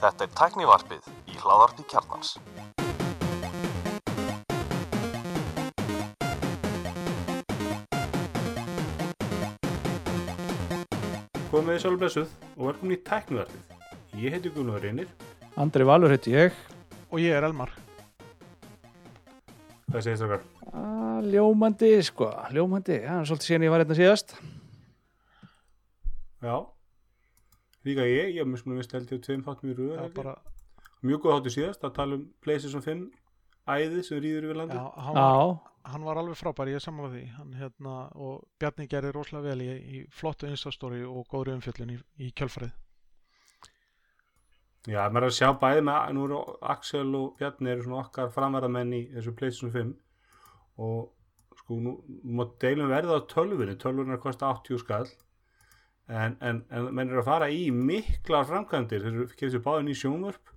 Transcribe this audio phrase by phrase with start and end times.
[0.00, 2.34] Þetta er tæknivarpið í hláðarpi kjarnans.
[11.50, 13.62] Komið þið sjálf blessuð og velkomin í tæknivarpið.
[14.20, 15.08] Ég heiti Gunnar Reynir.
[15.56, 16.56] Andri Valur heiti ég
[17.08, 17.70] Og ég er Elmar.
[19.86, 20.42] Hvað segist okkar?
[20.74, 24.34] ah, Ljómandi sko, ljómandi Það er svolítið síðan ég var hérna síðast
[26.42, 26.56] Já.
[27.86, 28.82] Líka ég, ég hef mjög
[29.14, 29.96] ég tveim þáttum í röðu.
[29.96, 30.34] Já, bara,
[31.06, 33.02] Mjög góð þáttu síðast að tala um PlayStation 5
[33.66, 34.80] æðið sem rýður yfir já, landið.
[35.04, 37.22] hann, var, Já, hann var alveg frábær, ég er saman því.
[37.36, 41.98] Hann, hérna, og Bjarni gerir rosalega vel í, í flottu instastóri og góðri umfjöllun í,
[42.26, 42.72] í kjölfarið.
[44.86, 46.40] Já, maður er að sjá bæði með, nú eru
[46.74, 49.94] Axel og Bjarni eru svona okkar framverðamenn í þessu PlayStation 5
[50.86, 55.08] og sko nú, nú má deilum verða á tölvunni, tölvunni er kosta 80 skall
[56.08, 59.90] en, en, en menn eru að fara í miklar framkvæmdir, þeir eru kemur sér báðin
[59.90, 60.52] í sjónvörp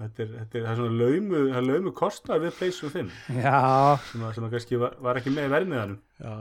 [0.00, 3.58] þetta er, þetta er, það er svona laumu, það er laumu kostnar við 5 já,
[4.10, 6.32] sem, sem að kannski var, var ekki með í verðmiðanum Já,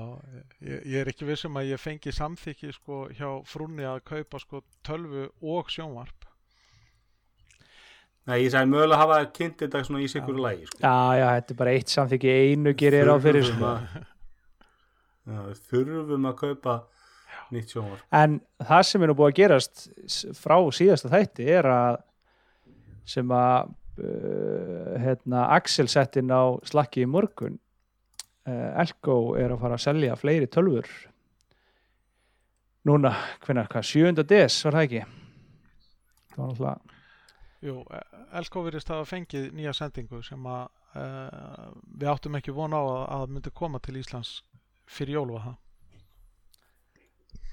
[0.64, 4.60] ég, ég er ekki vissum að ég fengi samþykki sko hjá frúnni að kaupa sko
[4.84, 6.26] tölvu og sjónvarp.
[8.28, 10.82] Nei, ég sagði mögulega að hafa kynnt þetta svona í sikur lægi sko.
[10.84, 13.70] já, já, þetta er bara eitt samþykki einu gerir á fyrir sko.
[13.70, 13.96] að-
[15.30, 16.76] Já, við þurfum að kaupa
[17.56, 19.86] nýtt sjónvarp En það sem er nú búið að gerast
[20.40, 22.00] frá síðasta þætti er að
[23.10, 23.72] sem að
[24.04, 27.58] uh, hérna, Axel sett inn á slakki í morgun
[28.46, 30.92] uh, Elko er að fara að selja fleiri tölfur
[32.88, 33.12] núna,
[33.44, 34.24] hvenær, hvað, 7.
[34.24, 35.04] des var það ekki
[36.30, 36.98] það var náttúrulega
[37.60, 37.82] Jú,
[38.40, 43.02] Elko virðist hafa fengið nýja sendingu sem að uh, við áttum ekki von á að,
[43.18, 44.38] að myndi koma til Íslands
[44.90, 45.58] fyrir það.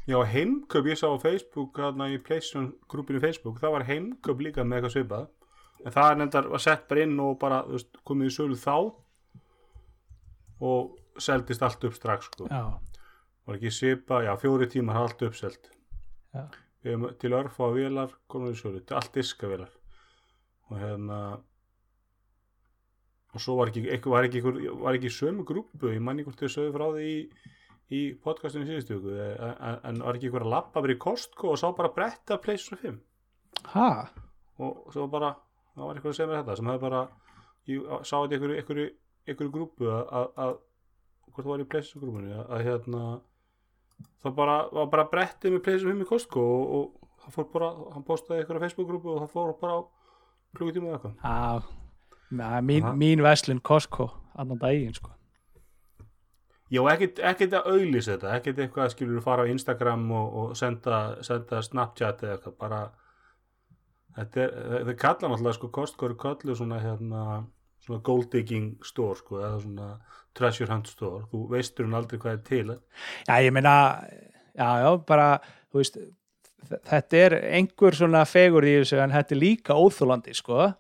[0.06, 4.62] Já, heimköp, ég sá á Facebook þarna í PlayStation grúpinu Facebook, það var heimköp líka
[4.62, 5.24] með eitthvað svipað
[5.82, 8.76] en það nefndar var sett bara inn og bara þú veist, komið í sölu þá
[10.66, 12.46] og seldist allt upp strax sko.
[12.50, 12.62] já,
[13.46, 15.70] var ekki svipa, já, fjóri tímar allt uppselt
[16.32, 16.46] Já.
[16.84, 19.74] við hefum til örfa vélar komið í sölu, til allt diska vélar
[20.70, 21.20] og hérna
[23.36, 24.42] og svo var ekki, var ekki,
[24.80, 27.18] var ekki í sömu grúpu, ég manni hvort þau sögðu frá því í,
[27.94, 31.60] í podcastinu síðustu viku, en, en var ekki einhver að lappa bara í Costco og
[31.60, 33.90] sá bara bretta PlayStation 5 ha,
[34.58, 35.32] og svo bara,
[35.76, 37.02] það var eitthvað að segja mér þetta sem hefði bara,
[37.70, 38.88] ég sá þetta einhverju, einhverju,
[39.28, 40.52] einhverju grúpu að, að,
[41.30, 43.04] hvort það var í PlayStation grúpunni að, að hérna
[44.24, 47.72] það bara, var bara brettið með PlayStation 5 í Costco og, og það fór bara,
[47.94, 49.80] hann postaði einhverja Facebook grúpu og það fór bara á
[50.56, 51.74] klukkutíma eða eitthvað.
[52.34, 55.12] Na, mín, mín veslun Costco annan daginn sko
[56.66, 57.20] Já, ekkert,
[57.54, 60.96] að auðlýsa þetta, ekkert eitthvað að skilur fara á Instagram og, og senda,
[61.26, 62.80] senda Snapchat eða eitthvað, bara
[64.16, 64.56] þetta er,
[64.88, 67.22] þeir kalla náttúrulega sko eru kallu svona hérna
[67.86, 69.88] svona gold digging store sko eða svona
[70.36, 72.74] treasure hunt store, þú veistur hún aldrei hvað er til
[73.28, 73.76] Já, ég meina,
[74.56, 75.28] já, já, bara,
[75.70, 75.98] þú veist,
[76.90, 80.72] þetta er einhver svona fegur í þessu en þetta er líka óþúlandi, sko.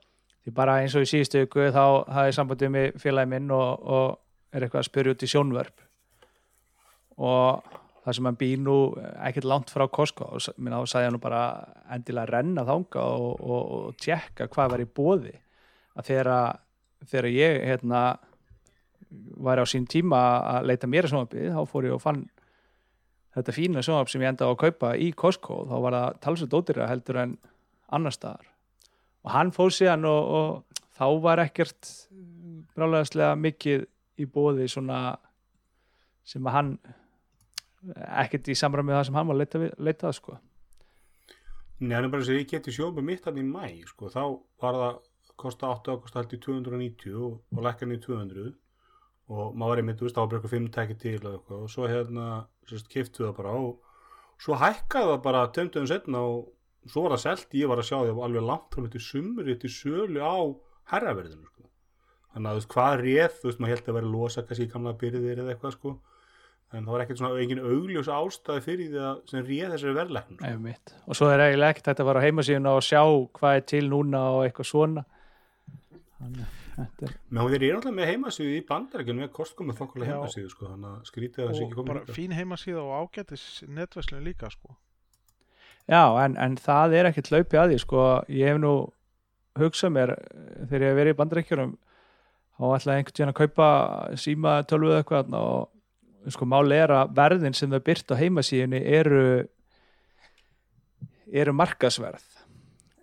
[0.44, 4.25] Því bara eins og í síðustu ykkur þá hafði sambandið með félagi minn og, og
[4.56, 5.82] er eitthvað að spyrja út í sjónvörp.
[7.16, 7.74] Og
[8.04, 8.76] það sem hann býr nú
[9.28, 11.42] ekkert langt frá Costco og minna, þá sagði hann nú bara
[11.96, 15.34] endilega renna þanga og, og, og tjekka hvað var í bóði.
[15.96, 16.32] Að þegar,
[17.04, 18.02] þegar ég, hérna,
[19.42, 20.22] var á sín tíma
[20.56, 22.26] að leita mér að sjónvarpið, þá fór ég og fann
[23.36, 26.90] þetta fína sjónvarp sem ég endaði að kaupa í Costco, þá var það talsveit ódýra
[26.90, 27.34] heldur en
[27.92, 28.52] annar staðar
[29.26, 31.90] og hann fór síðan og, og þá var ekkert
[32.76, 33.86] brálegaðslega mikið
[34.18, 35.00] í bóði svona
[36.26, 36.70] sem að hann
[38.24, 40.38] ekkert í samræmi það sem hann var að leita, við- leita að sko.
[41.80, 44.22] Nei, hann er bara að segja, ég geti sjópa mitt hann í mæ sko, þá
[44.62, 45.00] var það
[45.36, 48.54] kosta 8 águst allt í 290 og, og lækkan í 200
[49.28, 51.62] og maður var einmitt, þú veist, ábyrgur 5 tæki til eitthvað.
[51.66, 52.26] Og svo hérna,
[52.70, 53.80] sérst, kiftu það bara og
[54.38, 56.52] svo hækkaði það bara tömtöðum setna og
[56.86, 59.02] svo var það selt, ég var að sjá því að alveg langt frá mitt í
[59.02, 60.36] sumri til sölu á
[60.94, 61.66] herraverðinu sko.
[62.36, 64.70] Þannig að þú veist, hvað réð, þú veist, maður held að vera losa kannski í
[64.74, 65.96] gamla byrðir eða eitthvað sko
[66.74, 70.38] en það var ekkert svona engin augljós ástæði fyrir því að sem réð þessari verðlæknum
[70.40, 70.48] sko.
[70.50, 70.94] Einmitt.
[71.06, 73.02] og svo er eiginlega ekkert hægt að fara á heimasíðuna og sjá
[73.38, 75.04] hvað er til núna og eitthvað svona
[76.18, 80.16] þannig að þetta er Men þeir eru alltaf með heimasíðu í bandarækjunum með kostkomu þokkulega
[80.16, 82.18] heimasíðu sko, þannig að skrítið að það sé ekki komið bara hingað.
[82.18, 83.46] fín heimasíða og ágætis
[83.78, 84.76] netverslun líka sko.
[85.86, 88.04] Já, en, en það er ekkert hlaupið að því, sko,
[88.34, 88.74] ég hef nú
[89.56, 91.74] hugsað mér eh, þegar ég hef verið í bandarækjurum
[92.56, 93.68] þá ætlaði einhvern tíðan að kaupa
[94.22, 98.80] síma tölvu eða eitthvað og sko máli er að verðin sem þau byrt á heimasíðunni
[98.98, 99.24] eru
[101.32, 102.24] eru markasverð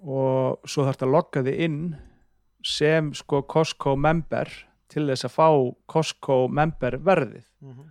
[0.03, 1.79] og svo þarf þetta að logga þið inn
[2.63, 4.49] sem sko Costco member
[4.91, 5.47] til þess að fá
[5.93, 7.85] Costco member verðið Mhm.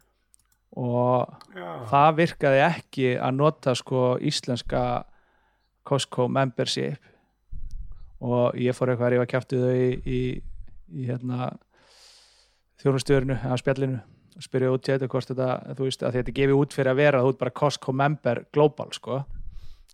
[0.77, 1.87] og Já.
[1.89, 5.05] það virkaði ekki að nota sko íslenska
[5.85, 6.99] Costco membership
[8.21, 10.43] og ég fór eitthvað að rífa kjæftu þau í, í,
[10.93, 11.53] í hérna
[12.83, 14.01] þjónustöðurinu, eða spjallinu
[14.33, 17.01] og spyrja út í þetta hvort þetta, þú veist, að þetta gefi út fyrir að
[17.03, 19.23] vera þú ert bara Costco member global sko.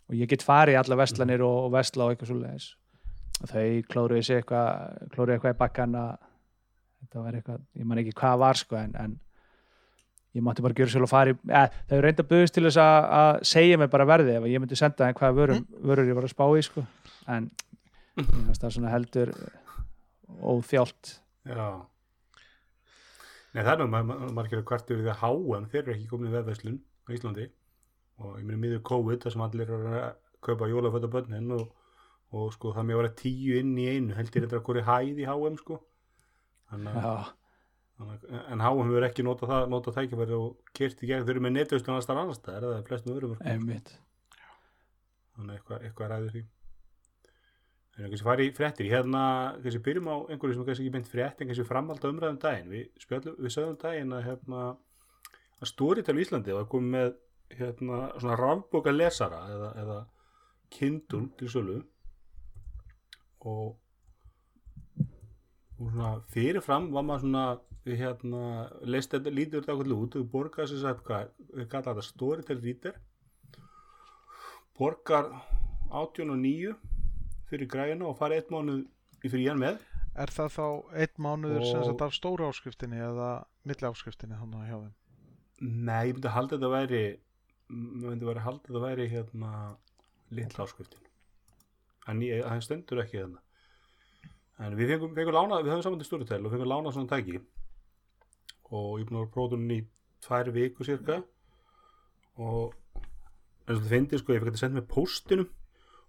[0.09, 2.69] Og ég get farið í alla vestlanir og, og vestla og eitthvað svo leiðis
[3.39, 6.11] og þau klóruðu sér eitthvað klóruðu eitthvað í bakkan að
[6.99, 9.15] þetta var eitthvað, ég man ekki hvað var sko en, en
[10.37, 12.99] ég mátti bara gjöra svolítið að fara í eða, þau reynda buðist til þess að,
[13.21, 16.27] að segja mig bara verðið ef ég myndi senda þeim hvaða vörum, vörur ég var
[16.27, 16.85] að spá í sko.
[17.31, 17.49] En
[18.19, 19.35] finnst það svona heldur
[20.29, 21.15] óþjált
[21.49, 21.69] Já.
[23.55, 26.09] Nei, það er nú, ma- ma- margir að yfir því að HM, þeir eru ekki
[26.11, 27.47] komin í vefverslun á Íslandi.
[28.21, 30.11] Og ég meina miður COVID þar sem allir eru að
[30.45, 31.65] kaupa jólaföta bönnin og,
[32.37, 34.85] og sko það með að vera tíu inn í einu held ég þetta að hvori
[34.91, 35.79] hæð í HM sko.
[36.69, 37.31] Þannig að,
[38.05, 41.47] að en HM hefur ekki notað það, notað tækifæri og kert í gegn, þeir eru
[41.47, 43.39] með netverslun annars þar annars það er það flestum öðrum
[45.39, 46.45] þannig að eitthvað, eitthvað ræður því
[47.99, 48.87] en kannski fari í fréttir.
[48.87, 49.23] Ég hérna,
[49.63, 52.71] kannski byrjum á einhverju sem kannski ekki beint frétt en kannski framhald á umræðum daginn.
[52.71, 54.69] Við, spjöllum, við sögum daginn að hérna,
[55.59, 57.11] að Storytel í Íslandi var komið með
[57.59, 59.99] hérna, svona rafbóka lesara eða, eða
[60.71, 61.79] Kindle til sölu.
[63.49, 63.77] Og
[65.79, 67.43] og svona fyrirfram var maður svona
[67.87, 68.41] við hérna,
[68.83, 70.17] leist þetta lítur þetta okkur út.
[70.19, 72.99] Og borgaði sér sagt hvað, við kalla þetta Storytel Reader.
[74.79, 75.31] Borgar
[75.91, 76.75] 18 og 9
[77.51, 78.85] fyrir græjuna og fara eitt mánuð
[79.25, 79.81] í frían með.
[80.19, 80.67] Er það þá
[81.05, 84.95] einn mánuður sem Og- sagt af stóra áskriftinni eða milli áskriftinni þannig hjá þeim?
[85.61, 87.19] Nei, ég myndi að halda þetta væri ég
[87.69, 89.53] myndi að halda þetta væri hérna
[90.31, 91.05] litla áskriftin.
[92.09, 93.39] En það stendur ekki hérna.
[94.59, 97.41] En við fengum, fengum lána við höfum saman til Storytel og fengum lána svona tæki.
[98.73, 99.81] Og ég búin að prófa hún í
[100.25, 101.23] tvær viku cirka
[102.39, 102.75] og
[103.69, 105.49] eins og það finnir sko, ég fekk þetta sendt með póstinum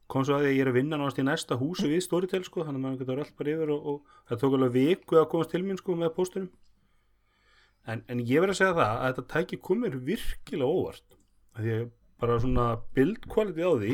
[0.09, 2.79] kom svo að ég er að vinna náttúrulega í næsta húsi við Storytel sko, þannig
[2.79, 5.63] að maður getur öll bara yfir og, og það tók alveg viku að komast til
[5.65, 6.49] mín sko með póstinum.
[7.89, 11.17] En, en ég verð að segja það að þetta tæki komir virkilega óvart
[11.59, 11.87] því að
[12.19, 12.65] bara svona
[12.95, 13.93] build quality á því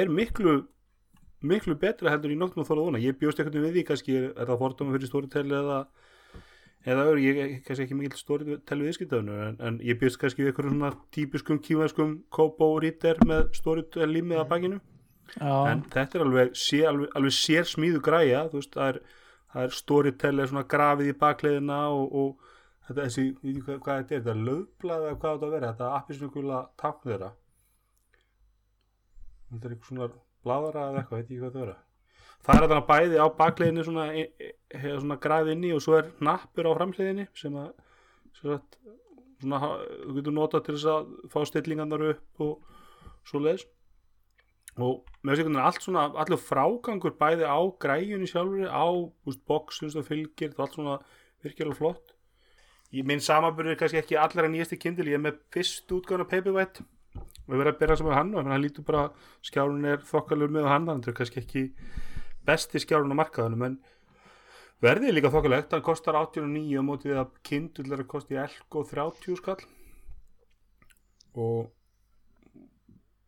[0.00, 0.56] er miklu
[1.40, 4.60] miklu betra heldur í að þóla vona ég bjóst eitthvað við því, kannski er, það
[4.60, 5.78] fordóma fyrir Storytel eða
[6.84, 10.52] eða öðru, ég er kannski ekki mikill Storytel viðskiptöðunur en, en ég bjóst kannski við
[10.52, 12.10] eitthvað svona típiskum kívarskum
[15.38, 19.00] Já, en þetta er alveg, sé, alveg, alveg sér smíðu græja veist, það er,
[19.62, 22.56] er storytel er svona grafið í bakleiðina og, og
[22.88, 26.00] þetta þessi, ég hvað, hvað þetta er þetta löfblað eða hvað þetta vera þetta er
[26.00, 27.30] appisnugula tákn þeirra.
[29.50, 30.10] Þetta er eitthvað svona
[30.46, 31.78] bladara eða eitthvað, veit ekki hvað þetta vera.
[32.40, 35.98] Það er þarna bæði á bakleiðinu svona, e, e, e, svona grafið inni og svo
[35.98, 37.72] er nappur á framhliðinni sem að
[38.40, 38.60] svona,
[39.40, 42.80] þú getur notað til þess að fá stillingarnar upp og
[43.28, 43.66] svo leiðis
[44.78, 48.86] og með þess að allt svona allur frágangur bæði á græjunni sjálfur á
[49.48, 51.00] boxum sem fylgir er allt svona
[51.42, 52.14] virkilega flott.
[52.90, 56.86] Ég minn samanbyrður kannski ekki allra nýjasti kindil ég er með fyrst útgáðan af Paperwhite.
[57.14, 59.04] Og við verðum að byrja saman hann og hann lítur bara
[59.46, 61.64] skjárun er þokkalur með hann það er kannski ekki
[62.46, 63.76] besti skjárun á markaðunum en
[64.82, 65.74] verðið er líka þokkalegt.
[65.74, 69.60] Hann kostar 89 á mótið að kindil er að kosti elko 30 skall.
[71.38, 71.70] Og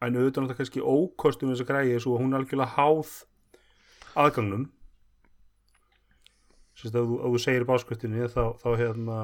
[0.02, 3.12] en auðvitað náttúrulega kannski ókostum þess að græði svo að hún er algjörlega háð
[4.23, 4.64] aðgangnum.
[6.78, 9.18] Sérst, ef, þú, þú segir báskriftinni þá, þá hérna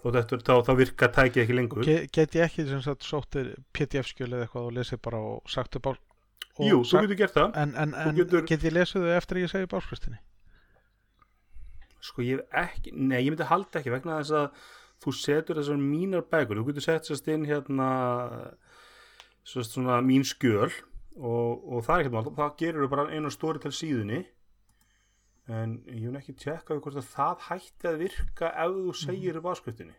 [0.00, 1.84] þá, dettur, þá, þá virka tæki ekki lengur.
[1.86, 5.76] Ge, get ég ekki sem sagt sóttir pdf-skjöl eða eitthvað og lesið bara og sagt
[5.80, 7.52] upp á og Jú, þú sagt- getur gert það.
[7.62, 10.18] En, en, þú en getur- get ég lesið þau eftir að ég segi báskristinni?
[12.00, 14.66] Sko ég ekki, nei ég myndi halda ekki vegna þess að
[15.04, 17.86] þú setur þessar mínar bækur, þú getur sett sérst inn hérna
[19.50, 20.70] svona mín skjöl
[21.16, 24.20] og, og það er ekkert mál, það gerur bara einu stóri til síðunni
[25.50, 29.48] en ég hef ekki tjekkað hvort að það hætti að virka ef þú segir upp
[29.50, 29.96] áskriftinni.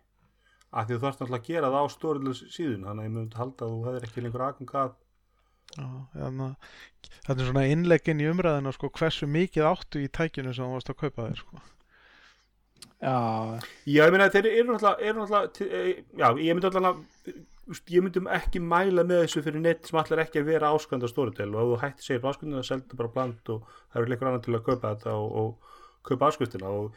[0.72, 3.16] Af því þú þarfst náttúrulega að gera það á stóri til síðun þannig að ég
[3.18, 4.94] myndi halda að þú hefur ekki lengur aðgang að.
[5.72, 6.56] Já, þannig að
[7.28, 10.94] þetta er svona innleggin í umræðina sko, hversu mikið áttu í tækinu sem þú varst
[10.94, 11.62] að kaupa þér sko.
[13.02, 13.16] já,
[13.92, 17.36] Já, ég meina þeir eru náttúrulega, eru náttúrulega til- eh, já, ég myndi náttúrulega úst,
[17.70, 21.10] ég myndi ekki mæla með þessu fyrir neitt sem allar ekki að vera áskand á
[21.12, 24.30] Storytel og ef þú hætti segir áskandinu það seldu bara bland og það eru leikur
[24.30, 26.96] annar til að kaupa þetta og, og kaupa áskandina og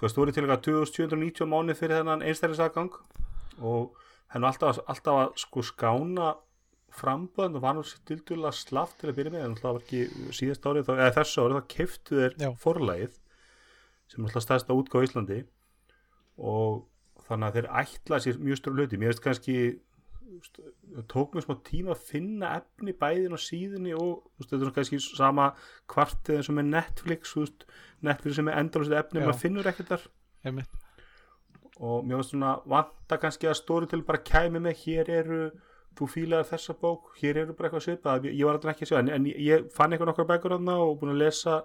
[0.00, 2.98] það Storytel er 2790 mánu fyrir þennan einstæðisafgang
[3.64, 3.96] og
[4.34, 6.34] henni alltaf, alltaf að sko skána
[6.96, 9.46] framböðan það var nú stildulega slaft til að byrja með.
[9.46, 12.50] En það var ekki síðast árið, þá, eða þessu árið þá keiftu þeir Já.
[12.62, 13.16] forlægið
[14.06, 15.38] sem er alltaf stærsta útgáð í Íslandi.
[16.36, 16.78] Og
[17.26, 19.00] þannig að þeir ætla sér mjög stóru hluti.
[19.00, 19.56] Mér veist kannski
[21.12, 25.00] tók mér smá tíma að finna efni bæðin á síðunni og veist, þetta er kannski
[25.04, 25.50] sama
[25.92, 27.66] kvartið eins og með Netflix veist,
[28.06, 30.04] Netflix sem er endalust efni maður finnur ekkert þar.
[31.76, 35.40] Og mér finnst svona vanta kannski að stóri til bara kæmi með hér eru,
[35.96, 39.00] þú fílaðar þessa bók hér eru bara eitthvað svipað, ég var alltaf ekki að sjá
[39.00, 41.60] en, en ég fann eitthvað nokkar bækur þarna og búin að lesa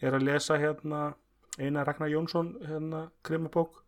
[0.00, 1.06] er að lesa hérna
[1.56, 3.85] eina Ragnar Jónsson hérna krimabók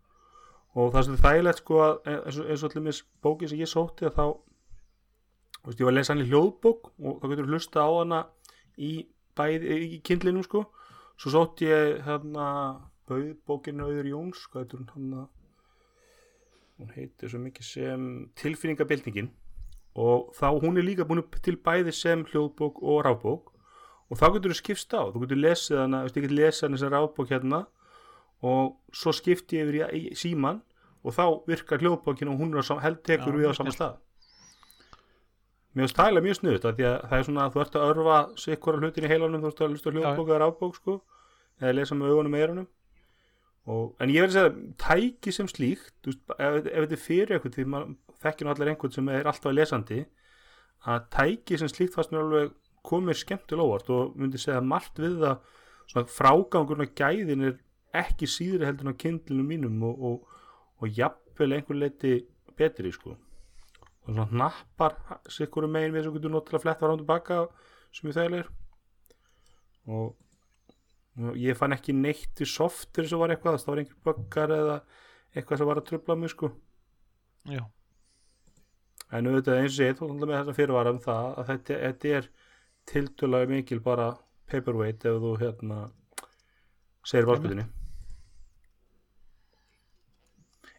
[0.75, 3.71] og það er þægilegt sko að eins og, eins og allir mis bóki sem ég
[3.71, 4.25] sótti að þá
[5.65, 8.21] veist, ég var að lesa hann í hljóðbók og þá getur hlusta á hana
[8.77, 8.93] í,
[9.39, 10.67] bæði, í kindlinum sko.
[11.19, 12.47] Svo sótti ég hérna
[13.09, 15.29] bauð bókinu Auður Jóns hvað heitur hún hann
[16.79, 18.03] hún heitir svo mikið sem
[18.39, 19.31] tilfinningabildingin
[19.99, 23.51] og þá hún er líka búin til bæði sem hljóðbók og rábók
[24.09, 26.93] og þá getur þú skipst á, þú getur lesið hana þú getur lesið hana sem
[26.95, 27.65] rábók hérna
[28.45, 30.61] og svo skipti ég yfir í, síman
[31.03, 33.99] og þá virkar hljóðbókin og hún held tekur Já, við á sama stað.
[35.75, 38.19] Mér finnst það mjög snuðut því að það er svona að þú ert að örfa
[38.41, 40.97] sikkvara hlutin í heilanum, þú ert að hlusta hljóðbók eða rábók sko,
[41.61, 42.67] eða lesa með augunum
[43.69, 47.57] og, en ég að segja tæki sem slíkt veist, ef, ef þetta er fyrir eitthvað
[47.59, 47.91] því maður
[48.25, 49.99] þekkir nú allir einhvern sem er alltaf lesandi
[50.89, 52.55] að tæki sem slíkt fannst mér alveg
[52.89, 55.43] komið skemmtilega óvart og myndi segja margt við það
[55.93, 57.59] svona frágangurinn og gæðin er
[58.03, 60.45] ekki síðri heldur en á kindlinu mínum og, og,
[60.83, 62.15] og jafnvel einhver leiti
[62.59, 63.17] betri sko.
[64.07, 64.97] Og svona hnappar
[65.33, 67.43] sikkurum megin við sem getur notilega flett var án tilbaka
[67.95, 68.51] sem ég þægilegir.
[69.89, 70.17] Og
[71.19, 74.77] og ég fann ekki neitt í softir sem var eitthvað, það var einhver böggar eða
[75.35, 76.51] eitthvað sem var að trubla mig sko.
[77.49, 77.65] Já,
[79.17, 82.31] en auðvitað eins og ég tók með þessa fyrirvara um það að þetta, þetta er
[82.93, 84.09] tiltölulega mikil bara
[84.51, 85.81] paperweight ef þú hérna
[87.07, 87.67] segir valkutinni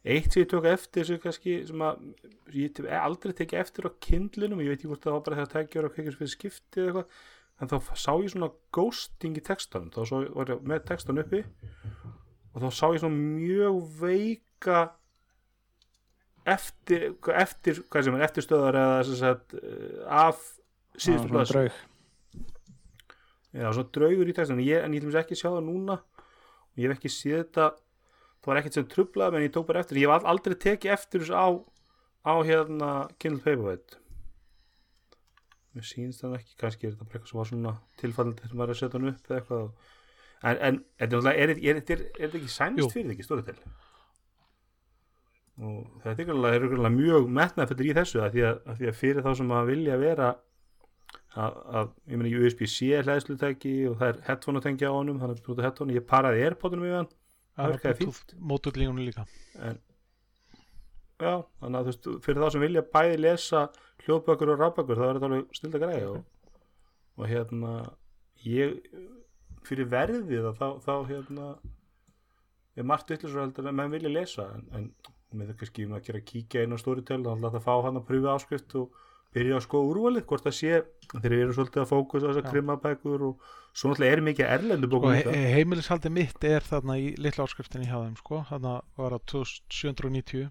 [0.04, 2.06] eitt sem ég tók eftir sem kannski sem að
[2.56, 5.52] ég hef aldrei tekið eftir á kindlinum ég veit ekki hvort það var bara þegar
[5.56, 7.28] tækjur á kveikjur fyrir skipti eða eitthvað
[7.60, 9.92] en þá sá ég svona ghosting í textanum.
[9.92, 11.44] Þá svo var ég með textan uppi
[12.54, 14.80] og þá sá ég svona mjög veika
[16.50, 20.40] eftir, eftir hvað sem er eftirstöðar eða sem sagt eh, af
[20.96, 21.84] síðustu svona blaðs draug.
[23.50, 26.80] Já, svona draugur í textan ég, en ég ætlum ekki að sjá það núna og
[26.80, 27.70] ég hef ekki séð þetta
[28.40, 31.24] það var ekkert sem trublaði menn ég tók bara eftir ég al- aldrei tekið eftir
[31.26, 31.48] þessu á
[32.30, 34.00] á hérna Kindle Paperwhite
[35.76, 36.56] mér sýnst það ekki.
[36.60, 39.30] Kannski er þetta bara eitthvað sem var svona tilfallandi þegar maður að setja hann upp
[39.30, 39.68] eða eitthvað.
[40.40, 42.88] En, en þetta er, er, er, er, er þetta ekki sænst Jú.
[42.94, 43.56] fyrir því ekki stóri til?
[45.60, 49.26] Og þetta er greinlega mjög metnaðfællir í þessu að því að, að því að fyrir
[49.26, 50.30] þá sem að vilja vera
[51.36, 55.20] að, að ég meina í USB-C hlæðslutæki og það er headphone að tengja á honum
[55.22, 57.12] þannig að headphone, ég paraði airpodunum við hann
[57.60, 58.36] það virkaði fínt.
[58.52, 59.26] mótullígunum líka.
[59.60, 59.80] En
[61.20, 63.64] já, þannig að þú veist, fyrir þá sem vilja bæði lesa
[64.06, 66.22] hljóðbökur og rafbökur þá er þetta alveg stilda græði og,
[67.20, 67.74] og hérna
[68.46, 68.78] ég
[69.68, 71.50] fyrir verðið þá, þá, þá hérna
[72.80, 74.90] er margt yllisur heldur en menn vilja lesa en, en
[75.36, 77.74] með það kannski um að gera kíkja inn á Storytel þá ætla það að fá
[77.86, 79.02] hann að pröfu áskrift og
[79.36, 82.52] byrja að skoða úrvalið hvort það sé þeir eru svolítið að fókusa á þessar Já.
[82.54, 83.44] krimabækur og
[83.78, 85.34] svo náttúrulega er mikið erlendu og bókum líka.
[85.36, 90.50] he- heimilishaldi mitt er þarna í litla áskriftinni hjá þeim sko, þarna var á 2790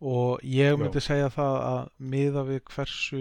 [0.00, 1.82] og ég myndi segja það að
[2.12, 3.20] miða við hversu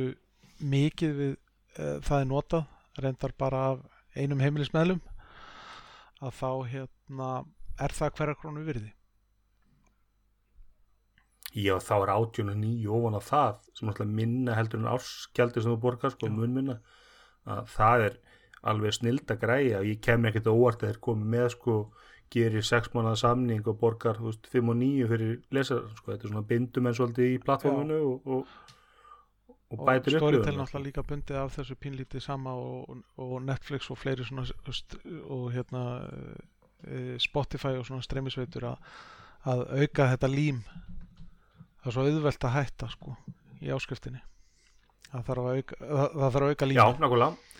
[0.60, 1.34] mikið við
[1.80, 2.66] uh, það er notað
[3.04, 3.80] reyndar bara af
[4.16, 5.00] einum heimilismeðlum
[6.24, 7.30] að þá hérna
[7.84, 8.92] er það hverja krónu virði
[11.56, 15.82] Já, þá er 89 ofan á það sem náttúrulega minna heldur en árskjaldir sem þú
[15.86, 16.80] borgar, sko, mun minna
[17.48, 18.18] að það er
[18.72, 19.80] alveg snild að græja.
[19.80, 21.78] Og ég kem ekkert óvart að þeir komi með, sko,
[22.34, 26.28] gerir 6 mánuða samning og borgar, þú veist, 5 og 9 fyrir lesar, sko, þetta
[26.28, 28.74] er svona bindum en svolítið í plattforminu og, og, og
[29.76, 33.98] og bætir Storytel upplifun, náttúrulega líka bundið af þessu pínlítið sama og, og Netflix og
[33.98, 34.46] fleiri svona
[35.34, 35.82] og hérna
[36.86, 38.78] eh, Spotify og svona streymisveitur að
[39.46, 40.62] auka þetta lím
[41.86, 43.12] það er svo auðvelt að hætta sko
[43.62, 44.22] í áskriftinni.
[45.12, 47.60] Það þarf að auka, það, þarf að auka lím Já, nákvæmlega.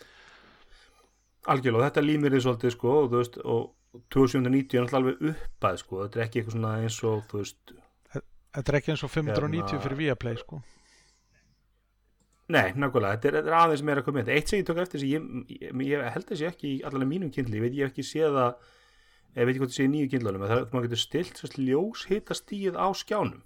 [1.54, 6.18] Algjörlega, þetta límir þið svolítið, sko, og veist, og 2090 er alveg uppað, sko, þetta
[6.18, 7.76] er ekki eitthvað svona eins og, veist,
[8.16, 10.62] þetta er ekki eins og 590 Hérna- fyrir Viaplay sko.
[12.56, 14.82] Nei, nákvæmlega, þetta er, þetta er aðeins meira að koma með Eitt sem ég tók
[14.82, 17.94] eftir sem ég, ég, ég held þessi ekki í allavega mínum kindli, ég veit ég
[17.94, 18.74] ekki séð það
[19.36, 21.58] ég veit ekki hvort það sé í nýju kindlunum það er að maður getur stilt
[21.58, 23.42] ljós hitastíð á skjánum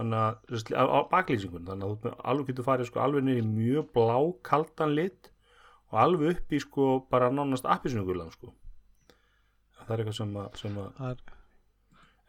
[0.00, 3.90] þannig að baklýsingun þannig að þú með- alveg getur farið sko alveg niður í mjög
[3.96, 4.16] blá
[4.50, 5.30] kaldan lit
[5.90, 8.54] og alveg upp í sko bara nánast appisnugulan sko.
[9.80, 11.22] Það er eitthvað sem að, sem að er,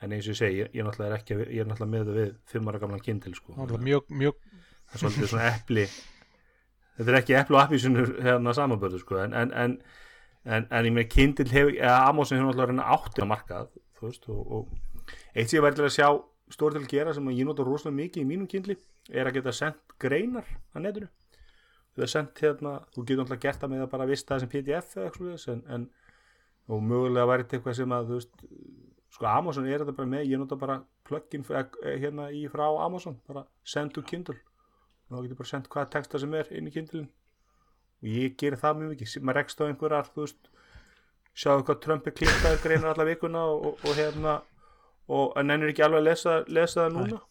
[0.02, 2.18] en eins og ég segi, ég, ég, náttúrulega er ekki ég er náttúrulega með það
[2.22, 3.54] við fimm ára gamlan kindil sko.
[3.86, 5.86] Mjög, mjög það er svolítið svona epli.
[6.98, 9.20] Þetta er ekki epli og appisunur hérna samanbörðu sko.
[9.22, 9.78] En, en, en,
[10.46, 14.42] en, en ég meina kindil hefur eða Amazon hefur náttúrulega áttir að markað veist og,
[14.58, 16.08] og eitt sem ég væri til að sjá
[16.54, 18.76] stóri til að gera sem að ég nota rosalega mikið í mínum kindli
[19.10, 21.08] er að geta sendt greinar á netinu.
[21.96, 24.52] Þú er sendt hérna, þú getur náttúrulega gert það með að bara vista það sem
[24.54, 25.90] pdf eða eitthvað svoleiðis, en, en
[26.72, 28.46] og mögulega væri þetta eitthvað sem að þú veist
[29.12, 30.78] sko Amazon er þetta bara með ég nota bara
[31.08, 31.52] plugin f-
[31.84, 34.38] eh, hérna í frá Amazon bara send to Kindle.
[35.10, 37.04] Og þá getur bara sendt hvaða texta sem er inn í Kindle
[38.02, 40.48] og ég ger það mjög mikið maður rekst á einhverjar þú veist
[41.42, 44.38] sjáðu hvað Trump er klikkaður greinar alla vikuna og, og, og hérna
[45.10, 47.22] og en ennur ekki alveg að lesa, lesa það núna.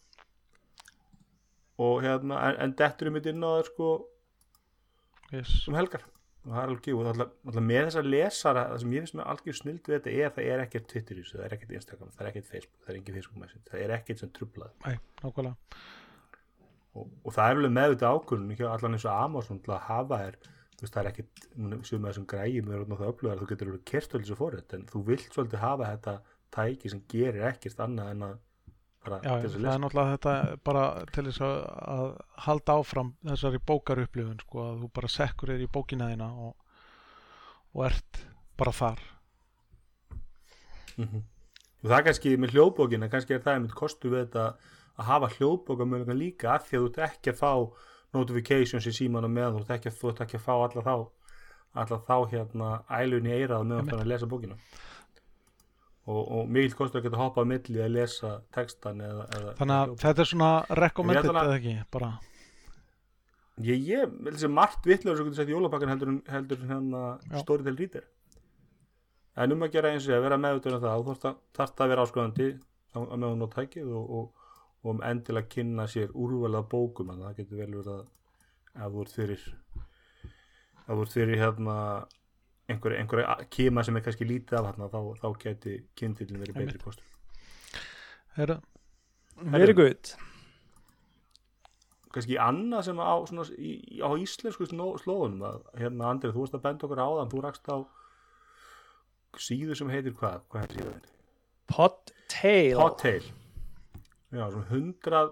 [1.81, 3.91] Og hérna en, en dettur um þetta inn á það sko
[5.31, 5.53] yes.
[5.69, 6.03] um helgar.
[6.41, 9.27] Og það er alveg og alltaf, alltaf með þessa lesara það sem ég finnst með
[9.33, 12.13] algjör snild við þetta er það er ekkert Twitter í þessu, það er ekkert Instagram
[12.15, 14.95] það er ekkert Facebook, það er engin Facebook message það er ekkert sem trublað Æ,
[16.97, 20.19] og, og það er alveg meðvitað ákvörðun hjá allan eins og Amazon til að hafa
[20.23, 20.39] þér
[20.81, 21.45] þú veist það er ekkert
[21.91, 25.27] sem þessum græjum er það upplöðar, þú getur alveg kertölu svo fórið en þú vilt
[25.29, 26.15] svolítið hafa þetta
[26.55, 28.39] tæki sem gerir ekkert annað en að
[29.01, 29.81] bara Já, til þess að það er lesa.
[29.83, 30.33] náttúrulega þetta
[30.67, 30.83] bara
[31.15, 31.55] til þess að,
[31.95, 32.09] að
[32.45, 36.51] halda áfram þessari bókarupplifun sko, að þú bara sekkur þér í bókina þína og,
[37.73, 38.21] og ert
[38.61, 39.01] bara þar.
[40.99, 41.23] Mhm.
[41.81, 44.43] og það kannski með hljóðbókina kannski er það einmitt kostu við þetta
[44.99, 47.51] að hafa hljóðbókamögulega líka af því að þú ert ekki að fá
[48.13, 49.93] notifications í símanum meðan þú ert ekki,
[50.25, 50.95] ekki að fá alla þá
[51.81, 54.59] alla þá hérna ælun í eirað meðan þú ert að lesa bókina
[56.07, 59.75] og, og mikill kostu að geta hoppað á milli að lesa textan eða, eða þannig
[59.81, 62.09] að þetta er svona recommended að- eða ekki bara,
[63.61, 67.03] ég, ég, þessi margt vitlega sem getur sett í jólapakkan heldur, en- heldur en hérna
[67.29, 67.39] Já.
[67.43, 68.03] Storytel Reader.
[69.37, 71.81] En um að gera eins og að vera meðutur um það þú þarft að, þarft
[71.85, 72.47] að vera áskoðandi
[72.91, 74.47] á á meðan þú nót tækið og, og,
[74.83, 77.93] og um endilega kynna sér úrvalað bókum en það getur vel verið
[78.81, 81.77] að ert fyrir ef þú ert fyrir hérna
[82.71, 86.81] einhverja einhver kima sem er kannski lítið af hérna þá, þá geti kynntilin verið betri
[86.81, 87.07] kostur.
[88.39, 88.57] Er,
[89.41, 90.13] Very good.
[92.11, 96.65] Kannski annað sem á, svona, í, á íslensku slóðunum að hérna Andrið, þú varst að
[96.65, 97.77] benda okkur á þann þú rakst á
[99.39, 101.05] síðu sem heitir hvað, hvað heitir síðan?
[101.71, 103.23] Podtail Podtail
[104.31, 105.31] já, svona hundrað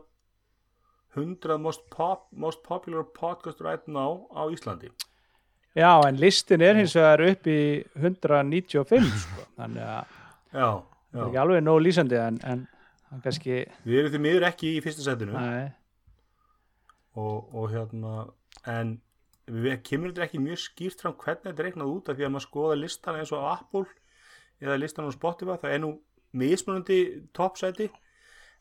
[1.18, 4.92] hundrað most, pop, most popular podcast right now á Íslandi
[5.80, 7.60] Já, en listin er hins vegar upp í
[7.96, 9.46] 195 sko.
[9.60, 10.16] þannig að
[10.52, 10.70] já,
[11.14, 12.66] það er ekki alveg nóg lýsandi en, en
[13.24, 15.38] kannski við erum því miður ekki í fyrsta setinu
[17.20, 18.16] og, og hérna
[18.70, 18.98] en
[19.50, 22.10] við kemur þetta ekki mjög skýrt fram hvernig þetta er reiknað út?
[22.12, 23.86] Af því að maður skoða listan eins og á Apple
[24.60, 25.94] eða listan á Spotify það er nú
[26.40, 27.00] mismunandi
[27.34, 27.88] toppsæti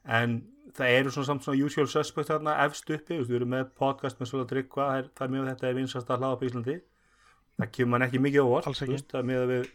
[0.09, 0.38] en
[0.76, 4.31] það eru svona samt svona usual suspect þarna efst uppi, við erum með podcast með
[4.31, 6.76] svolítið tryggva, það er, mjög þetta er vinsast að hlaða på Íslandi
[7.58, 9.02] það kemur mann ekki mikið ekki.
[9.10, 9.68] það er með að við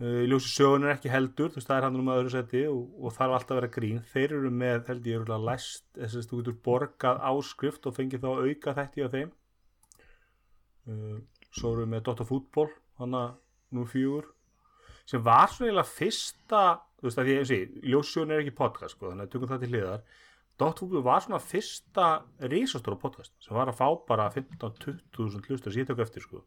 [0.00, 2.82] uh, ljósi sögun er ekki heldur þú veist, það er hann um öðru seti og,
[3.00, 4.02] og þarf alltaf að vera grín.
[4.12, 8.30] Þeir eru með, held ég, læst þess að þú getur borgað áskrift og fengið þá
[8.34, 9.32] auka þætti á þeim.
[10.86, 11.16] Uh,
[11.52, 12.68] svo erum við með Dota Fútból
[13.00, 13.32] hann að
[13.74, 14.30] nú fjögur
[15.06, 16.60] sem var svona eiginlega fyrsta
[16.96, 17.58] þú veist að því að ég sé,
[17.92, 20.04] ljósjón er ekki podcast sko, þannig að tökum það til hliðar.
[20.56, 22.06] Dota Fútból var svona fyrsta
[22.52, 26.42] risastóra podcast sem var að fá bara 15-20.000 hlustar tök eftir sko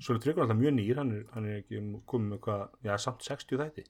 [0.00, 2.96] svo er Tryggvar alltaf mjög nýr, hann er, hann er ekki komið með hvað, já
[2.98, 3.84] samt 60 þætti.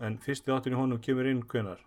[0.00, 1.80] En fyrsti þáttin í honum kemur inn hvenar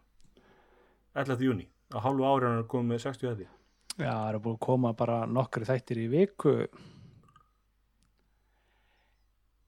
[1.18, 1.40] 11.
[1.48, 3.48] júni, á hálfu ári hann er komið með 60 þætti.
[3.94, 6.54] Já, það eru búin að koma bara nokkri þættir í viku.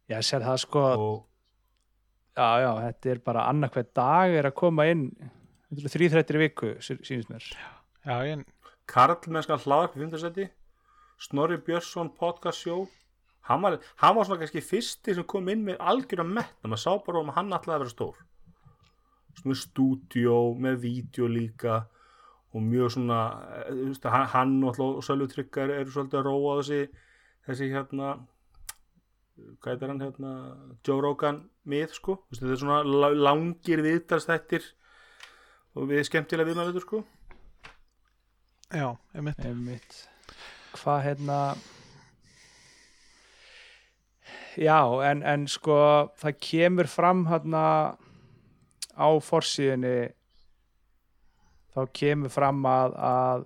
[0.10, 0.84] Já, sér það sko.
[1.02, 1.16] Og
[2.38, 5.08] já, já, þetta er bara annarkvæð dag er að koma inn.
[5.76, 7.46] Þrý þrættir í viku, sí- sýnist mér.
[8.06, 8.44] Já, ég,
[8.86, 10.46] Karl mennskan hlaðarp í fymtasetti
[11.22, 12.86] Snorri Björnsson podcast show.
[13.46, 16.92] Hann var, hann var svona kannski fyrsti sem kom inn með algjöra metna maður sá
[17.06, 18.22] bara um að hann ætlaði að vera stór.
[19.40, 21.82] Svona stúdíó með vídeo líka
[22.56, 23.20] og mjög svona
[23.68, 26.80] eh, hann, hann og alltaf Sölvi Tryggar eru svolítið að róa þessi
[27.46, 28.14] þessi hérna
[29.60, 30.32] hvað heitir hann hérna
[30.88, 32.18] Joe Rogan mið sko.
[32.32, 34.66] Þetta er svona la- langir viðtalstættir
[35.76, 37.04] og við skemmtilega viðmæður sko.
[38.72, 39.40] Já, einmitt.
[39.46, 39.98] Einmitt.
[40.76, 41.40] Hvað hérna
[44.56, 44.80] Já,
[45.12, 45.76] en, en sko
[46.22, 47.64] það kemur fram hérna
[48.96, 49.98] á forsíðinni
[51.76, 53.44] þá kemur fram að, að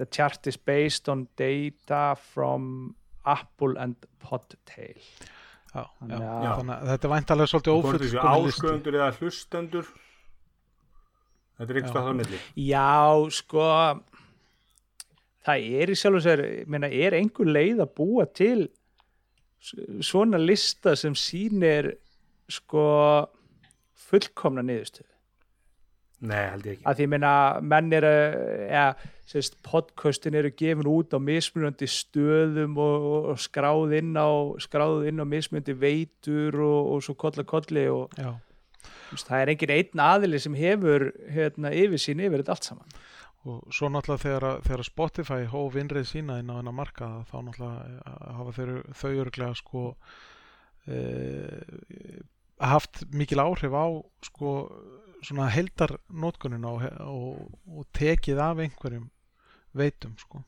[0.00, 2.94] the chart is based on data from
[3.28, 4.96] Apple and Podtail
[5.70, 6.16] Já, já.
[6.16, 8.22] Að- Þannig að þetta er væntalega svolítið listi.
[8.24, 9.90] ásköfundur eða hlustendur
[11.60, 11.76] þetta er Já.
[11.76, 12.88] einhvers stað það milli Já,
[13.36, 13.68] sko
[15.46, 18.68] það er í sjálf og sér ég meina, er einhver leið að búa til
[20.04, 21.94] svona lista sem sýnir
[22.50, 22.84] sko
[24.08, 25.08] fullkomna niðurstöðu?
[26.20, 26.84] Nei, held ég ekki.
[26.84, 27.32] Að því ég meina
[27.64, 28.12] menn eru
[28.68, 28.84] ja,
[29.28, 34.28] sérst, podcastin eru gefin út á mismunandi stöðum og, og, og skráð inn á
[34.60, 38.34] skráð inn á mismunandi veitur og, og svo kolla kolli og Já,
[39.16, 43.00] það er engin einn aðili sem hefur hérna, yfir sín yfir þetta allt saman
[43.48, 48.16] og svo náttúrulega þegar, þegar Spotify hóf innreið sína inn á hennar marka þá náttúrulega
[48.36, 49.84] hafa þeir, þau örglega sko
[50.84, 50.98] e,
[52.60, 53.86] haft mikil áhrif á
[54.28, 54.52] sko
[55.24, 59.08] svona heldar nótkunin og, og, og tekið af einhverjum
[59.76, 60.44] veitum sko.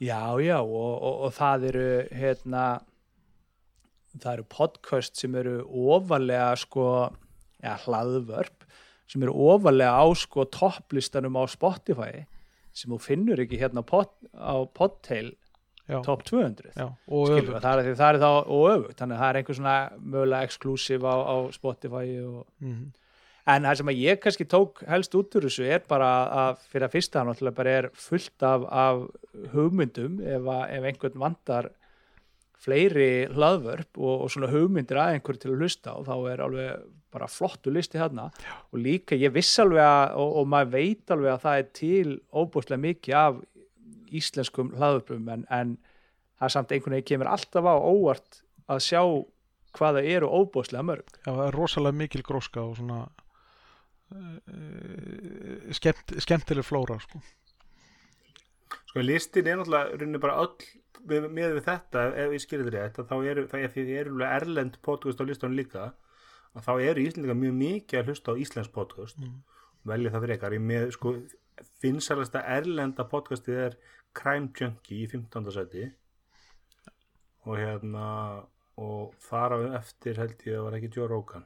[0.00, 2.64] Já, já, og, og það eru hérna
[4.16, 5.58] það eru podcast sem eru
[5.94, 6.86] ofalega sko,
[7.62, 8.59] ja, hlaðvörp
[9.10, 12.24] sem eru ofalega á sko topplistanum á Spotify
[12.72, 15.32] sem þú finnur ekki hérna á, pod, á Podtail
[16.06, 17.56] top 200 já, og öfugt.
[17.64, 21.02] það er, það er þá og öfugt þannig að það er einhver svona mögulega exclusive
[21.10, 22.88] á, á Spotify og Mhm.
[23.50, 26.84] En það sem að ég kannski tók helst út úr þessu er bara að fyrir
[26.86, 29.00] að fyrsta náttúrulega bara er fullt af, af
[29.54, 31.70] hugmyndum ef, að, ef einhvern vantar
[32.60, 36.88] fleiri hlaðvörp og, og svona hugmyndir að einhverju til að hlusta og þá er alveg
[37.10, 38.28] bara flottu listi hérna
[38.70, 42.10] og líka ég viss alveg að og, og maður veit alveg að það er til
[42.30, 43.40] óbúslega mikið af
[44.20, 45.76] íslenskum hlaðvörpum en, en
[46.38, 49.02] það er samt einhvern veginn kemur alltaf á óvart að sjá
[49.76, 51.10] hvaða eru óbúslega mörg.
[51.22, 53.00] Já, það er rosalega mikil gróska og svona
[54.14, 54.38] uh,
[55.76, 57.22] skemmt, skemmtileg flóra sko.
[58.90, 60.56] Sko listin er náttúrulega bara öll
[61.10, 63.98] með, með við þetta, ef ég skilur þetta rétt að þá eru, það er því
[64.02, 65.84] alveg erlend podcast á listanum líka,
[66.54, 69.38] að þá eru Íslandingar mjög mikið að hlusta á Íslands podcast Mm.
[69.86, 71.14] velja það frekar ég með sko
[71.80, 73.76] finnsalasta erlenda podcastið er
[74.12, 75.50] Crime Junkie í 15.
[75.54, 75.86] seti
[77.46, 78.06] og hérna
[78.80, 81.44] og þar á eftir held ég að var ekki Joe Rogan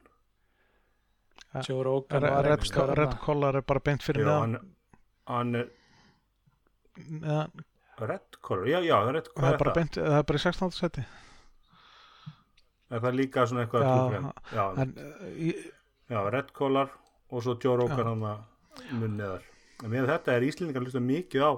[1.69, 2.45] Joe Rogan var
[2.99, 3.15] Red.
[3.23, 4.75] Collar er bara beint fyrir neðan hann,
[5.31, 5.69] hann er
[8.01, 10.71] Red Collar, já, já, Red það Collar er bara beint, það er bara í 16.
[10.79, 11.05] seti
[12.95, 14.95] Er það líka svona eitthvað Já, já, en
[15.39, 15.71] í-
[16.11, 16.91] já, Red Collar
[17.31, 19.47] og svo Joe Rogan hann að mun neðar
[19.85, 21.53] en með þetta er Íslendingar hlusta mikið á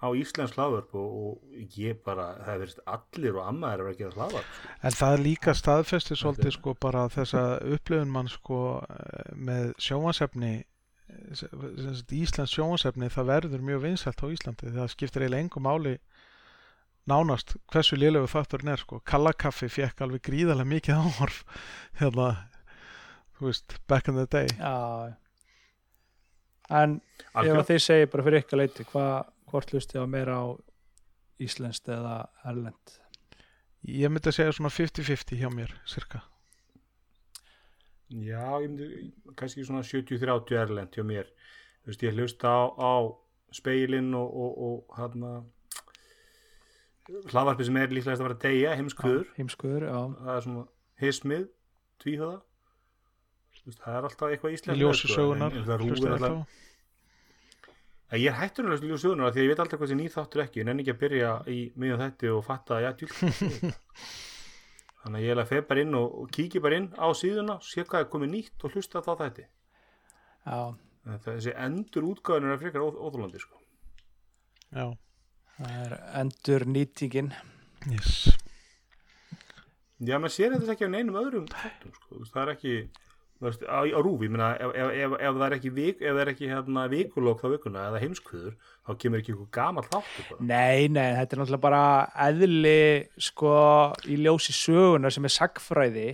[0.00, 3.98] á Íslands hlaðvörp og, og ég bara, það er verið allir og amma er að
[3.98, 4.68] gera hlaðvörp sko.
[4.88, 10.52] En það er líka staðfesti svolítið sko bara þessa upplifun mann sko eh, með sjónvansefni
[12.16, 14.72] Íslands sjónvansefni það verður mjög vinsælt á Íslandi.
[14.74, 15.94] Það skiptir eiginlega engum máli
[17.10, 19.00] nánast hversu lélegu þátturinn er sko.
[19.06, 21.42] Kallakaffi fekk alveg gríðarlega mikið áhorf
[22.00, 22.28] hérna
[23.38, 24.48] þú veist, back in the day.
[24.58, 25.16] Já
[26.70, 29.14] En ef Algjör- að þið segir bara fyrir ykkur leiti hvað,
[29.50, 30.46] hvort hlustið á meira á
[31.42, 32.92] íslenskt eða erlend
[33.90, 36.20] ég myndi að segja svona 50-50 hjá mér cirka
[38.10, 41.30] já, ég myndi kannski svona 70-30 erlend hjá mér.
[41.80, 42.94] Þú veist, ég hlusta á, á
[43.54, 45.32] speilin og, og, og hérna
[47.30, 50.00] hlaðvarpi sem er líklegast að vera að deyja, heimskvöður Heimskuður, já.
[50.20, 50.64] Það er svona
[51.00, 51.46] hismið,
[52.04, 52.38] tvíhöða.
[53.60, 56.16] Þú veist, það er alltaf eitthvað í íslenskt ljósi sögunar en, en það hlusta rúður
[56.16, 56.58] alltaf.
[58.10, 60.00] Ég er hættur að hlusta í ljósi sögunar því að ég veit alltaf hvað sem
[60.00, 60.62] nýþáttur ekki.
[60.62, 63.10] En enn ekki að byrja í miðjum þetta og fatta já, djúl
[65.02, 67.58] þannig að ég er að feð bara inn og, og kíki bara inn á síðuna
[67.64, 69.46] sé hvað er komið nýtt og hlusta þá þetta
[70.46, 70.60] Já,
[71.26, 73.56] þessi endur útgáðunir er frekar óþ- óþolandi sko.
[74.76, 74.86] já,
[75.56, 77.32] það er endur nýtingin
[77.92, 78.14] yes.
[80.00, 82.20] Já, maður sér þetta ekki á neinum öðrum sko.
[82.32, 82.74] Það er ekki
[83.40, 86.16] veist, á, á rúfi, ég meina, ef, ef, ef, ef það er ekki, vik, ef
[86.16, 90.26] það er ekki hérna, vikulók þá vikuna eða heimskvöður, þá kemur ekki eitthvað gamall þáttur
[90.30, 90.48] bara.
[90.50, 91.84] Nei, nei, þetta er náttúrulega bara
[92.26, 92.82] eðli
[93.30, 93.54] sko
[94.10, 96.10] í ljósi sögunar sem er sagfræði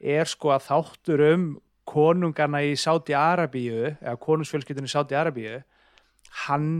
[0.00, 1.50] er sko að þáttur um
[1.90, 5.58] konungana í Sáti Arabíu eða konungsfjölskyldunni í Sáti Arabíu
[6.46, 6.70] hann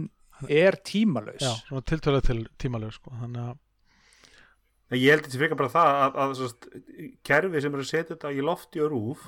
[0.48, 5.72] er tímalaus já, svona tiltölu til tímaleg sko þannig að ég held þetta frekar bara
[5.74, 9.26] það að, að, að kerfi sem er að setja þetta í lofti og rúf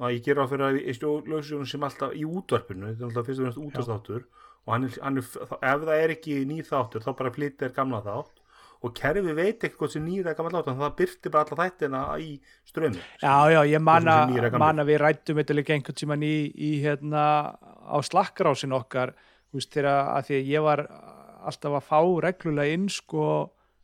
[0.00, 3.26] að ég gera á fyrir að í stjórnlössunum sem alltaf í útvarpinu, þetta er alltaf
[3.28, 4.22] fyrst og fremst útvarstáttur
[4.62, 8.00] og hann er, hann er, ef það er ekki ný þáttur þá bara flyttir gamla
[8.04, 8.38] þátt.
[8.82, 12.32] Og kerfi veit hvort sem nýra er gammal átt það byrti bara alla þættina í
[12.66, 17.24] strömi Já, já, ég manna, við rættum þetta líka einhvern tíman í, í hérna
[17.86, 19.14] á slakkrásin okkar.
[19.52, 20.82] Þú veist, þegar að því að ég var
[21.46, 23.26] alltaf að fá reglulega inn sko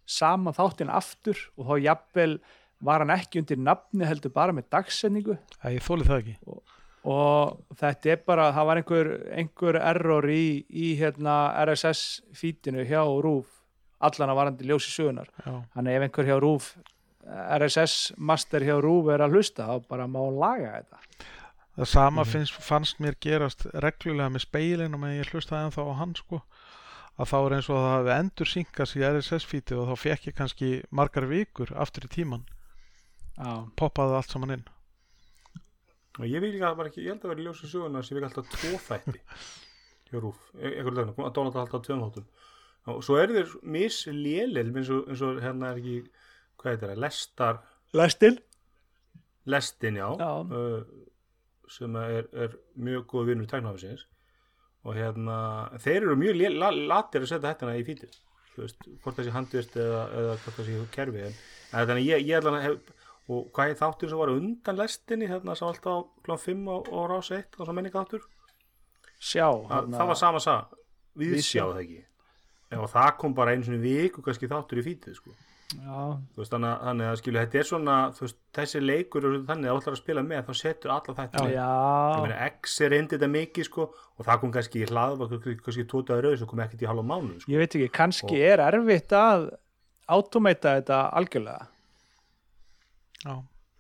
[0.08, 2.32] sama þáttinn aftur og þá jafnvel
[2.80, 5.38] var hann ekki undir nafni heldur bara með dagsetningu.
[5.64, 6.36] Æ, ég þóli það ekki.
[7.08, 13.00] Og þetta er bara, það var einhver, einhver error í, í hérna RSS fítinu hjá
[13.06, 13.46] RÚF
[14.00, 15.30] allan að varandi ljósi sögunar
[15.74, 16.66] þannig ef einhver hjá RÚF
[17.58, 21.00] RSS master hjá RÚF er að hlusta þá bara má laga þetta.
[21.78, 22.30] Það sama Mhm.
[22.32, 26.42] finnst, fannst mér gerast reglulega með speilin og meðan ég hlustaði ennþá á hann sko
[27.18, 30.34] að þá er eins og það hafi endur synkast í RSS-fíti og þá fekk ég
[30.34, 32.44] kannski margar vikur aftur í tíman
[33.78, 34.66] poppaði allt saman inn.
[36.18, 38.26] Og ég vil líka bara ekki, ég held að vera í ljósa söguna sem við
[38.26, 39.20] alltaf tvo þætti
[40.08, 42.28] hjá Rúf, e- einhverju dagna, að Donald alltaf tveim þáttum.
[42.88, 45.98] Og svo er þeir mislélir eins og, eins og hérna er ekki
[46.58, 47.60] hvað heitir það, lestar.
[47.94, 48.38] Lestin?
[49.48, 50.30] Lestin já, Já.
[50.48, 51.08] Uh,
[51.72, 54.06] sem er, er mjög góð vinnur tæknafisins
[54.86, 55.36] og hérna
[55.82, 58.16] þeir eru mjög la, latir að setja hættina í fítið
[58.54, 61.36] þú veist, hvort það sé handvist eða, eða hvort það sé kerfi en,
[61.72, 62.94] en þannig að ég, ég allan hef
[63.28, 66.36] og hvað er þáttur sem var undan lestinni hérna sem alltaf kl.
[66.36, 68.22] 5 og, og rás 1 og svo menninga þáttur
[69.18, 70.76] Sjá, það, hérna, það var sama sag
[71.18, 71.50] við Viðsjá.
[71.58, 72.04] sjáðu það ekki
[72.78, 75.30] og það kom bara einu svona viku kannski þáttur í fítið sko.
[76.36, 79.80] veist, þannig, að- þannig að skilu þetta er svona veist, þessi leikur er þannig að
[79.82, 81.42] ætlar að spila með þá setur alla þetta
[82.62, 85.24] X er reyndið þetta mikið sko og það kom kannski í hlað
[85.64, 87.52] kannski tótaði rauð svo kom ekkert í halva mánu sko.
[87.52, 89.48] ég veit ekki, kannski Og- er erfitt að
[90.08, 91.66] automata þetta algjörlega
[93.24, 93.34] Já,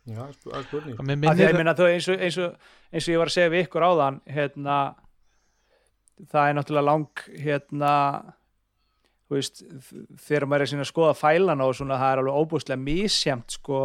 [0.08, 1.02] já, það er er spurning.
[1.58, 4.20] Meina þú eins og, eins, og, eins og ég var að segja við ykkur áðan
[4.26, 4.78] hérna
[6.26, 7.92] það er náttúrulega lang hérna
[9.28, 9.62] þú veist,
[10.24, 13.80] þegar maður er að skoða fælana og svona það er alveg óbúslega mísjamt sko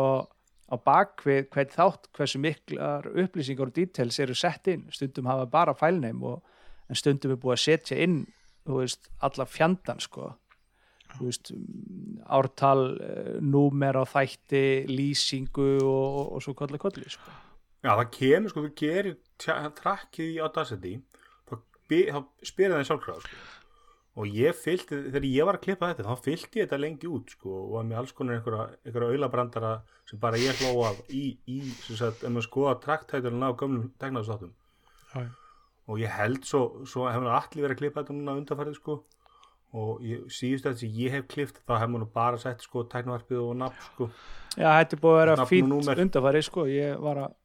[0.71, 4.87] á bakvið hvern þátt hversu miklar upplýsingar og details eru sett inn.
[4.89, 6.41] Stundum hafa bara fælneim og
[6.89, 8.23] en stundum er búið að setja inn
[8.63, 10.31] þú veist, alla fjandan sko
[11.21, 11.51] veist,
[12.25, 17.33] ártal eh, númer á þætti lýsingu og, og svo kolli kolli sko.
[17.83, 19.17] já, það kemur sko, þú gerir
[19.79, 20.93] trakkið í Audacity
[21.49, 23.41] þá, þá spyrir það sjálfkrafa sko.
[24.23, 27.37] og ég fylgdi, þegar ég var að klippa þetta þá fylgdi ég þetta lengi út
[27.37, 29.73] sko, og var með alls konar einhverja, einhverja auðlabrandara
[30.09, 33.89] sem bara ég hló af í, í sem sagt, ef maður skoða trakktæturinn á gömlum
[33.99, 35.25] já.
[35.87, 39.01] og ég held svo, svo hefur allir verið að klippa þetta núna undanfærið sko
[39.73, 43.55] og síðust þetta sem ég hef klift þá hefur maður bara sett sko tæknavarpið og
[43.61, 44.09] nafn sko.
[44.53, 47.35] Já, þetta er búið að vera fínt undarfæri sko, ég var að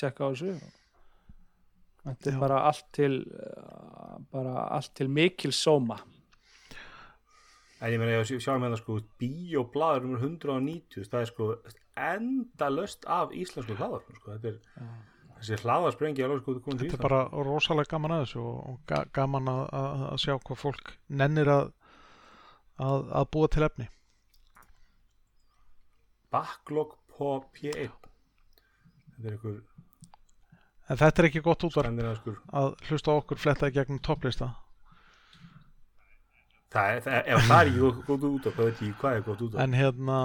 [0.00, 0.56] tjekka á þessu.
[2.06, 2.42] Þetta er Já.
[2.42, 5.98] bara allt til uh, bara allt til mikil sóma.
[7.76, 11.48] En ég meina, ég sjá með það sko, bíoblaður nummer 190, það er sko
[11.96, 14.86] endalöst af íslensku hlaðarpum, sko, þetta er,
[15.36, 19.52] þessi hlaðarsprengi alveg sko, Þetta er bara rosalega gaman að þessu og, og ga gaman
[19.52, 21.68] að, að, að sjá hvað fólk nennir að,
[22.78, 23.88] að, að búa til efni.
[26.32, 27.94] Backlog på P1,
[29.16, 29.62] þetta er einhver
[30.86, 31.96] En þetta er ekki gott útvarp
[32.54, 34.52] að hlusta okkur fletta í gegnum topplista.
[36.70, 39.16] það er, það, ef það er ekki gott- gott út af, það veit ég hvað
[39.16, 40.18] er gott út af, En hérna,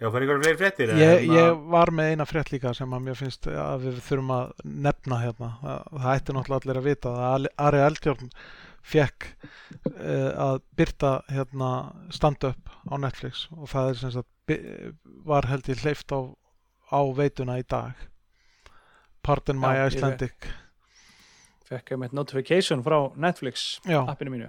[0.00, 2.90] ef það er einhverja fleiri fréttir, ég, hérna- ég var með eina frétt líka sem
[2.96, 4.50] að mér finnst að við þurfum að
[4.88, 5.50] nefna hérna.
[5.60, 8.32] Það, ætti náttúrulega allir að vita að Ari Eldjórn
[8.86, 11.70] fekk uh, að byrta hérna
[12.14, 14.30] stand-up á Netflix og það er sem sagt
[15.26, 16.20] var held ég hleyft á,
[16.90, 17.94] á veituna í dag.
[19.22, 20.48] Pardon my Já, ég Icelandic.
[21.68, 24.48] Fekk ég með notification frá Netflix Já, appinu mínu.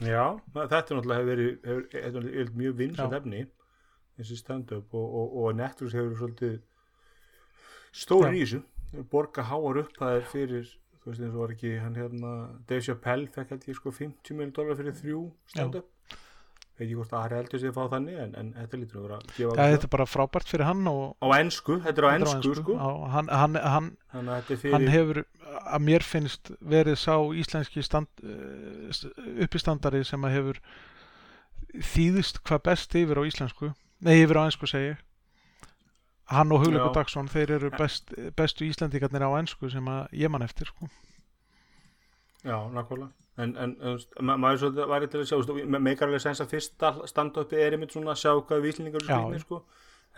[0.00, 3.20] Já, þetta er náttúrulega hefur verið, hefur, hefur, hefur mjög vinsað Já.
[3.20, 3.46] efni
[4.20, 6.58] þessi stand-up og, og, og Netflix hefur svolítið
[8.02, 8.62] stóri í þessu.
[9.10, 10.70] Borga háar upphæðir fyrir
[11.10, 12.32] þú veist eins og var ekki hann hérna
[12.68, 15.88] Dave Chappelle fekk held ég sko 50 miljonar dólar fyrir þrjú stand-up.
[16.80, 19.16] Veit ekki hvort að Ari heldur að fá þannig en, en þetta lítur að vera
[19.18, 22.08] að gefa það þetta er bara frábært fyrir hann og á ennsku, þetta er á
[22.08, 22.76] á ennsku sko.
[22.78, 25.22] Já, hann, hann, hann, fyrir hann hefur
[25.60, 29.12] að mér finnst verið sá íslenski stand, uh,
[29.44, 30.62] uppistandari sem að hefur
[31.90, 33.74] þýðist hvað best yfir á íslensku.
[34.00, 35.04] Nei yfir á ennsku segi ég.
[36.30, 36.92] Hann og Hugleikur.
[36.94, 40.88] Dagsson þeir eru best, bestu íslendingarnir á ennsku sem að ég man eftir sko.
[42.44, 46.08] Já, nákvæmlega en, en, en ma maður svo væri til að sjá þú veist, meikar
[46.08, 49.12] alveg sens að fyrsta stand-upi er einmitt svona að sjá hvað víslingar Já.
[49.16, 49.60] eru skrýtnir sko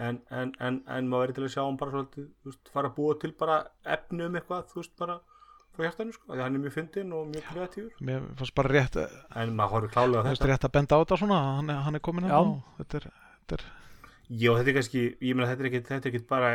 [0.03, 3.19] en, en, en, en maður væri til að sjá hann bara svolítið fara að búa
[3.23, 3.59] til bara
[3.97, 5.19] efni um eitthvað þú veist bara
[5.77, 8.99] frá hjartanu sko því hann er mjög fyndinn og mjög kreatífur mér fannst bara rétt,
[9.43, 10.51] en maður horfir klálega þetta.
[10.51, 13.09] rétt að benda á þetta svona hann, er- hann er komin að þetta er,
[13.45, 13.67] þetta er,
[14.33, 16.51] Já, þetta er kannski, ég meina þetta er ekki, þetta er ekki bara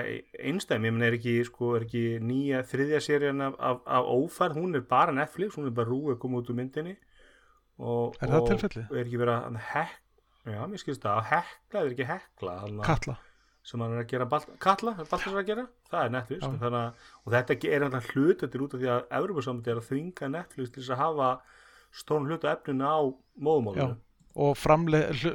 [0.49, 4.57] einstæmi, ég meina er ekki, sko, er ekki nýja þriðja serían af, af, af ófærð,
[4.63, 6.95] hún er bara Netflix, hún er bara rúið að koma út úr myndinni.
[7.77, 8.87] Og, Er það og tilfellið?
[8.97, 12.55] er ekki verið að hekla, já, mér skilst það, að hekla er ekki hekla,
[12.87, 13.17] Katla.
[13.67, 15.67] Sem hann er að gera balt, Katla, er Baltas að gera?
[15.91, 16.49] Það er Netflix, Já.
[16.49, 19.81] þannig að og þetta er alltaf hlut, þetta er út af því að Evropasamöndi er
[19.81, 21.29] að þvinga Netflix til þess að hafa
[22.01, 22.97] stórn hlut af efninu á
[23.37, 23.97] móðumálinu
[24.37, 24.53] og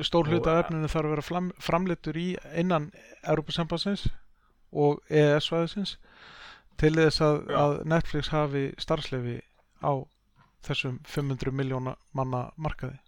[0.06, 2.90] stór hluta Og- af efninu þarf að vera fram, framleitur í innan
[3.26, 4.06] Europasambansins
[4.72, 5.96] og EES-svæðisins
[6.78, 9.40] til þess að, að Netflix hafi starfslefi
[9.82, 9.92] á
[10.62, 13.00] þessum 500 miljóna manna markaði.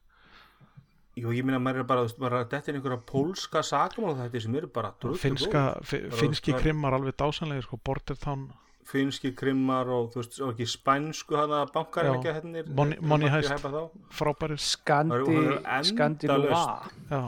[1.15, 4.17] Jú, ég minna að maður er bara, maður er að detta inn einhverja pólska sakamál
[4.19, 6.09] þetta sem eru bara drullu finska, góð.
[6.19, 8.49] finski krimmar alveg dásanlegir sko, Bordertown,
[8.85, 12.15] finski krimmar og þú veist, og ekki spænsku hana bankar Já.
[12.19, 13.51] ekki hérna Money- Money Heist.
[13.63, 15.95] Það frábærir Skandi, endalaust.
[15.95, 17.23] Skandinova já,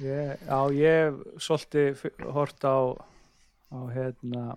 [0.00, 2.76] ég, Já, ég hef svolítið hort á
[3.72, 4.56] á hérna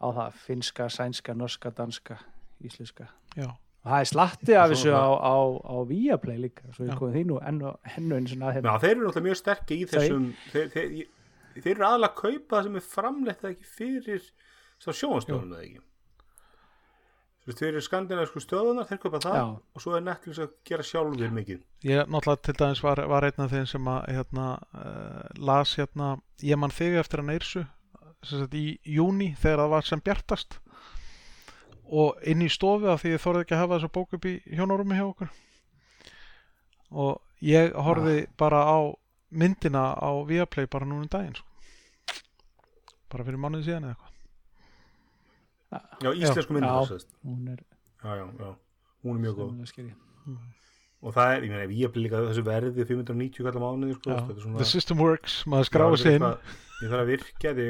[0.00, 2.18] á það, finska, sænska, norska, danska
[2.64, 5.36] íslenska já, og það er slatti af þessu á, það- á,
[5.68, 8.54] á Viaplay líka svo ég komið því nú enn og enn og einu svona að
[8.60, 12.20] hérna þeir eru náttúrulega mjög sterkir í þessum þeir, þeir, þeir, þeir eru aðalega að
[12.22, 14.22] kaupa það sem er framleitt eða ekki fyrir
[14.84, 15.82] sjónstofnum eða ekki?
[17.46, 19.44] Þeir eru skandinavisku stöðunar, þeir kaupa það Já.
[19.54, 21.60] og svo er Netflix að gera sjálfur mikið.
[21.86, 26.08] Ég náttúrulega til dæmis var, var einn af þeim sem að hérna, uh, las hérna,
[26.42, 27.62] ég man þig eftir að neyrsu
[28.58, 30.58] í júni þegar það var sem bjartast.
[31.86, 34.34] Og inn í stofu af því ég þorði ekki að hafa þessa bók upp í
[34.50, 35.30] hjónarúmi hjá okkur.
[36.90, 38.78] Og ég horfði bara á
[39.30, 41.46] myndina á Viaplay bara núna um daginn sko.
[43.06, 44.15] bara fyrir mánuði síðan eða eitthvað
[46.02, 46.60] Já, íslensku
[46.90, 47.10] sérst.
[47.24, 48.52] hún er já, já, já,
[49.04, 49.50] hún er mjög góð
[51.06, 54.14] og það er, ég meina, ef ég er líka þessu verði 590 kallar mánuði, sko,
[54.16, 56.30] er svona The system works, maður skráði sig inn
[56.76, 57.66] Ég þarf að virka því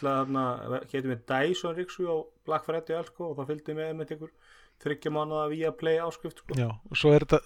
[0.00, 0.42] þarna,
[0.88, 2.16] hétti með Dyson Rixu á
[2.48, 4.30] Black Friday allt, sko, og það fylgdi með með ykkur
[4.82, 6.56] þryggja mánuða via play áskrift sko.
[6.58, 7.40] Já, og svo er þetta,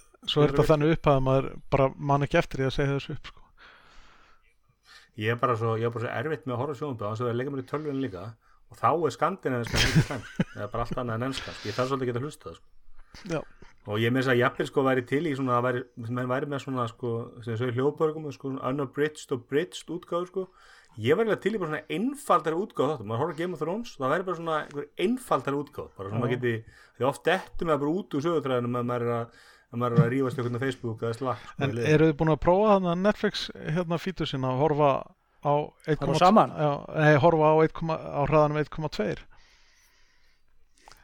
[0.44, 3.44] er þannig upp að maður bara man ekki eftir því að segja þessu upp sko.
[5.20, 7.22] ég er bara svo, ég er bara svo erfitt með að horfa sjónum þannig að
[7.22, 8.24] það er leika mér í tölvun líka
[8.70, 11.68] og þá er skandinaviska mikið slæm það er bara allt annað en ennska sko.
[11.68, 12.68] ég þarf svolítið að geta hlustað sko.
[13.30, 13.40] Já.
[13.90, 16.64] og ég þess að jafnvel sko væri til í svona að væri, menn væri með
[16.64, 17.14] svona sko,
[17.46, 20.46] sem svo í hljóðbörgum sko, unabridged og bridged útgáðu sko.
[21.00, 24.14] ég væri til í bara svona einfaldari útgáðu þáttum, maður horfður Game of Thrones það
[24.14, 24.58] væri bara svona
[25.06, 28.92] einfaldari útgáðu bara svona maður geti, því oft eftir með bara út úr sögutræðinu með
[28.92, 32.08] maður er að að maður er að rífast ykkur á Facebook eða sko, En eru
[32.08, 34.90] þið búin að prófa þannig að Netflix hérna fítur sinna að horfa
[35.40, 35.52] á
[35.86, 36.50] 1,2 Horfa saman?
[36.56, 39.18] Já, nei, horfa á, 1, á hraðanum 1,2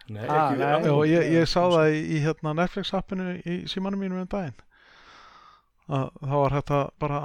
[0.07, 0.68] Nei, Ah, ekki, nei.
[0.87, 4.29] Já, og ég, ég sá það í, í hérna Netflix appinu í símanum mínum um
[4.31, 4.55] daginn
[5.90, 7.18] að það var þetta bara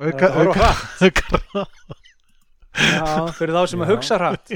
[0.00, 0.68] auka, Það að auka,
[1.06, 1.64] auka hraða.
[2.80, 3.04] Já,
[3.38, 3.92] fyrir þá sem að Já.
[3.94, 4.46] hugsa hratt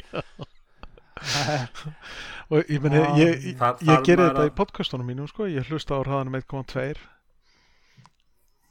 [2.51, 5.43] og ég meni, ég, ég, ég þarf geri maður þetta að- í podcastunum mínum sko,
[5.51, 6.99] ég hlusta á hraðanum 1,2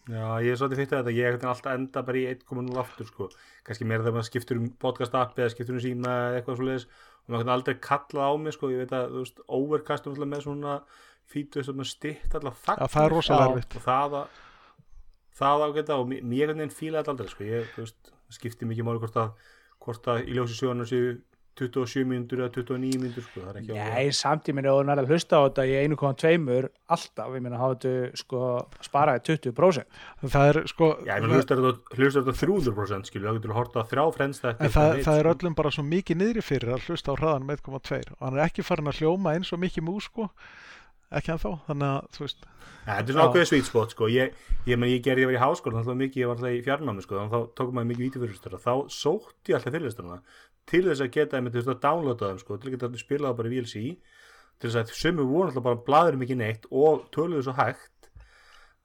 [0.03, 3.07] Já, ég er svolítið fyrst að þetta, ég er alltaf enda bara í 1.0 aftur
[3.07, 3.27] sko,
[3.63, 6.67] kannski meira þegar maður skiptur um podcast appi eða skiptur um síma eða eitthvað svo
[6.67, 10.03] leiðis og maður kann aldrei kalla á mig sko, ég veit að, þú veist, overcast
[10.09, 10.75] er alltaf með svona
[11.31, 13.53] fítu sem maður stitt alltaf Já, þagnir það er rosalega Já.
[13.55, 13.77] erfitt.
[13.79, 14.41] og það að
[15.39, 18.13] það að geta og mér mér einhvern veginn fíla þetta aldrei sko, ég, þú veist,
[18.35, 19.31] skipti mikið máli hvort að
[19.83, 21.15] hvort að í ljósi sjóðan séu
[21.59, 24.85] 27 mínútur eða 29 mínútur sko, það er ekki Nei, samt ég minna að þú
[24.89, 28.41] nærið að hlusta á þetta í 1,2 alltaf, ég minna að hafa þetta sko
[28.87, 30.01] sparaði 20%
[30.33, 33.59] það er sko Já, ég meina hlustar þetta hlustar þetta 300% skilju, þá getur þú
[33.59, 36.89] horta þrjá frends þetta En það, það er öllum bara svo mikið niðri fyrir að
[36.89, 39.85] hlusta á hraðan með 1,2 og hann er ekki farin að hljóma eins og mikið
[39.87, 40.29] mús sko.
[41.13, 42.47] Ekki hann þá, þannig að þú veist.
[42.83, 44.07] Ja, þetta er sweet spot sko.
[44.11, 44.33] ég,
[44.65, 47.05] ég, meni, ég gerði, ég var í háskóla þá mikið, ég var alltaf í fjarnámi
[47.05, 47.19] sko.
[47.19, 50.17] þannig að þá tókum maður mikið vítufyrirlistur þá sótti ég alltaf fyrirlisturna
[50.69, 53.39] til þess að geta þú veist, að downloada þeim sko, til að geta spilað það
[53.39, 53.75] bara í VLC
[54.59, 58.09] til þess að sömu voru alltaf bara bladur mikið neitt og töluðu svo hægt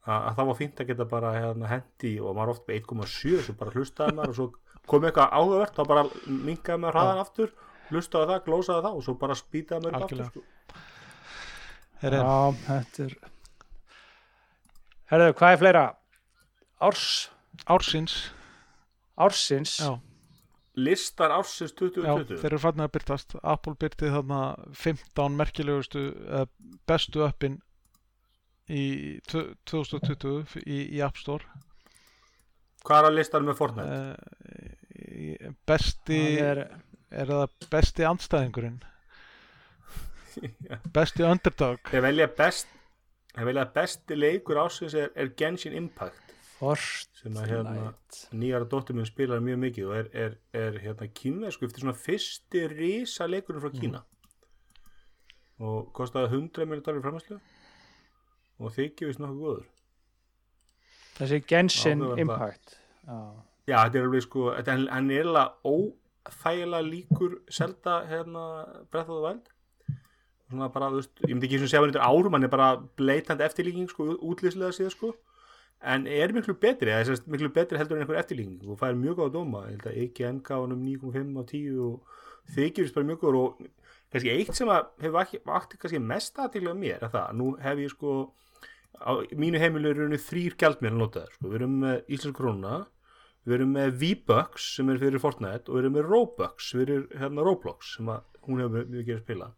[0.09, 3.45] að, að það var fínt að geta bara hérna, hendi og maður oft með 1,7
[3.47, 7.55] svo bara hlustaði maður og svo kom eitthvað áhugavert þá bara minkaði maður hraðan aftur
[7.89, 10.45] hlustaði það, glósaði það og svo bara spýtaði maður aftur sko.
[12.01, 13.19] er en, Já, þetta er
[15.09, 15.83] Herðu, hvað er fleira?
[16.85, 17.05] Árs,
[17.65, 18.17] ársins.
[19.17, 19.71] Ársins?
[19.81, 19.95] Já,
[20.85, 23.35] listar ársins já, 2020 þeir eru fannig að byrtast.
[23.43, 24.41] Apple byrtið þarna
[24.83, 26.03] 15 merkilegustu
[26.89, 27.57] bestu uppin
[28.69, 28.83] í
[29.29, 31.45] tv- 2020 í, í App Store.
[32.85, 33.97] Hvað er að listar með Fortnite?
[33.99, 36.61] uh, besti er,
[37.11, 38.79] er, það besti andstæðingurinn?
[40.95, 41.81] Besti underdog.
[41.91, 42.69] Ég velja best
[43.35, 46.35] ég velja að besti leikur ásins er, er Genshin Impact
[47.15, 47.89] sem að hérna
[48.35, 52.65] nýjara dóttir minn spilar mjög mikið og er, er, er hérna kínversku eftir svona fyrsti
[52.73, 54.01] risa leikurinn frá Kína.
[55.63, 57.39] Og kostaði 100 miljonar dólar framherslu
[58.59, 59.69] og þykir vist nokkuð góður.
[61.19, 62.75] Þessi Genshin Áhugaverð Impact.
[63.07, 63.19] Já,
[63.69, 68.43] Já, þetta er alveg sko, þetta er, hann er alveg óþægilega líkur selda hérna
[68.91, 69.49] Breath of the Wild.
[70.49, 72.69] Svona bara, þú veist, ég myndi ekki svona segja hann þetta árum, hann er bara
[72.99, 75.15] bleitandi eftirlíking sko, útlýslega síðan sko
[75.81, 78.59] en er miklu betri, eða þess að miklu betri heldur en einhver eftirlíking?
[78.67, 81.79] Og mjög góða dóma ég held að ekki enga á hann um 9.5 á 10
[81.85, 82.17] og
[82.55, 83.63] þess bara mjög góður og
[84.09, 88.15] kannski eitt sem að hefur vakti, mest aðtíðlega mér er það, nú hef ég sko
[88.99, 92.79] á mínu heimilu eru þrýr gjaldmér að nota það, sko, við erum með Íslensk króna
[93.47, 97.45] við erum með V-Bucks sem er fyrir Fortnite og við erum með Robux fyrir hérna
[97.45, 99.49] Roblox sem að hún hefur mjög gerð að spila.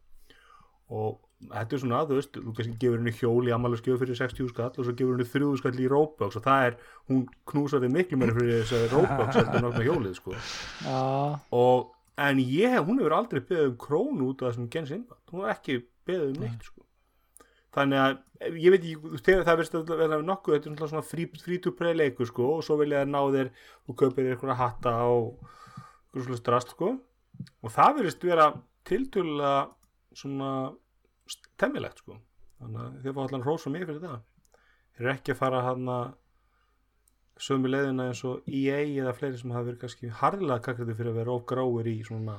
[0.92, 1.20] Og
[1.50, 4.70] þetta er svona, þú veist, þú kannski gefur henni hjól í ammæluskjöf fyrir 60 skall
[4.70, 6.78] og svo gefur henni 30 skall í Robux og það er,
[7.10, 10.36] hún knúsaði miklu meira fyrir þess að Robux heldur okkur hjólið, sko.
[11.58, 11.90] Og,
[12.28, 15.56] en ég, hún hefur aldrei beðið um krónu út af þessum gens innbætt hún hefur
[15.56, 15.80] ekki
[16.10, 16.86] beðið um neitt, sko.
[17.72, 18.18] Þannig að,
[18.60, 22.28] ég veit veist, þegar það verðist að vera nokkuð, þetta er svona to play leikur,
[22.28, 23.52] sko, og svo vilja það ná þér
[23.88, 25.12] og kaupir þér eitthvað hatta á
[26.12, 26.90] eitthvað svona strast, sko.
[27.64, 28.50] Og það verðist vera
[28.90, 29.62] tiltölulega
[30.12, 30.52] svona
[31.62, 32.18] temmilegt, sko.
[32.62, 34.20] Þannig að þið fá allan hrósa mig fyrir það.
[34.92, 36.08] Þeir eru ekki að fara hann að
[37.42, 41.22] sömu leiðina eins og EA eða fleiri sem hafa verið kannski harðilega kakrætti fyrir að
[41.22, 42.36] vera ofgráir í svona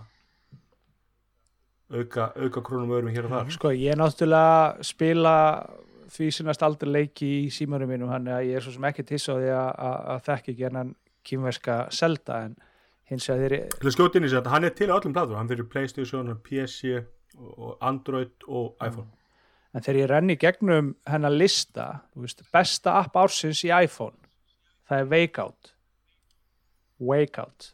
[1.93, 3.55] auka, auka krónum öðrum hér og þar.
[3.57, 5.37] Sko ég er náttúrulega spila
[6.13, 9.31] því sinnast aldrei leiki í símanum mínum þannig að ég er svo sem ekki tiss
[9.33, 10.93] á því að, að, að þekki ekki hennan
[11.29, 12.55] kýmverska selda en
[13.11, 15.51] hins að þeir að skjóta inn í þetta, hann er til á öllum plátur hann
[15.51, 17.03] fyrir Playstation, hann PC
[17.39, 19.09] og- Android og iPhone.
[19.75, 24.17] En þegar ég renni gegnum hennar lista veist, besta app ársins í iPhone
[24.93, 25.73] það er Wakeout.
[27.03, 27.73] Wakeout.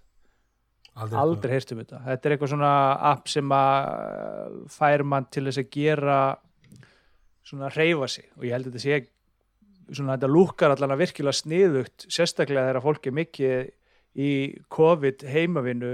[0.99, 2.01] Aldrei, aldrei um þetta.
[2.07, 2.73] Þetta er eitthvað svona
[3.13, 6.19] app sem að uh, fær mann til þess að gera
[7.47, 8.27] svona reyfa sig.
[8.39, 12.85] Og ég held að þetta sé svona þetta lúkar allan að virkilega sniðugt sérstaklega þegar
[12.85, 13.71] fólk er mikið
[14.19, 14.33] í
[14.75, 15.93] COVID heimavinnu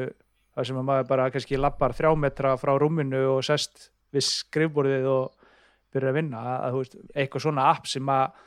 [0.54, 5.08] þar sem að maður bara kannski lappar þrjá metra frá rúminu og sest við skrifborðið
[5.10, 5.50] og
[5.94, 6.42] byrja að vinna.
[6.68, 8.40] Að, veist, eitthvað svona app sem að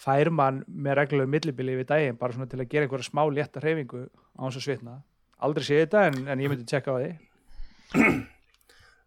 [0.00, 3.60] fær mann með reglulegu millibili við daginn bara svona til að gera einhverja smá létta
[3.60, 4.98] hreyfingu á hans að svitna.
[5.44, 7.10] Aldrei sé þetta en, en ég myndi tjekka á því.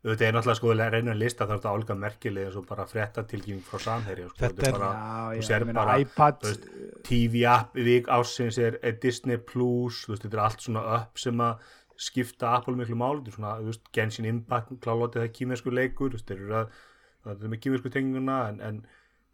[0.03, 2.83] Þetta er náttúrulega sko að reyna að lista er þetta álíka merkilega eins og bara
[2.89, 4.39] fréttatilgjum frá samherja sko.
[4.41, 6.65] Þetta er- bara já, já, ég bara, iPad veist,
[7.07, 11.39] TV app vik ásins er, er Disney Plus veist, þetta er allt svona upp sem
[11.45, 11.71] að
[12.03, 15.73] skipta Apple miklu máli þetta er svona, þú veist, Genshin Impact klálótið það er kýmersku
[15.73, 16.75] leikur þú veist, þeir eru að
[17.23, 18.81] það er með kýmersku tenginguna en, en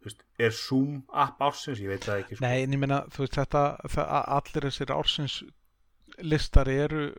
[0.00, 2.44] þú veist, er Zoom app ásins, ég veit það ekki sko.
[2.46, 5.40] Nei, en ég meina, þú veist, þetta, það, allir þessir ársins
[6.20, 7.10] listar eru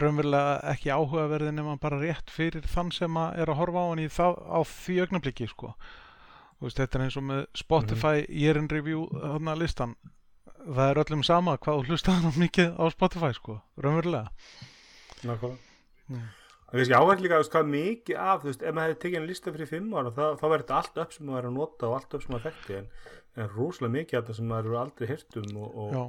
[0.00, 4.02] raunverulega ekki áhugaverði nema bara rétt fyrir þann sem að er að horfa á hann
[4.02, 5.72] í það, á því augnabliki, sko.
[6.56, 9.94] Þú veist, þetta er eins og með Spotify year in review þarna listan.
[10.66, 14.32] Það er öllum sama hvað þú hlustaði hann mikið á Spotify, sko, raunverulega.
[15.26, 16.24] Nákvæmlega.
[16.66, 19.00] Það er kannski áhægt líka, þú veist, hvað mikið af, þú veist, ef maður hefði
[19.02, 21.48] tekið en lista fyrir fimm ára, þá, þá verður þetta allt upp sem maður er
[21.48, 22.88] að nota og allt upp sem maður þekkti, en,
[23.36, 26.04] en rosalega mikið af þetta sem maður eru aldrei hirt um og, og Já.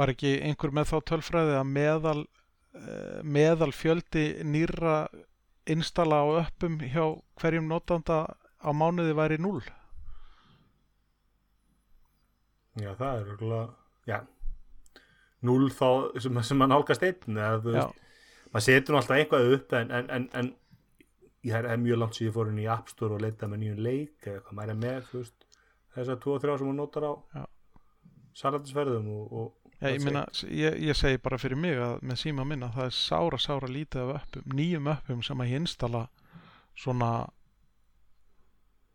[0.00, 2.20] Var ekki einhver með þá tölfræði að meðal,
[2.80, 4.96] uh, meðal fjöldi nýra
[5.70, 7.04] installa á öppum hjá
[7.38, 8.24] hverjum notanda
[8.58, 9.62] á mánuði væri 0?
[12.80, 13.66] já, það er rúglega,
[14.08, 14.18] já,
[15.46, 15.88] núl þá
[16.22, 17.38] sem, sem maður nálgast einn,
[18.52, 20.52] maður setur alltaf eitthvað upp, en, en, en, en
[21.46, 23.82] ég er, mjög langt síðan ég fór inn í App Store og leita með nýjum
[23.86, 25.48] leik, eða eitthvað maður er með, veist,
[25.96, 27.42] þessar tvo og þrjá sem maður notar á Já.
[28.42, 32.44] salatisverðum og, og Já, ég, meina, ég, ég segi bara fyrir mig að með síma
[32.46, 36.02] minna það er sára, sára lítið af öppum, nýjum öppum sem að ég installa
[36.78, 37.08] svona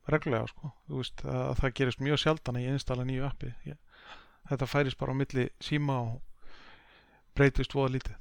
[0.07, 0.71] reglulega sko.
[0.93, 3.51] Veist, að það gerist mjög sjaldan að ég installa nýju appi.
[3.67, 3.75] Ég,
[4.47, 6.21] þetta færist bara á milli síma og
[7.38, 8.17] breytist voða lítið.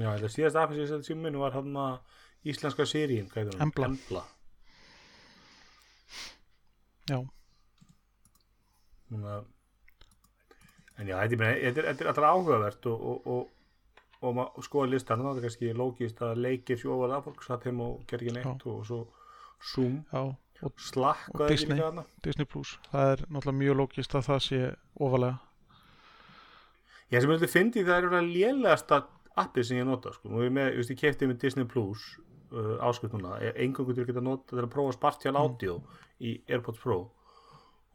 [0.00, 2.20] Já, þetta síðast af þessi þetta síminu var hann að
[2.52, 3.72] íslenska seríin, hvað heitir hún?
[3.90, 4.22] Embla.
[7.10, 7.18] Já,
[9.10, 9.40] Núna,
[11.00, 13.48] en já, þetta er, alltaf áhugavert og, og,
[14.20, 17.66] og, og skoða listan, þá er þetta kannski lógist að leikir sjóvar að fólk satt
[17.66, 19.00] heim og gerði ekki neitt og svo
[19.72, 20.22] Zoom, já,
[20.64, 21.82] og Slack Og Disney.
[22.24, 22.76] Disney Plus.
[22.92, 24.60] Það er náttúrulega mjög lókist að það sé
[24.94, 25.49] ofalega.
[27.10, 29.00] Já, sem ég fyndi það er að lélegasta
[29.40, 30.30] appið sem ég nota, sko.
[30.38, 32.04] Er ég með, ég ég kefti með Disney Plus
[32.54, 35.40] uh, áskrift núna, engangu til að geta nota til að prófa Spartial Mm.
[35.42, 35.80] Audio
[36.20, 37.00] í AirPods Pro.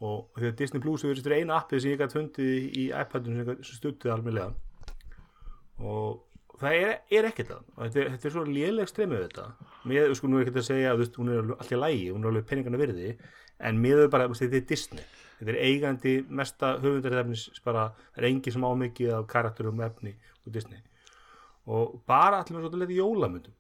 [0.04, 3.80] Og að Disney Plus verið eina appið sem ég gæti fundið í, iPadinu sem, sem
[3.80, 4.52] stuttið almennilega.
[5.80, 9.48] Og það er, er ekkert það og þetta er, þetta er svo léleg stremið þetta.
[9.88, 12.50] Mér, sko, nú er ekki að segja að hún er alltaf lægi, hún er alveg
[12.52, 13.14] peningana virði
[13.64, 15.08] en er bara, þetta er Disney
[15.40, 20.16] þetta er eigandi mesta höfundarefnis bara, það er engi sem ámikið af karakterum efni
[20.46, 20.82] og Disney.
[21.66, 23.56] Og bara allir með svolítið jólamyndum.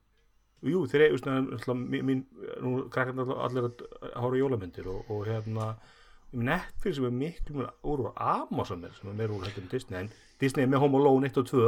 [0.64, 2.16] Og jú, þeir eru
[2.64, 3.84] nú krakkar allir að
[4.24, 5.74] hóra jólamyndir og, og hérna
[6.36, 10.10] Netflix sem er miklu mjög úr Amazon er sem er meira úr hættum Disney en
[10.42, 11.68] Disney er með Home Alone 1 og 2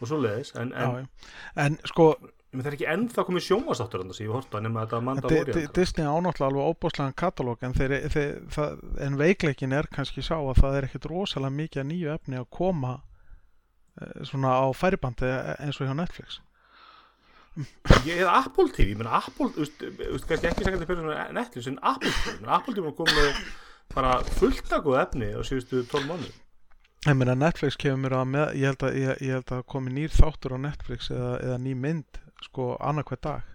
[0.00, 1.08] og svo leiðis en, en,
[1.56, 2.12] en sko
[2.52, 6.48] það er ekki ennþá komið sjómasáttur það sé ég horta nema þetta Mandalorian Disney ánáttúrulega
[6.48, 10.88] alveg óbúslegan katalóg en, þeir, þeir, það, en veikleikin er kannski sá að það er
[10.88, 12.94] ekkert rosalega mikið nýju efni að koma
[14.00, 16.40] eh, svona á færibandi eins og hjá Netflix.
[18.06, 21.68] Ég hef Apple TV, ég menna Apple, þú veist, kannski ekki segja þetta fyrir Netflix
[21.68, 23.40] en Apple TV, Apple TV komið
[23.92, 26.30] bara fullt að góða efni á síðustu 12 mánu
[27.06, 30.10] Ég meina Netflix kemur að með, ég held að, ég, ég held að komi nýr
[30.12, 33.54] þáttur á Netflix eða, eða ný mynd sko annarkvæð dag.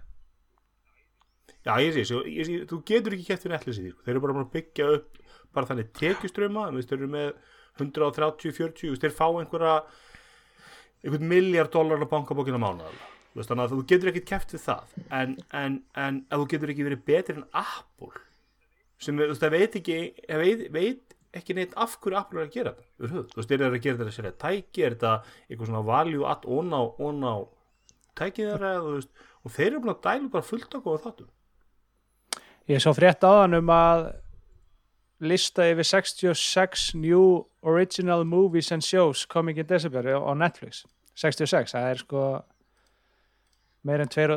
[1.64, 4.04] Já ég sé, ég sé, þú getur ekki kæft fyrir í því, sko.
[4.04, 5.22] þeir eru bara að byggja upp
[5.54, 7.30] bara þannig tekiströma, þeir eru með
[7.80, 9.78] 130-40, þeir fá einhverja
[11.04, 12.94] einhvern miljard dólar á bankabókina mánuðal
[13.34, 14.94] þannig að þú getur ekki kæft við það.
[15.10, 18.22] En, en, en að þú getur ekki verið betri en Apple
[19.02, 19.98] sem þú veist, það veit ekki
[20.44, 23.80] veit, veit ekki neitt af hverju Apple er að gera þetta þú veist, þeir eru
[23.80, 25.14] að gera þetta sér að tæki er þetta
[25.48, 26.82] eitthvað svona value at on á,
[28.20, 31.32] tækið þeirra og þeir eru bara að dælu bara fullt að góða þáttum.
[32.72, 34.06] Ég svo frétt áðan um að
[35.24, 40.84] lista yfir 66 new original movies and shows coming in December á Netflix.
[41.16, 42.24] 66, það er sko
[43.88, 44.34] meir en tveir,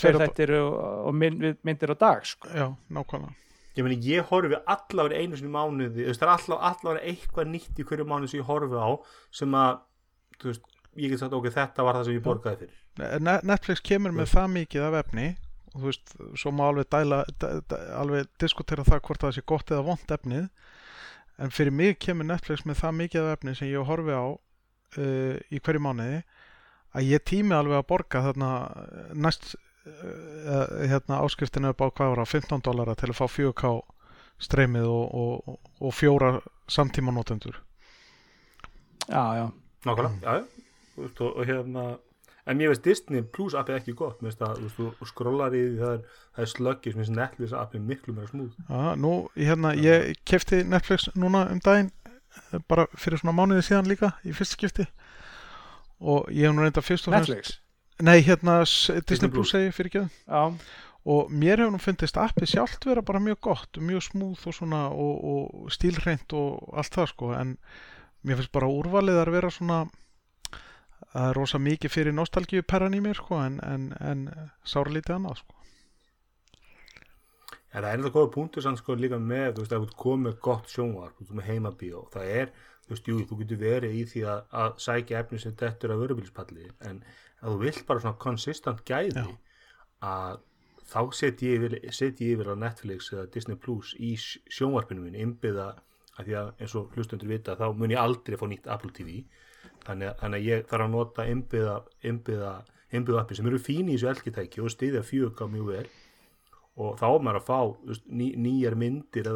[0.00, 0.78] tveir þettir og,
[1.10, 2.48] og myndir á dag sko.
[2.48, 3.36] Já, nákvæmlega.
[3.76, 7.84] Ég meni ég horfi allavega einu sinni mánuði það er allavega, allavega eitthvað nýtt í
[7.84, 8.88] hverju mánuði sem ég horfi á
[9.36, 9.74] sem að
[10.46, 12.78] veist, ég get sagt okkur þetta var það sem ég borgaði fyrir.
[13.44, 15.26] Netflix kemur með það mikið af efni
[15.74, 17.20] og þú veist, svo má alveg dæla
[18.00, 20.48] alveg diskutera það hvort það sé gott eða vond efnið
[21.44, 25.36] en fyrir mig kemur Netflix með það mikið af efni sem ég horfi á uh,
[25.52, 26.22] í hverju mánuði
[26.96, 28.50] að ég tími alveg að borga þarna
[29.12, 33.76] næst uh, hérna áskriftin upp á hvað var það 15 dólara til að fá 4K
[34.46, 36.38] streymið og, og, og fjóra
[36.68, 37.60] samtíma notendur
[39.06, 39.46] Já, já.
[39.86, 40.65] Nákvæmlega, já, já
[40.96, 41.86] og, og hérna
[42.46, 45.80] en mér veist Disney Plus appið ekki gott mér veist að þú skrólar í því
[45.80, 50.14] það er, er slöggis, mér finnst Netflix appið miklu meira smúð Já, nú, hérna, ég
[50.28, 51.92] kefti Netflix núna um daginn
[52.52, 54.86] eh, bara fyrir svona mánuði síðan líka í fyrst skipti.
[55.96, 57.54] Og ég hef nú reynda fyrst og fremst Netflix?
[58.04, 58.58] Nei, hérna
[59.08, 59.54] Disney Plus.
[59.54, 60.02] Segi fyrir ekki
[61.06, 64.80] og mér hefur nú fundist appið sjálft vera bara mjög gott, mjög smúð og svona
[64.90, 67.52] og, og stílreint og allt það sko en
[68.26, 69.84] mér finnst bara úrvalið að vera svona
[71.12, 74.24] það er rosa mikið fyrir nostalgíu perran í mér sko en, en, en
[74.66, 75.52] sárlítið annað sko.
[77.72, 80.40] Ja, það er eitthvað góða punktur sann sko líka með, þú veist, að þú komið
[80.46, 82.52] gott sjónvar, þú veist, með heimabíó, það er,
[82.86, 85.94] þú veist, jú, þú getur verið í því að, að sækja efni sem þetta er
[85.94, 87.02] að vörubilspalli, en
[87.42, 89.34] að þú vilt bara svona konsistant gæði Já.
[90.08, 90.38] að
[90.86, 95.18] þá setjum ég, yfir, set ég yfir á Netflix eða Disney Plus í sjónvarpinu minn
[95.18, 95.72] innbyða
[96.16, 99.18] að því að eins og hlustundur vita þá mun ég aldrei fá nýtt Apple TV
[99.86, 101.76] þannig að, þannig að ég þarf að nota innbyða
[102.10, 102.54] innbyða,
[102.96, 105.86] innbyða appi sem eru fín í þessu elgitæki og stiðja fjög á mjög vel.
[106.76, 107.60] Og þá er maður að fá
[108.12, 109.30] ný, nýjar myndir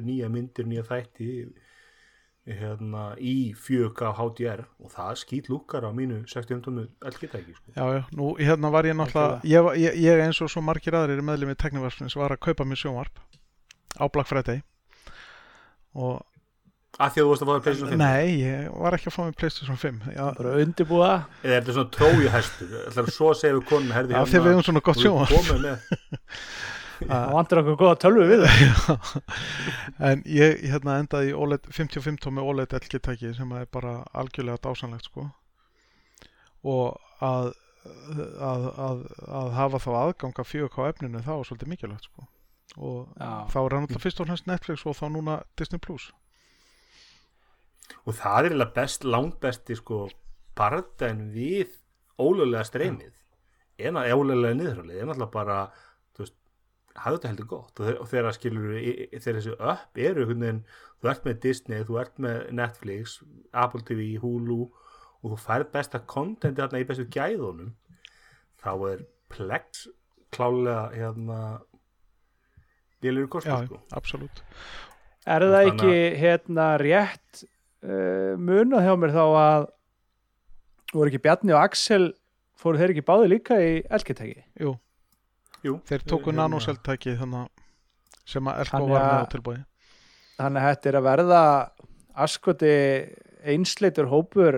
[0.00, 1.32] nýja myndir, nýja þætti
[2.48, 6.64] hérna, í 4K HDR og það skýt lukkar á mínu 60
[7.06, 7.74] elgitæki sko.
[7.76, 11.22] Já, já, nú hérna var ég náttúrulega ég, ég, ég eins og svo margir aðrir
[11.24, 13.20] meðlum í teknivarsfins var að kaupa mér sjónvarp
[14.00, 14.62] á Black Friday.
[15.94, 16.22] Og
[17.00, 18.00] að því að þú varst að fá með Playstation 5?
[18.00, 20.24] Nei, ég var ekki að fá með Playstation 5 já.
[20.36, 21.12] bara undirbúa.
[21.40, 24.84] Eða er þetta svona er svo segja við konum herði hérna þegar við hefum svona
[24.90, 25.30] gott sjónvarp.
[27.08, 28.42] það vandur okkur goða tölvu við
[30.10, 35.08] en ég hérna endaði í OLED, 55 tómi OLED LG-tæki sem er bara algjörlega dásanlegt
[35.08, 35.30] sko.
[36.68, 37.54] Og að,
[38.36, 39.04] að, að,
[39.40, 42.28] að hafa þá aðganga 4K efninu þá er svolítið mikilvægt sko.
[42.76, 43.30] Og Já.
[43.50, 46.10] þá er hann alltaf fyrst og hennst Netflix og þá núna Disney Plus
[48.04, 50.04] og það er eiginlega best, langt besti sko
[50.58, 51.76] barðan við
[52.20, 53.14] ólulega streymið.
[53.80, 54.98] En að ólulega niðurhaldið.
[55.00, 55.60] Er náttúrulega bara
[56.98, 57.80] hafðu þetta heldur gott.
[57.80, 60.62] Og þegar skilur þegar þessu upp eru veginn,
[61.00, 63.20] þú ert með Disney, þú ert með Netflix
[63.52, 64.60] Apple TV, Hulu
[65.20, 67.74] og þú færð besta kontenti hérna í bestu gæðunum
[68.60, 69.86] þá er Plex
[70.34, 71.40] klálega hérna
[73.32, 73.80] kostu Já, sko.
[73.96, 74.42] absolutt.
[75.28, 77.44] Er það ekki hérna rétt
[77.84, 79.66] uh, munað hjá mér þá að
[80.94, 82.10] voru ekki Bjarni og Axel
[82.60, 84.42] fóru þeir ekki báði líka í elgetæki?
[84.60, 84.74] Jú,
[85.64, 87.48] Jú, þeir tóku hérna- nanoseltæki þannig
[88.30, 89.56] sem að Elko var með á tilbúi
[90.40, 91.40] Þannig að þetta er að verða
[92.24, 92.70] askoti
[93.50, 94.56] einsleitur hópur.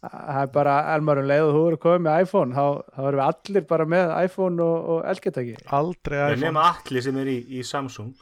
[0.00, 2.62] Það er bara elmarum leið og þú eru komið með iPhone þá,
[2.94, 6.40] þá erum við allir bara með iPhone og, og elgetæki Aldrei iPhone.
[6.46, 8.14] nema allir sem er í, í Samsung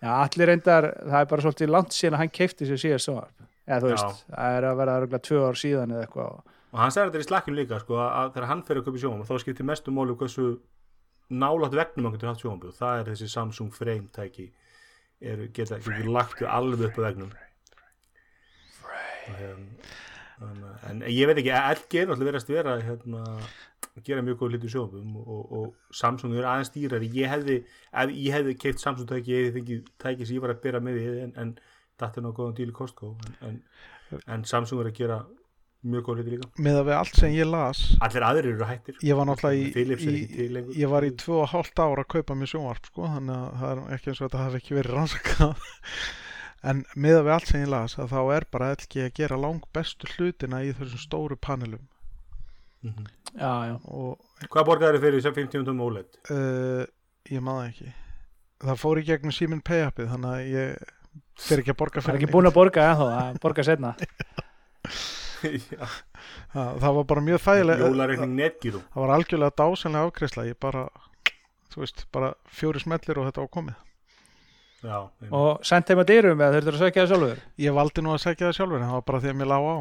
[0.00, 3.46] Já, allir reyndar, það er bara svolítið langt síðan að hann keipti sér síðast sjónvarp
[3.68, 3.92] eða þú Já.
[3.92, 7.24] veist, það er að vera örgulega tvö ár síðan eða eitthvað og hann sagði þetta
[7.24, 9.94] í slakkinu líka sko, að, að þegar hann fer að köpa sjónum þá skiptir mestu
[9.94, 10.46] máli hversu
[11.30, 14.46] nálægt vegnum hann getur haft sjónum það er þessi Samsung frame tæki
[15.20, 17.32] er, geta ekki lagt alveg upp á vegnum.
[19.30, 19.66] um,
[20.46, 23.24] um, en ég veit ekki LG er alltaf verið að vera hérna,
[24.00, 27.10] að gera mjög góð litur sjónum og, og Samsung er aðeins dýrari.
[27.20, 27.58] Ég hefði,
[27.92, 30.80] ef ég hefði keipt Samsung tæki ég hefði fengið tæki sem ég var að bera
[30.84, 31.52] með því en, en
[32.00, 35.20] þetta er náttúrulega góðan díl í Costco en, en, en Samsung er að gera
[35.80, 36.48] mjög góð litur líka.
[36.60, 38.98] Með að við allt sem ég las Allir aðrir eru hættir.
[39.04, 42.50] ég var náttúrulega í, í ég var í tvö og hálft ára að kaupa mér
[42.52, 45.54] sjónvarp sko, þannig að það er ekki eins og þetta hafi ekki verið rannsakað.
[46.60, 49.38] En með að við allt sem ég las að þá er bara ekki að gera
[49.40, 51.86] lang bestu hlutina í þessum stóru panelum.
[52.84, 53.06] Mhm.
[53.38, 56.16] Já, já, og Hvað borgaði þið fyrir sem 50 um OLED?
[56.34, 56.84] uh,
[57.30, 57.92] ég maður ekki.
[58.60, 60.96] Það fór í gegnum Simin Pay appið þannig að ég
[61.40, 63.92] fyrir ekki að borga það er fyrir ekki búin að borga ennþá, að borga setna
[65.40, 65.86] Já,
[66.52, 70.82] það, það var bara mjög þægileg netgíru það var algjörlega dásenlega afgreðsla ég bara,
[71.72, 73.78] þú veist, bara fjóri smellir og þetta var komið.
[74.80, 74.96] Já,
[75.36, 77.40] og sendt heim að dyrum eða þurftur að sökja það sjálfur?
[77.60, 79.64] Ég valdi nú að segja það sjálfur en það var bara því að mér lág
[79.68, 79.76] á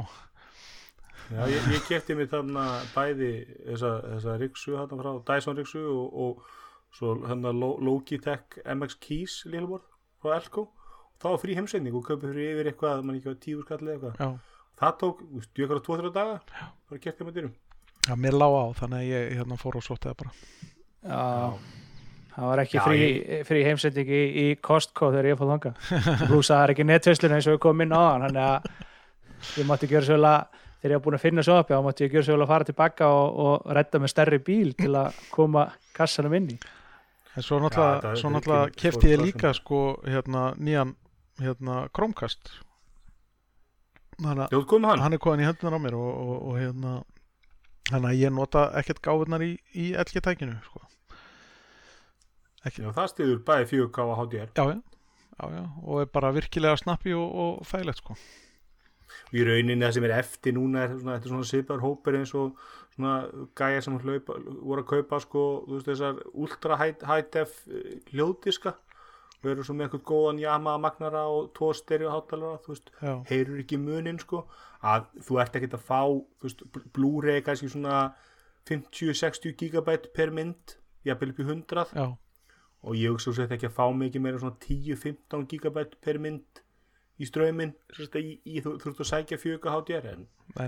[1.30, 2.64] Já, ég, ég kefti mér þarna
[2.96, 3.30] bæði
[3.68, 9.36] þessa, þessa riksu þarna frá Dyson riksu og, og svo hérna Lo- Logitech MX Keys
[9.52, 9.84] lélubor
[10.24, 10.68] frá Elko.
[11.20, 14.22] Þá var frí heimsending og köpið fyrir yfir eitthvað mann ekki var tíu skallið eitthvað.
[14.24, 14.30] Já,
[14.80, 17.56] það tók, þú veist, jökar á 2-3 daga það var kert með dyrum
[18.08, 20.32] já mér lág á þannig að ég hérna fór og sótti það bara.
[21.04, 21.20] Já,
[22.38, 23.10] það var ekki Já, frí,
[23.52, 27.50] frí heimsending í, í Costco þegar ég fóð þanga að það er ekki netveslun eins
[27.52, 31.06] og við komum inn á hann þannig að ég mátti gera svolítið þegar ég var
[31.06, 33.70] búin að finna svo uppi þá mátti ég gera svolítið að fara tilbaka og, og
[33.80, 35.66] redda með stærri bíl til að koma
[35.98, 36.58] kassanum inn í
[37.36, 40.96] en svo Já, náttúrulega, svo þetta náttúrulega kefti ég svo- líka sko hérna nýjan
[41.40, 42.52] hérna Chromecast
[44.20, 45.00] þannig að hann?
[45.06, 46.94] hann er komin í hendunar á mér og, og, og hérna
[47.90, 50.82] þannig að ég nota ekkert gáðunar í, í LG tækinu sko.
[52.68, 54.78] ekki, Já, það stiður bæði 4K og HDR já, já,
[55.40, 58.18] já, já og er bara virkilega snappi og, og þægilegt sko.
[59.36, 62.36] Í rauninni það sem er eftir núna er svona, þetta er svona svipaður hópur eins
[62.38, 62.62] og
[62.96, 63.16] svona
[63.58, 68.00] gæja sem hlaupa, voru að kaupa sko, þú veist þessar ultra high, high def eh,
[68.14, 68.74] hljóðdiska
[69.40, 73.14] og eru svo með eitthvað góðan Yamaha magnara og tvo stereo hátalara þú veist, já,
[73.30, 74.44] heyrur ekki munin sko
[74.84, 76.66] að þú ert ekkert að fá þú veist,
[76.96, 78.02] Blu-ray kannski svona
[78.70, 80.76] 50-60 gigabæt per mynd
[81.08, 84.60] jafnvel upp í 100 já, og ég hugsa svo ekki að fá mikið meira svona
[84.66, 86.64] 10-15 gigabæt per mynd
[87.20, 87.74] í strömmin
[88.16, 90.22] í, í, þú ert að sækja 4K HDR en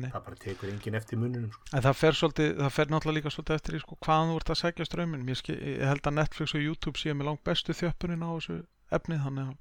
[0.04, 1.64] nei, það bara tekur enginn eftir mununum sko.
[1.72, 4.52] En það fer, svolítið, það fer náttúrulega líka svolítið eftir í sko, hvaðan þú ert
[4.54, 8.26] að segja strömmin ég, ég held að Netflix og YouTube séu með langt bestu þjöppunin
[8.28, 8.58] á þessu
[8.92, 9.56] efni þannig að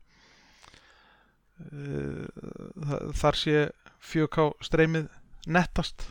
[1.71, 3.55] uh, þar sé
[4.11, 5.07] 4K streymið
[5.47, 6.09] nettast.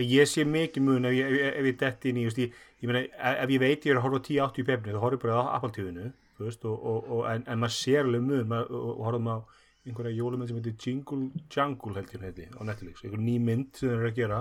[0.00, 3.50] Ég sé mikið mun ef ég, ég- detti inn í ég, ég meina, ef ef
[3.52, 5.52] ég veit ég er að horfa á 1080 pefni þá horfum ég bara á
[5.92, 6.12] þú
[6.46, 9.36] veist, og, og, og, en, en maður sér alveg maður, og, horfum á
[9.82, 13.90] einhverja jólumynd sem heitir Jingle Jangle held ég heiti á Netflix, einhver ný mynd sem
[13.90, 14.40] þeir eru að gera.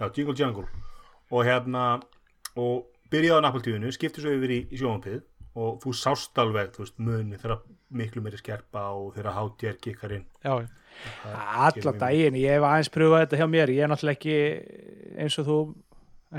[0.00, 0.66] Já, Jingle Jangle.
[1.30, 1.84] Og hérna
[2.60, 5.22] og byrjaði á TV-nu, skipti svo yfir í, í sjónvampið
[5.60, 10.14] og þú sást alveg þú veist, muni þegar miklu meiri skerpa og þegar HDR kikkar
[10.18, 10.26] inn.
[10.44, 10.60] Já,
[11.30, 14.36] Alla daginn, ég hef aðeins pröfað þetta hjá mér ég er náttúrulega ekki
[15.22, 15.58] eins og þú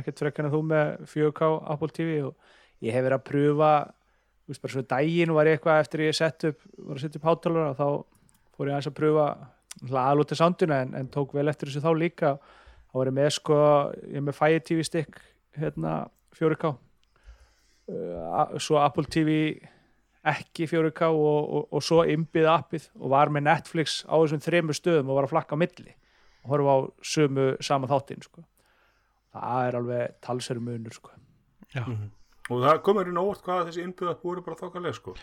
[0.01, 2.51] ekkert frekkan en þú með 4K Apple TV og
[2.83, 3.71] ég hef verið að pröfa
[4.51, 7.21] þú veist bara svo daginn var ég eitthvað eftir ég sett upp, var að setja
[7.21, 7.87] upp hátalara og þá
[8.51, 9.27] fór ég aðeins að pröfa
[10.01, 12.31] aðlúti sounduna en, en tók vel eftir þessu þá líka
[12.91, 13.59] þá var ég með sko,
[14.11, 15.21] ég með Fire TV stick
[15.55, 15.93] hérna
[16.35, 19.55] 4K uh, svo Apple TV
[20.27, 24.77] ekki 4K og, og, og svo innbyð appið og var með Netflix á þessum þremur
[24.77, 25.95] stöðum og var að flakka á milli
[26.43, 28.43] og horfa á sömu sama þáttinn sko.
[29.31, 31.15] það er alveg talsverður munur sko.
[31.71, 31.85] já,
[32.51, 35.15] og það komur inn óvart hvað þessi innbyggða voru bara þokkaleg sko.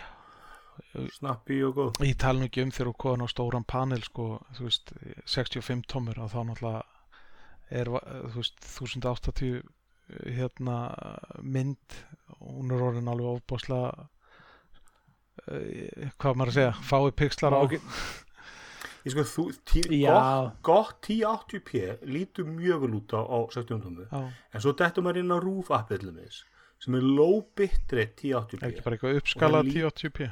[1.13, 1.99] Snappi og góð.
[2.07, 4.93] Ég tala nú ekki um þegar þú koðan á stóran panel sko, þú veist,
[5.29, 6.85] 65 tómur og þá náttúrulega
[7.81, 7.91] er,
[8.33, 9.59] þú veist, 1080
[10.39, 10.79] hérna
[11.43, 11.99] mynd.
[12.39, 13.91] Hún er orðin alveg ofbáslega
[15.49, 17.61] uh, hvað maður að segja, fái pixlar á.
[17.61, 17.79] Ok.
[19.07, 24.07] Ég sko, þú, tí, gott, gott 1080p lítur mjög vel út á, á 60 tónu
[24.11, 24.21] Já,
[24.53, 25.39] en svo dettur maður inn á
[25.89, 26.43] til þess
[26.79, 30.29] sem er low bitrate 1080p ekki bara eitthvað uppskala Og það lí- 1080p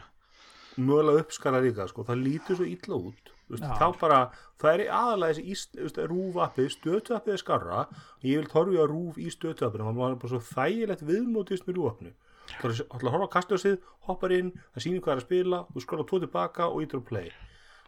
[0.77, 2.05] mögulega uppskala líka sko.
[2.05, 3.33] það lítur svo illa út.
[3.49, 3.79] Já.
[3.79, 4.19] þá bara,
[4.59, 8.37] það er aðalega þessi ís- þú veist, Roof appið, stötu appið er skarra og ég
[8.41, 12.13] vil torfi á Roof í stötu appinu maður er bara svo þægilegt viðmótist með appinu
[12.59, 13.79] það er að horfa á kastljósið
[14.09, 17.07] hoppar inn, það sýnir hvað er að spila þú skrolla tvo tilbaka og ítur að
[17.07, 17.31] play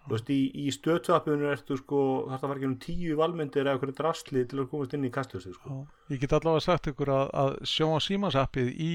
[0.04, 3.64] þú veist, í, í stötu appinu ertu sko, þarf það var ekki um tíu valmyndir
[3.66, 5.78] eða eitthvað drastli til að komast inn í kastljósið sko.
[5.78, 8.92] Já, Ég get allavega sagt ykkur að, að sjóa símans appið í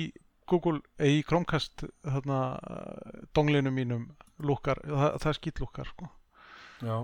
[0.49, 4.09] Google, eh, í Chromecast þarna, uh, donglinu mínum
[4.43, 6.09] lúkar, það, það skýt lúkar sko.
[6.83, 6.97] Já.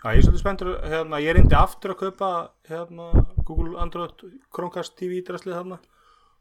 [0.00, 2.28] Já, ég er svolítið spenntur hérna, ég reyndi aftur að kaupa
[2.68, 3.10] hérna,
[3.44, 5.80] Google Android Chromecast TV draslið þarna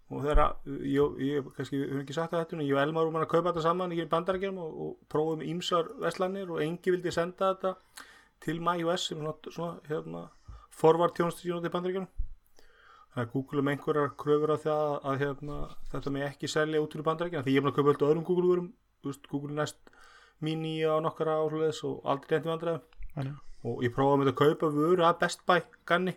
[0.10, 0.56] og þegar,
[0.90, 3.66] ég, ég kannski, höfum ekki sagt þetta, en ég og Elmar vorum að kaupa þetta
[3.68, 7.76] saman í bandarækjum og, og prófum ímsar veslanir og engi vildi senda þetta
[8.42, 10.24] til MyOS sem svona, svona hérna,
[10.74, 12.10] forvart tjónustjónu til bandarækjum
[13.10, 15.60] þannig að Google um einhverjar kröfur á það að, að hérna,
[15.94, 18.28] þetta með ekki selja út til bandarækjum því ég er búin að kaupa alltaf öðrum
[18.28, 18.72] Google vörum
[19.04, 19.94] þú veist, Google Nest
[20.40, 23.32] Mini á nokkara áhuleðis og aldrei reyndi vandræðum.
[23.68, 26.16] Og ég prófaði með þetta að kaupa vöru að Best Buy ganni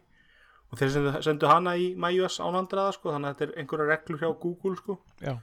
[0.72, 4.22] og þeir sendu, sendu hana í MyOS ánandraða sko, þannig að þetta er einhverja reglur
[4.22, 4.98] hjá Google sko.
[5.20, 5.34] já,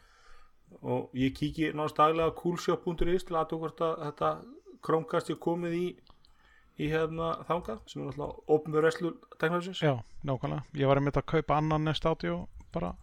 [0.81, 4.37] og ég kíki náttúrulega daglega á coolshop.is til að hvort að þetta
[4.79, 5.85] Chromecast er komið í
[6.79, 10.63] í hérna þangað sem er náttúrulega opnur reslu teknológisins já, nákvæmlega.
[10.79, 12.93] Ég var einmitt að kaupa annan Nest Audio bara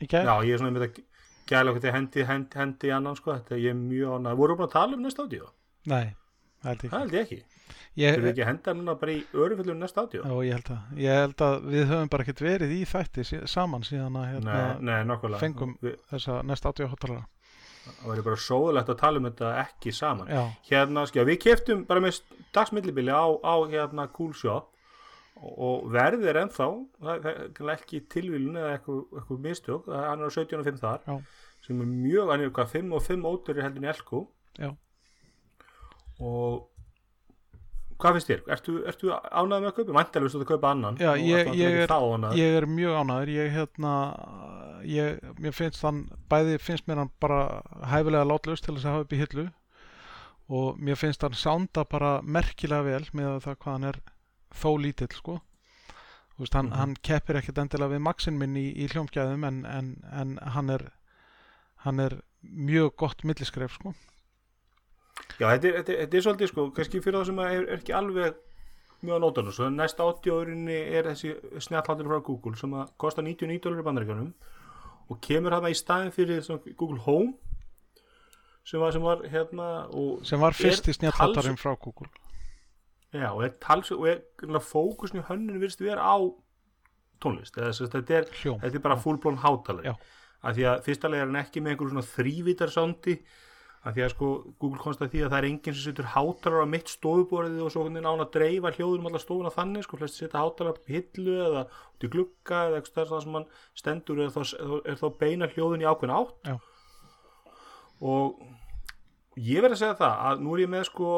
[0.00, 0.28] í gær.
[0.28, 1.06] Já, ég er svona með þetta
[1.50, 4.68] gæla okkur til hendi, hendi, hendi annan sko, þetta er ég mjög ánægð voru búin
[4.68, 5.50] að tala um næsta ádíu?
[5.90, 6.06] Nei,
[6.66, 6.90] það held ég.
[6.90, 7.38] Ekki held ég ekki.
[7.96, 10.20] Ég, Þurfum við ekki að henda núna bara í öruföllum næsta ádíu?
[10.20, 13.86] Já, ég held að Ég held að við höfum bara ekkert verið í þætti saman
[13.88, 17.24] síðan að hérna, Nei, nei, fengum- Við- þessa Nest Audio hotalara
[17.86, 20.26] Það væri bara sóðulegt að tala um þetta ekki saman.
[20.28, 22.20] Já, hérna, skjá, við keftum bara með
[22.52, 24.72] dagsmillibili á, á hérna Cool Shop
[25.36, 26.66] og, verðið er ennþá
[27.00, 31.00] það, er ekki tilvílun eða eitthvað, eitthvað mistök, hann er á 17 og 5 þar
[31.06, 31.16] Já.
[31.66, 34.22] sem er mjög, hann er hvað 5 og 5 ótur heldur en Elko.
[34.58, 34.70] Já.
[36.20, 36.68] Og
[38.00, 38.40] hvað finnst þér?
[38.52, 39.92] Ertu, ertu ánægð með að kaupa?
[39.96, 43.92] Væntalega vistu að kaupa annan Já, ég- ég er- ég er mjög ánæður ég hérna
[44.84, 49.12] ég, finnst hann, bæði finnst mér hann bara hæfilega látlaust til þess að hafa upp
[49.12, 49.46] í hillu
[50.48, 54.00] og mér finnst hann sánda bara merkilega vel með það hvað hann er
[54.54, 55.40] þó lítill sko
[56.36, 56.76] Þú veist, hann, Mhm.
[56.76, 60.92] hann keppir ekkert endilega við maxin minn í, í hljómgæðum en, en, en hann er
[61.78, 63.94] hann er mjög gott milliskref sko
[65.40, 67.80] Já, þetta er, þetta, er- þetta er svolítið sko, kannski fyrir það sem er, er
[67.80, 68.36] ekki alveg
[69.06, 71.34] mjög á nótunum, svo næsta átjóðurinni er þessi
[71.66, 74.30] snjallhátur frá Google sem að kosta 99 dólar í bandaríkjunum
[75.12, 76.40] og kemur hana í staðin fyrir
[76.76, 77.34] Google Home
[78.66, 79.66] sem var, sem var hérna
[80.26, 82.08] sem var er fyrsti snjallhattarinn tals- frá Google.
[83.14, 84.22] Já, og er tals og er
[84.66, 86.16] fókusn í hönnun virðist vera á
[87.22, 89.94] tónlist, eða þess að þetta er þetta er bara fullblón hátalari Já.
[90.42, 93.14] af því að fyrstalega er hann ekki með einhver svona þrývítar sándi
[93.86, 94.28] af því að sko
[94.58, 97.72] Google komst að því að það er enginn sem setur hátalara á mitt stofuborðið og
[97.72, 99.98] svo án að dreifa hljóðum allar stofuna þannig sko.
[100.00, 104.22] Flest setja hátalara í hillu eða út í glugga eða eitthvað það sem hann stendur
[104.24, 104.40] er þá,
[104.82, 106.50] er þá beina hljóðun í ákveðin átt.
[106.50, 106.56] Já.
[108.02, 108.42] og
[109.40, 111.12] ég verð að segja það að nú er ég með sko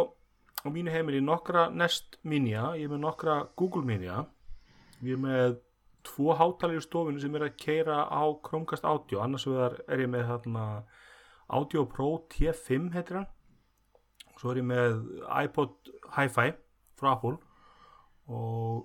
[0.63, 4.27] á mínu heimili nokkra Nest Minia ég er með nokkra Google Minia
[5.01, 5.57] ég er með
[6.07, 9.21] tvo hátalir í stofinu sem er að keira á Chromecast Audio.
[9.23, 10.65] Annars er ég með þarna
[11.49, 13.29] Audio Pro T5 heitir hann.
[14.39, 14.99] Svo er ég með
[15.45, 16.53] iPod Hi-Fi
[16.99, 17.37] frá Apple.
[18.29, 18.85] Og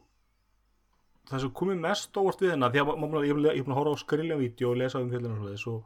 [1.29, 3.95] það sem komið mest óvart við hennar því að má- ég er búin að horfa
[3.95, 5.83] á skrilja vídeo og lesa um fjölinu og, svoleiðis og,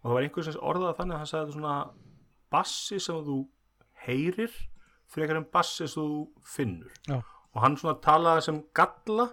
[0.00, 1.74] og það var einhver sem orðaði þannig að hann sagði svona
[2.50, 3.36] bassi sem þú
[4.06, 4.54] heyrir
[5.10, 6.90] frekar en bassi sem þú finnur.
[7.08, 7.20] Já.
[7.54, 9.24] og hann svona talaði sem galla.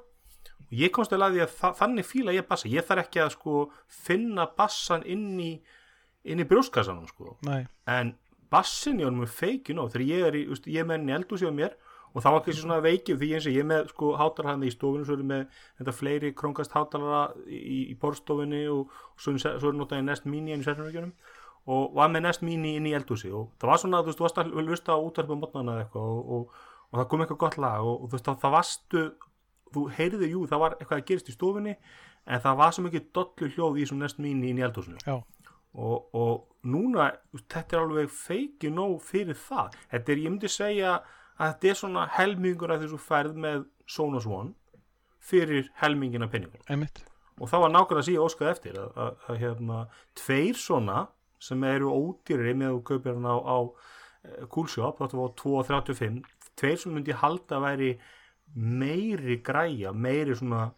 [0.68, 2.68] Og ég komst til að að þa þannig fíla ég bassa.
[2.68, 5.52] Ég þarf ekki að sko finna bassan inn í
[6.26, 7.36] inn í brjóskassanum sko.
[7.48, 8.16] Nei, en
[8.52, 11.16] bassin í honum er feikin og þegar ég er í, veist, ég er með henni
[11.18, 11.76] eldúsi á mér
[12.14, 15.06] og þá var ekki svona veikið því eins og ég með sko hátalara í stofunni
[15.08, 15.44] svo er með
[15.80, 20.64] þetta fleiri krónkast hátalara í, í borstofunni og, og svo, svo er notaði Mini inn
[20.64, 21.12] í sérfjörnum
[21.68, 24.28] og var með Nest Mini inn í eldúsi og það var svona, þú veist, þú
[24.28, 27.58] varst að lusta á útvarpum mótnana eða eitthvað og, og, og það kom eitthvað gott
[27.60, 29.06] lag og, þú veist, það, það varstu
[29.76, 31.74] þú heyrði, jú, það var eitthvað að gerist í stofunni
[32.28, 35.18] en það var svo mikið dollu hljóð í þessum Nest Mini inn í eldúsinu já,
[35.78, 39.78] og, og núna þetta er alveg feiki nóg fyrir það.
[39.94, 40.96] Þetta er, ég myndi segja
[41.38, 44.56] að þetta er svona helmingur af þessu færð með Sonos One
[45.28, 46.64] fyrir helmingina penningur
[47.38, 49.80] og það var nákvæmlega að síða óskað eftir að, að, að hérna,
[50.18, 51.02] tveir svona
[51.44, 53.58] sem eru ódýrari með að kaupir hann á, á
[54.52, 56.24] Coolshop, þetta var 2.35
[56.58, 57.92] tveir sem myndi halda að væri
[58.56, 60.72] meiri græja meiri svona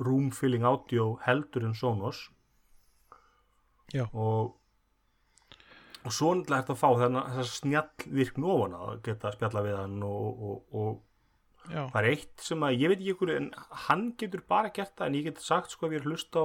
[0.00, 2.24] room filling audio heldur en Sonos
[3.94, 4.06] Já.
[4.12, 4.54] og
[6.04, 9.62] og svo náttúrulega hægt að fá þennan þess snjall virkn ofan að geta að spjalla
[9.64, 13.48] við hann og, og, og það er eitt sem að ég veit ekki ykkur en
[13.86, 16.44] hann getur bara gert það en ég get sagt sko að við erum hlust á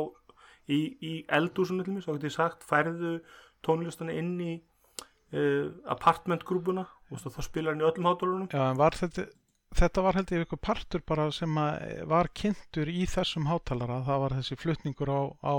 [0.70, 3.18] í, í eldúsinu til mig svo getur ég sagt færðu
[3.66, 8.96] tónlistana inn í uh, apartmentgrúpuna og þá spilar hann í öllum hátulunum já, en var
[8.96, 9.28] þetta
[9.76, 14.24] þetta var held ég eitthvað partur bara sem að var kynntur í þessum hátalara það
[14.24, 15.56] var þessi flutningur á, á,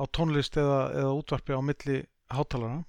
[0.00, 2.00] á tónlist eða, eða útvarpi á milli
[2.32, 2.80] hátalara.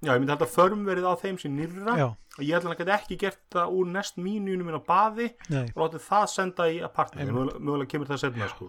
[0.00, 1.96] Já, ég myndi held að förum verið á þeim sem nýrra.
[1.98, 2.08] Já,
[2.40, 5.26] og ég held að hann geti ekki gert það úr næst mínunum minn á baði
[5.52, 8.68] nei, og látið það senda í apartment mögulega, kemur það setna sko.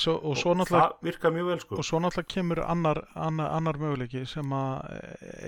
[0.00, 1.78] svo, og svo og það virkar mjög vel sko.
[1.78, 4.88] og svo náttúrulega kemur annar, annar, annar möguleiki sem að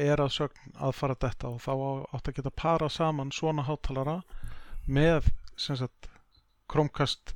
[0.06, 1.72] er að sögn að fara þetta og þá
[2.18, 4.20] átt að geta para saman svona hátalara
[4.86, 5.32] með
[6.66, 7.32] Chromecast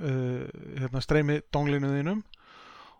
[0.00, 0.46] uh,
[0.78, 2.22] hérna, streymi donglinniðinum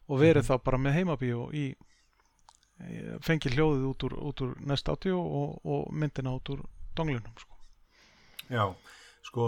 [0.08, 4.88] og verið þá bara með heimabíó í í- fengi hljóðið út úr, út úr Nest
[4.92, 6.64] Audio og, og myndina út úr
[6.98, 7.54] donglinum sko.
[8.50, 8.66] Já,
[9.24, 9.46] sko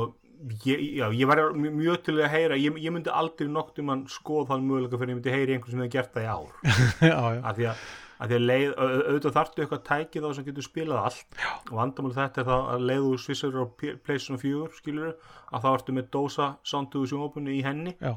[0.64, 4.06] ég, já, ég var mjög, til að heyra ég, ég myndi aldrei nokkt um hann
[4.12, 6.50] skoða þann möguleika fyrir ég myndi heyra í einhvern sem hefði gert það í ár.
[7.10, 7.84] Já, já, af því að,
[8.16, 11.26] að, því að leið, au- au- auðvitað þarftu eitthvað tæki þá sem getur spilað allt.
[11.42, 11.50] Já.
[11.70, 15.12] og vandamáli þetta er það að leiðu svissar á PlayStation 4 skilur
[15.52, 17.96] að þá ertu með dósa soundtuðu sjónvopinu í henni.
[18.00, 18.14] Já,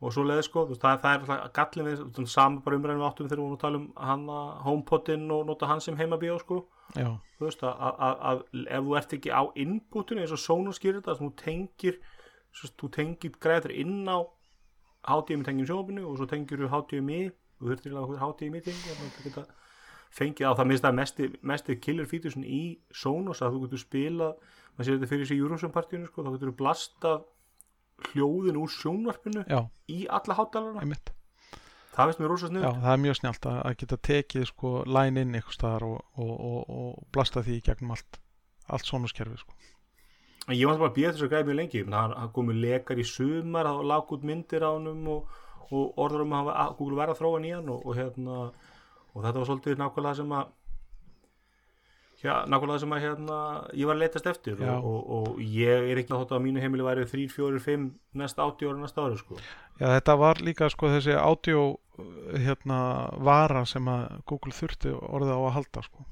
[0.00, 3.28] og svo leiði sko, veist, það, það er gallin við, saman bara umræðin við áttum
[3.28, 6.62] þegar við vorum að tala um hann að HomePodin og nota hann sem heimabíó sko.
[6.96, 10.80] Já, þú veist að, að, að, ef þú ert ekki á inputinu eins og Sonos
[10.82, 12.00] gerir þetta, þú tengir
[12.96, 14.18] tengir græður inn á
[15.06, 17.20] HDMI tengjum sjónabinu og svo tengir þú HDMI,
[17.60, 19.44] þú þurftir að tengi að þú geta
[20.10, 24.32] fengið á það minnst að mesti, mesti killer feature í Sonos að þú getur spilað
[24.74, 27.22] maður sér þetta fyrir sig í Eurovision partíinu sko, þá getur þú blastað
[28.10, 30.98] hljóðin úr sjónvarpinu já, í alla hátalarna,
[31.94, 34.72] það veist mér rosa snið Já, það er mjög snjált að, að geta tekið sko
[34.88, 38.20] line inn eitthvað staðar og, og, og, og blasta því gegnum allt
[38.70, 39.56] allt sónuskerfi sko.
[40.50, 41.82] Ég var bara að býja þess að græða mjög lengi.
[41.92, 45.28] Hann komið lekar í sumar og lág út myndir á hann og,
[45.70, 48.38] og orður um að Google væri að þróa nýjan og, og, hérna,
[49.12, 50.56] og þetta var svolítið nákvæmlega sem að
[52.20, 53.38] já, nákvæmlega sem að hérna,
[53.76, 56.62] ég var að leitast eftir og, og, og ég er ekki að þótt að mínu
[56.64, 57.86] heimili væri 3, 4, 5
[58.20, 59.40] næst 80 ára næsta ári sko.
[59.80, 62.06] Já, þetta var líka sko þessi uh,
[62.44, 62.80] hérna
[63.30, 66.08] vara sem að Google þurfti orðið á að halda sko.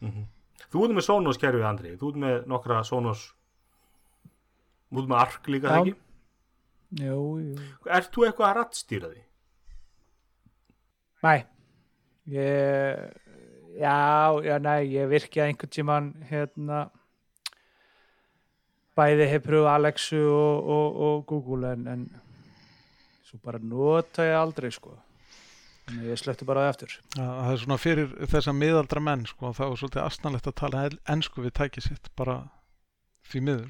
[0.00, 0.32] mm
[0.66, 3.20] Þú ert með Sonos kerfið Andri, þú ert með nokkra Sonos
[4.90, 5.70] þú ert með ARC líka Já.
[5.70, 5.94] það ekki
[6.96, 7.54] Jú, jú.
[7.90, 9.22] Ert þú eitthvað að rattstýra því?
[11.26, 11.32] Næ,
[12.30, 13.00] ég,
[13.80, 13.96] já,
[14.46, 16.84] já, næ, ég virki að einhvern tímann, hérna,
[18.96, 22.06] bæði hef pröfuð Alexu og, og, og Google en, en
[23.26, 24.94] svo bara nota ég aldrei, sko.
[25.86, 26.96] Að ég slökti bara eftir.
[27.14, 30.86] Já, Það er svona fyrir þessa miðaldra menn sko, þá er svolítið astnalegt að tala
[30.88, 32.40] en- ensku við tækið sitt bara
[33.30, 33.68] því miður.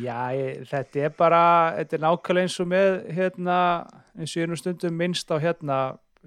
[0.00, 1.42] Já, ég, þetta er bara,
[1.76, 3.58] þetta er nákvæmlega eins og með, hérna,
[4.16, 5.78] eins og nú stundum minnst á hérna,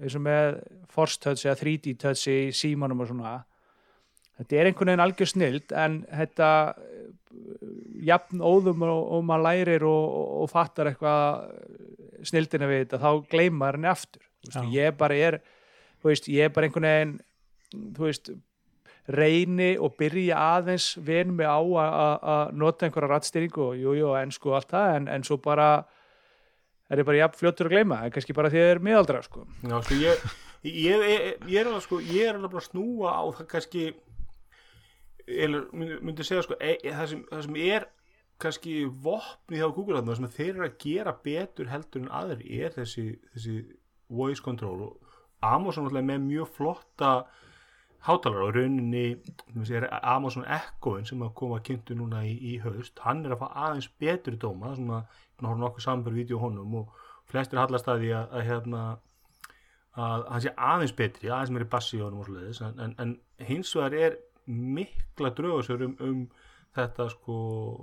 [0.02, 0.58] eins og með
[0.92, 3.36] Force Touch eða 3D Touch í símanum og svona.
[4.38, 7.06] Þetta er einhvern veginn algjör snild en þetta eh,
[8.08, 13.30] jafn óðum og, og maður lærir og, og, og fattar eitthvað snildina við þetta, þá
[13.32, 14.22] gleymar henni aftur.
[14.46, 15.40] Veist, ég bara er,
[16.06, 17.16] veist, ég er bara einhvern veginn,
[17.98, 18.30] veist,
[19.08, 24.50] reyni og byrja aðeins vin mig á að- nota einhverja rattstýringu og jú, jú, ennsku
[24.52, 25.68] og allt það en, en svo bara
[26.88, 29.22] er ég bara jafn fljóttur að gleyma, en kannski bara því að það er miðaldra
[29.24, 29.44] sko.
[29.62, 30.22] Já, sko, ég,
[30.64, 33.84] ég, ég, ég er alveg sko, ég er alveg bara að snúa á það kannski
[35.28, 37.88] eða myndi, myndi segja sko, e, e, það, sem, það sem er
[38.42, 42.74] kannski vopni hjá Google þarna sem þeir eru að gera betur heldur en aðri er
[42.76, 43.58] þessi, þessi
[44.08, 45.14] voice control og
[45.44, 47.12] Amazon alltaf með mjög flotta
[48.06, 49.18] hátalara og rauninni
[49.74, 53.48] er Amazon Echoin sem að koma kynntu núna í, í haust hann er að fá
[53.66, 55.02] aðeins betri dóma svona,
[55.38, 56.96] hann horfum nokkuð samanbyrð vídeo honum og
[57.30, 58.82] flestir hallast að því að, að hérna
[59.98, 63.46] að hann sé aðeins betri, aðeins meiri bassi í honum og svoleiðis, en, en, en
[63.48, 64.18] hins vegar er
[64.48, 66.20] mikla draugasör um, um
[66.78, 67.36] þetta sko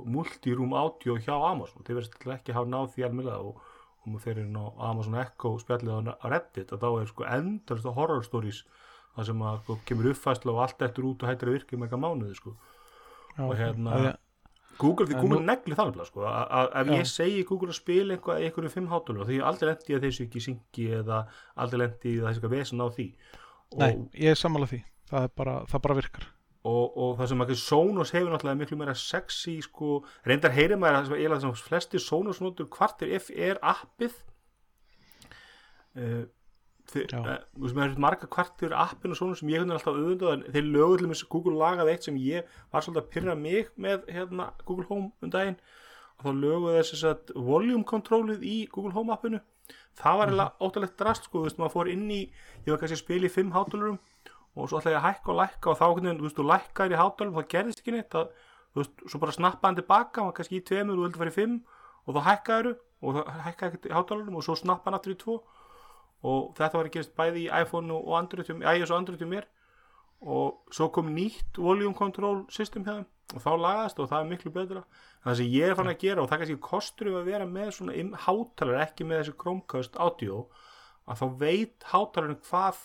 [0.08, 1.84] multiroom audio hjá Amazon.
[1.86, 5.52] Þeir alltaf ekki hafa náð því almjölega og, og maður fyrir inn á Amazon Echo
[5.60, 8.62] spjallið á Reddit að þá er sko endalist horror stories
[9.16, 11.82] það sem að sko, kemur uppfæsla og allt eftir út og hættir að virka í
[11.82, 12.56] mega mánuði sko.
[13.36, 14.22] Já, Og hérna- ég-
[14.80, 18.42] Google, því Google negli þannig sko, að að ef ég segi Google að spila eitthvað
[18.42, 21.22] í einhverjum fimm hátulum því ég aldrei lendi að þessu ekki syngi eða
[21.64, 23.08] aldrei lendi að þessu eitthvað vesen á því.
[23.76, 23.92] Og, Nei,
[24.26, 24.82] ég er sammála því.
[25.10, 26.30] Það, bara, það bara virkar.
[26.66, 30.96] Og, og það sem ekki Sonos hefur náttúrulega miklu meira sexy sko, reyndar heyrir maður
[30.98, 34.16] að það sem það flesti Sonos notur kvartir F er appið
[35.96, 36.24] uh, uh,
[36.92, 37.02] þú
[37.64, 41.00] veist, maður hefur marga kvartir appinu Sonos sem ég hefði alltaf auðvitað en þeir lögu
[41.00, 44.88] til mér Google lagaði eitt sem ég var svolítið að pyrra mig með hérna, Google
[44.92, 45.58] Home um daginn.
[46.16, 49.42] Og þá löguðu þess að volume controlið í Google Home appinu.
[49.98, 53.00] Það var mm óttalegt drast sko, þú veist, maður fór inn í ég var kannski
[53.00, 54.00] að spila í fimm hátalurum
[54.56, 55.86] og svo ætlaði ég að hækka og lækka og þá
[56.20, 58.12] þú veist, þú lækkar í hátalum þá gerðist ekki neitt.
[58.14, 58.30] Það,
[58.76, 61.58] þú veist, svo bara snappaði tilbaka var kannski í tveimur, þú vildi fara í fimm
[62.06, 62.72] og þá hækkaður
[63.02, 65.38] og þá hækkaði í hátalunum og svo snappaði hann aftur í tvo
[66.26, 69.50] og þetta var að gerast bæði í iPhone og Android, iOS og Android hjá mér.
[70.26, 74.52] Og svo kom nýtt volume control system hefðum og þá lagaðist og það er miklu
[74.54, 74.84] betra.
[75.26, 77.72] Það sem ég er fann að gera og það kannski kostur um að vera með
[77.78, 80.44] svona hátalar ekki með þessi Chromecast audio
[81.06, 82.82] að þá veit hátalarinn hvað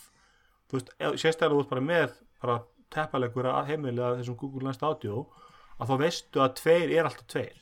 [0.71, 2.59] þú veist, sérstaklega þú ert bara með bara
[2.95, 5.27] teppalegur að heimilega þessum Google Lens audio
[5.81, 7.61] að þá veistu að tveir er alltaf tveir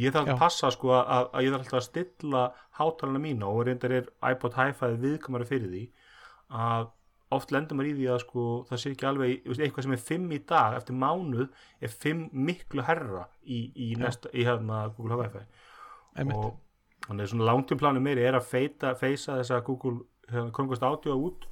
[0.00, 2.42] ég þarf að passa sko að, að ég þarf alltaf að stilla
[2.78, 5.84] hátalarna mína og reyndar er iPod Hi-Fi viðkamari fyrir því
[6.64, 6.90] að
[7.34, 10.34] oft lendur maður í því að sko það sé ekki alveg, eitthvað sem er 5
[10.36, 11.46] í dag eftir mánuð
[11.80, 15.46] er 5 miklu herra í, í, næsta, í hérna Google Hi-Fi.
[16.24, 16.52] Og
[17.08, 21.48] þannig að svona langtímplanum meiri er að feita, feisa þessa Google hérna, Chromecast audio út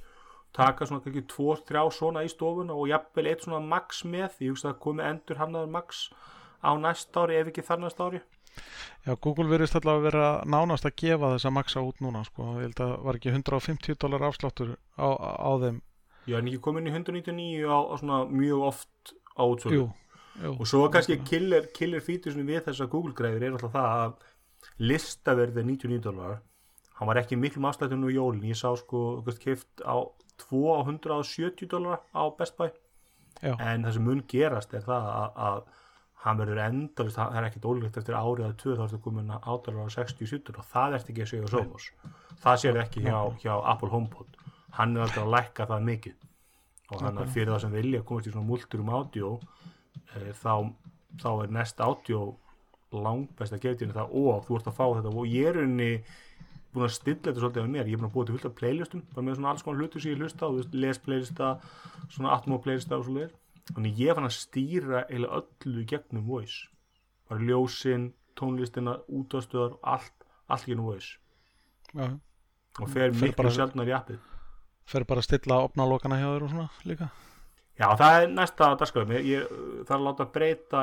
[0.53, 4.71] taka svona ekki tvo, þrjá svona í stofuna og jafnvel eitt svona max með hugsa
[4.71, 6.03] að komi endur hannaður max
[6.63, 8.21] á næst ári ef ekki þar næst ári.
[9.03, 12.53] Já, Google verðist alltaf að vera nánast að gefa þess að maksa út núna sko.
[12.61, 15.81] ég held að var ekki 150 dólar afsláttur á, á þeim.
[16.29, 19.87] Ég er ekki komin í 199 á, á svona mjög oft á útsölu Jú,
[20.39, 24.13] jú, og svo kannski killer, killer feature við þessar Google greiður er alltaf það að
[24.79, 26.37] listaverðið er 99 dólar
[26.93, 28.45] hann var ekki miklum afslættum nú í jólin.
[28.47, 29.99] Ég sá sko, veist, keift á
[30.45, 32.71] 2 á 170 dólar á Best Buy.
[33.43, 33.55] Já.
[33.59, 35.63] en það sem mun gerast er það að, að
[36.23, 39.87] hann verður enda, það er ekkit ólíkt eftir árið að 2 þá ertu komin áttalega
[39.87, 41.89] á 60-70 og það ert ekki að segja Sonos
[42.43, 44.39] það sér ekki hjá, hjá Apple HomePod.
[44.77, 46.15] Hann er alltaf að lækka það mikið.
[46.91, 49.29] Og þannig að fyrir það sem vilja komast í svona multurum audio
[50.13, 50.53] e, þá,
[51.21, 52.23] þá er næst audio
[52.93, 55.13] langbest að gefa til það og þú ert að fá þetta.
[55.13, 55.91] Og ég er unni
[56.73, 58.57] búin að stilla þetta svolítið af mér, ég er búin að búa til fullt af
[58.57, 61.49] playlistum bara með svona alls konar hlutur sem ég hlusta á veist, les playlista,
[62.09, 63.33] svona atmo playlista og svo leir,
[63.71, 66.67] þannig ég fann að stýra eiginlega öllu gegnum voice.
[67.29, 71.17] Bara ljósin, tónlistina útastöðar, allt, allt gegnum voice.
[71.93, 72.09] Já,
[72.79, 74.31] og fer Fer miklu sjálfnar í appið.
[74.89, 77.11] Fer bara að stilla opnalokana hjá þér og svona líka?
[77.73, 79.53] Já, það er næsta dagskráðum ég, ég
[79.87, 80.81] þarf að láta breyta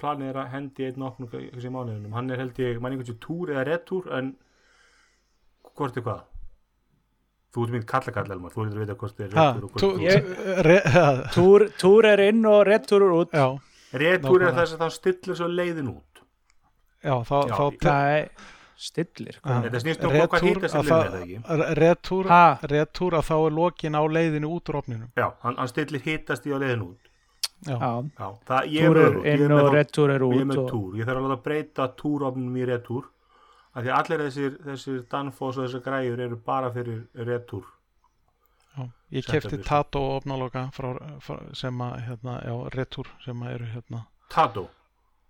[0.00, 3.22] planið er að hendi einn opnum í mánuðinum, hann er held ég, mann einhvern veginn
[3.22, 4.34] túr eða rettúr, en
[5.72, 6.26] hvort er hvað?
[7.52, 9.82] Þú ert minn kallakall, Elmar, þú ert að vita hvort er Ha, rettúr og hvort
[10.00, 12.04] er Ég- túr.
[12.08, 13.60] er inn og rettúr út já,
[13.92, 16.22] Rettúr er þess að það stillir svo leiðin út.
[17.04, 18.28] já, þá, Já, þá ég- Nei,
[18.82, 19.36] stillir.
[19.44, 22.26] Þetta snýst um hvað hýta að stillir það- er það ekki?
[22.32, 22.58] Ha?
[22.72, 26.46] retúr að þá er lokin á leiðinu út úr opninu Já, hann, hann stillir hittast
[26.46, 26.98] í á leiðin út.
[27.68, 27.76] já,
[28.18, 30.46] Já, það, ég er túr er er inn með og rettúr er og ég er
[30.46, 33.04] út með túr, ég þarf að láta breyta túrofnum í retúr
[33.72, 37.64] af því að allir þessir, þessir Danfoss og þessar græjur eru bara fyrir retúr
[38.76, 38.84] já.
[39.16, 39.62] ég kefti.
[39.64, 40.92] Tato opnaloka frá,
[41.24, 44.68] frá, sem að hérna, já, retúr sem að eru hérna Tato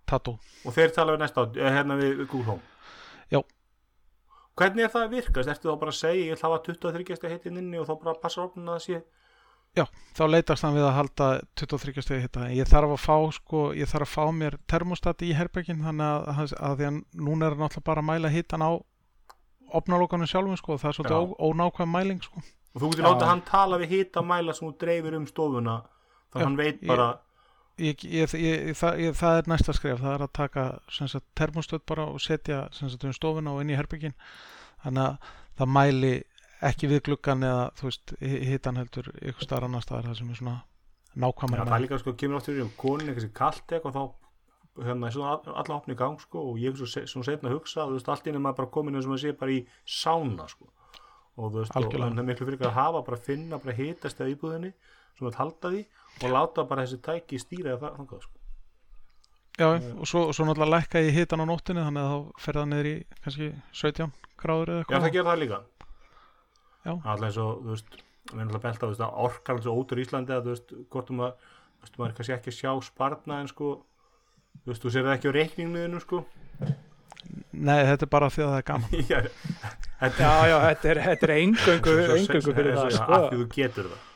[0.03, 0.37] Tato,
[0.67, 2.71] og þeir tala við næsta á, hérna við, Google Home
[3.31, 3.39] Já.
[4.59, 5.49] hvernig er það að virkast?
[5.49, 7.93] Ertu þá bara að segja ég ætla að hafa 23 steg heitin inni og þá
[8.03, 8.99] bara passar opnum að sé
[9.77, 9.85] já,
[10.17, 11.27] þá leitast hann við að halda
[11.59, 15.23] 23 stegi hitta, en ég þarf að fá sko, ég þarf að fá mér termostat
[15.25, 18.65] í herbergin þannig að, að, að því að núna er náttúrulega bara að mæla hittan
[18.65, 18.71] á
[19.73, 22.43] opnalokanum sjálfum sko, það er svolítið ónákvæm mæling sko.
[22.73, 23.09] Og þú getur Já.
[23.09, 25.77] láta hann tala við hita mæla sem þú dreifir um stofuna
[26.33, 27.07] þannig að hann veit bara
[27.81, 31.25] ég, ég, ég, það, ég, það er næsta skref það er að taka sem sagt,
[31.37, 34.15] termostöð bara og setja sem sagt, um stofuna og inn í herbyggin
[34.85, 36.13] þannig að það mæli
[36.69, 40.29] ekki við gluggan eða þú veist hi- hitan heldur ykkur starf annar staðar það sem
[40.33, 40.55] er svona
[41.13, 43.97] Já, nákvæmari það er líka sko, kemur áttur í um konin eitthvað sem kalt eitthvað
[43.99, 44.03] þá
[44.87, 47.57] hérna, er svona all- alla opni í gang sko, og ég hef svo, setna að
[47.59, 49.59] hugsa þú veist, allt inn er maður bara komin eins og maður sé bara í
[49.85, 50.65] sána sko.
[51.37, 54.33] og þú veist, og, það er miklu fyrir að hafa bara finna bara hitast eða
[54.35, 54.73] íbúðinni
[55.17, 55.85] sem að halda því
[56.23, 58.37] og láta bara þessi tæki stýra það þangað sko.
[59.53, 59.67] Já,
[60.01, 62.87] og svo, svo náttúrulega lækka ég hitan á nóttinni þannig að þá fer það niður
[62.89, 64.11] í kannski 17
[64.41, 65.61] gráður eða Já, eitthvað það gerir það líka Já.
[66.83, 67.97] Alltaf eins og, þú veist,
[68.29, 70.53] við erum alltaf belt á, þú veist, að orkan svo ótur í Íslandi að, þú
[70.55, 73.73] veist, hvort um að, þú veist, maður kannski ekki að sjá sparna en sko,
[74.63, 76.23] þú veist, þú sér það ekki á reikningniðinu sko.
[77.53, 78.95] Nei, þetta er bara því að það er gaman.
[79.11, 79.19] Já,
[80.01, 83.19] þetta Já, já, þetta er, þetta er engöngu, engöngu fyrir það, sko.
[83.19, 84.09] af því þú getur það.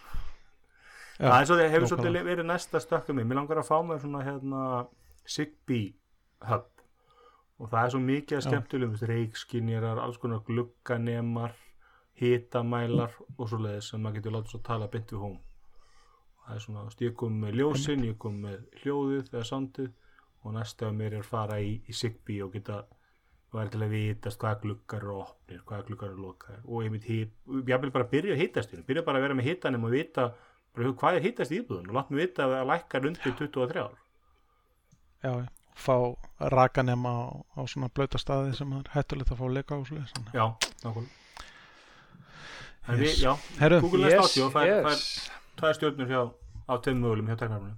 [1.18, 3.26] Já, það er svo, hefur svolítið verið næsta stökka mig.
[3.30, 4.64] Mér langar að fá mér svona hérna
[5.28, 5.96] Zigbee
[6.48, 6.68] hub
[7.58, 11.56] og það er svo mikið að skemmtilegum reikskinjarar, alls konar glugganemar
[12.18, 15.38] hitamælar og svo leiðis sem maður getur látið svo tala bynt við hóm
[16.48, 19.90] það er svona, ég kom með ljósin ég kom með hljóðið eða soundið
[20.44, 22.84] og næsta að mér er að fara í, í Zigbee og geta
[23.58, 27.82] að vitast hvaða gluggar eru opnir, hvaða gluggar eru lokaðir og ég mynd hít, ég
[27.82, 30.28] vil bara byrja að hitast byrja bara að vera með hitanum og vita
[30.76, 33.86] bara hvað er hitast í íbúðun og látt mig vita að það lækkar undir 23
[33.86, 33.96] ár
[35.24, 35.34] já,
[35.74, 35.96] fá
[36.54, 37.26] rakanema á,
[37.58, 39.82] á svona blauta staði sem er hættulegt að fá leika á
[40.36, 40.46] já,
[40.84, 41.27] nákvæmlega
[42.88, 43.04] en Yes.
[43.04, 45.30] við, já, Herru, Google Nest Yes, Audio fær, fær yes.
[45.60, 46.22] tvær stjórnur hjá
[46.68, 47.76] á tveim mögulegum hjá teknarfinu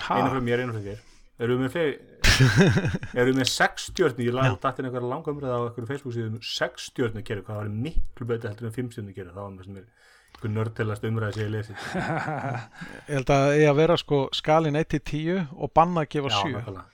[0.00, 1.06] ha, einu fyrir mér, einu fyrir þér.
[1.40, 1.94] Erum við með fleiri
[3.20, 6.38] erum við með sex stjórnur, ég lagði dættin einhverja langa umræða á einhverju Facebook síðum
[6.44, 9.68] sex stjórnur gerir, hvað var miklu betur heldur en fimm stjórnur gerir, það var með
[9.68, 9.86] sem er
[10.30, 15.42] einhver nördtelast umræði sem ég lesi ég held að ég að vera sko skalin 1-10
[15.56, 16.86] og banna að gefa 7 nákvæmlega.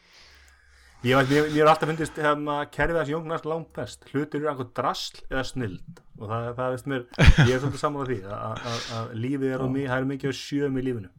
[1.07, 4.09] Ég var, mér, mér er alltaf fyndist hérna, kerfið þessi jóngnast langt best.
[4.11, 8.02] Hlutir eru einhver drasl eða snild og það, það veist mér, ég er svolítið saman
[8.02, 10.84] á því að, að, að lífið er á mig, það er mikið að sjöum í
[10.88, 11.12] lífinu.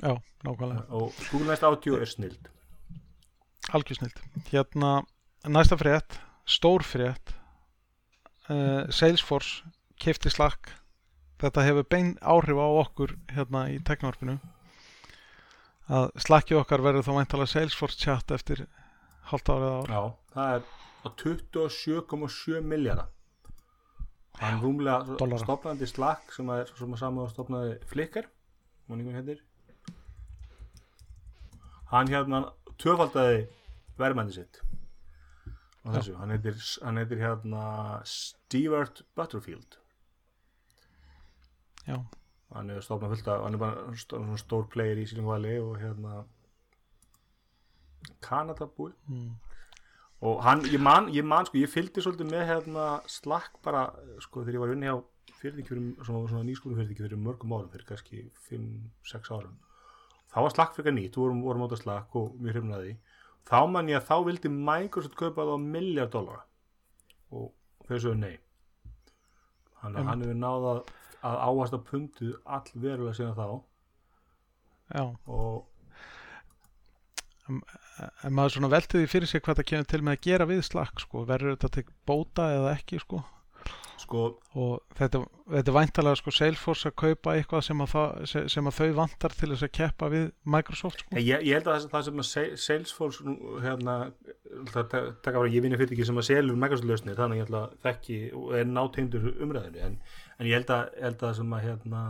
[0.00, 0.12] Já,
[0.46, 2.50] nákvæmlega, og Google Nest Audio er snild
[3.72, 5.04] algjör snilt hérna,
[5.48, 7.34] næsta frétt stór frétt
[8.50, 9.64] uh, Salesforce
[10.00, 10.74] kefti slakk
[11.40, 14.36] þetta hefur bein áhrif á okkur hérna í teknvarpinu
[15.88, 18.64] að slakkið okkar verður þá væntalega Salesforce chat eftir
[19.30, 19.90] halvt árið ár.
[19.92, 20.02] Já,
[20.34, 20.62] það er
[21.04, 23.10] á 27,7 miljardar
[24.40, 25.42] hann rúmlega dollara.
[25.44, 28.28] stopnandi Slack sem er sem að saman að stopnaði Flickr
[28.90, 29.42] manningun heitir.
[31.92, 32.40] Hann hérna
[32.80, 33.44] tvöfaldaði
[34.00, 34.60] verðmændi sitt
[35.84, 37.64] á þessu, hann heitir, hann heitir hérna
[38.08, 39.78] Stewart Butterfield.
[41.84, 42.00] Já,
[42.54, 46.24] hann er stofnað fullt af hann er bara svona stór player í Valley og hérna
[48.24, 48.92] Kanada búi.
[49.08, 49.34] Mm.
[50.24, 53.90] og hann, ég man, ég man sko, ég fylgdi svolítið með hérna slakk bara,
[54.24, 54.96] sko, þegar ég var unni á
[55.40, 59.58] fyrirtækjurum, svona, svona nýskólu fyrirtækju fyrir mörgum árum, fyrir kannski 5-6 árum.
[60.32, 62.94] Þá var slakk fyrir nýtt, vorum, vorum átt að slakk og mjög hrifnaði
[63.48, 66.44] þá man ég að þá vildi Microsoft kaupa það á miljard dólar
[67.34, 67.50] og
[67.88, 68.36] þau sögðu nei.
[69.82, 70.68] Hann, hann hefur náð
[71.24, 73.46] að, að áhasta pundu all verulega síðan þá.
[74.94, 75.04] Já.
[75.26, 75.64] Og
[78.24, 80.62] en maður svona velti því fyrir sig hvað það kemur til með að gera við
[80.64, 83.20] slakk sko, verður þetta til bóta eða ekki sko?
[84.04, 84.22] Sko,
[84.60, 88.74] og þetta, þetta er væntalega sko Salesforce að kaupa eitthvað sem að, það, sem- að
[88.80, 91.14] þau vantar til þess að keppa við Microsoft sko.
[91.22, 93.94] Ég, ég held að það, sem að Sa- Salesforce hérna,
[94.74, 94.90] það
[95.24, 97.78] taka bara ég vinni fyrir ekki sem að selur Microsoft lausnir þannig ég held að
[97.86, 99.96] þekki og er nátengdur umræðinu en,
[100.38, 102.04] en ég held að, held að sem að hérna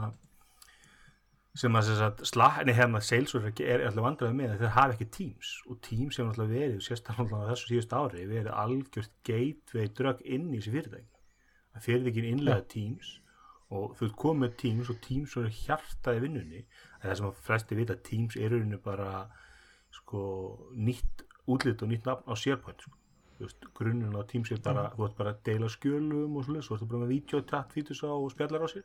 [1.54, 5.10] sem að, sem að sla, nei, hérna, Salesforce er, alltaf vandræði með þeir hafa ekki
[5.14, 5.50] Teams.
[5.70, 10.48] Og Teams hefur alltaf verið sérstaklega á þessu síðust ári verið algjört gateway drögg inn
[10.50, 11.22] í þessi fyrirtæki.
[11.74, 13.12] Að fyrirtækin innlega Teams
[13.74, 16.64] og þú ert komið Teams og Teams eru hjartaði vinnunni.
[16.98, 19.12] En það sem að flesti vita Teams er rauninni bara
[19.94, 20.24] sko
[20.74, 22.98] nýtt útlit og nýtt nafn á SharePoint sko.
[23.38, 26.76] Þú grunninn á Teams er bara þú ert bara að deila skjölum og svoleiðis, þú
[26.76, 28.84] ert bara með videochat fítus á og spjallar á sér.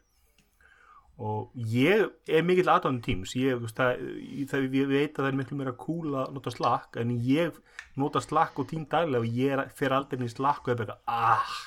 [1.19, 4.03] Og ég er mikill aðdáðan Teams ég, þú það,
[4.47, 7.57] það, ég veit að það er miklu meira cool að nota Slack en ég
[7.99, 10.79] nota Slack og Team daglega og ég er, fer aldrei inn í Slack og er
[10.85, 11.57] bara ah,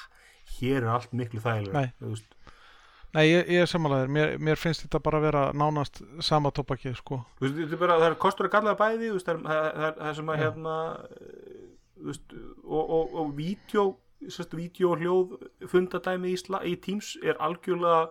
[0.56, 2.38] hér er allt miklu þægilega þú veist.
[3.12, 6.94] Nei, ég, ég er samanlegaður, mér, mér finnst þetta bara að vera nánast sama tópaki
[6.96, 7.18] sko.
[7.36, 9.50] Þú veist, þetta er bara, það er kostur að galla bæði þú veist, það, er-
[9.52, 11.61] það, það, það er sem að hérna þú
[12.08, 12.34] veist,
[12.64, 13.86] og, og, og vídeo,
[14.28, 16.38] sérst, vídeo og hljóð fundadæmi í,
[16.72, 18.04] í Teams er algjörlega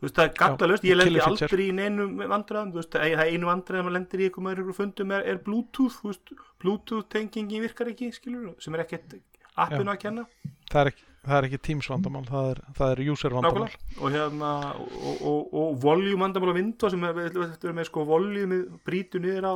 [0.00, 1.48] veist, það er gallalöst, ég lendi killer feature.
[1.50, 4.78] aldrei í neinum vandræðum, veist, það er einu vandræðum að lendir í eitthvað með ykkur
[4.80, 6.00] fundum er, er Bluetooth,
[6.62, 9.18] Bluetooth tengingi virkar ekki, skilur, sem er ekkert
[9.60, 10.24] appinu að kenna
[10.70, 13.98] það er ekki, það er ekki Teams vandamál, það er, það er user vandamál Nákvæmlega.
[14.00, 18.62] og hérna og, og, og volume vandamál á Windows sem við við- með sko volume
[18.86, 19.54] brýtu niður á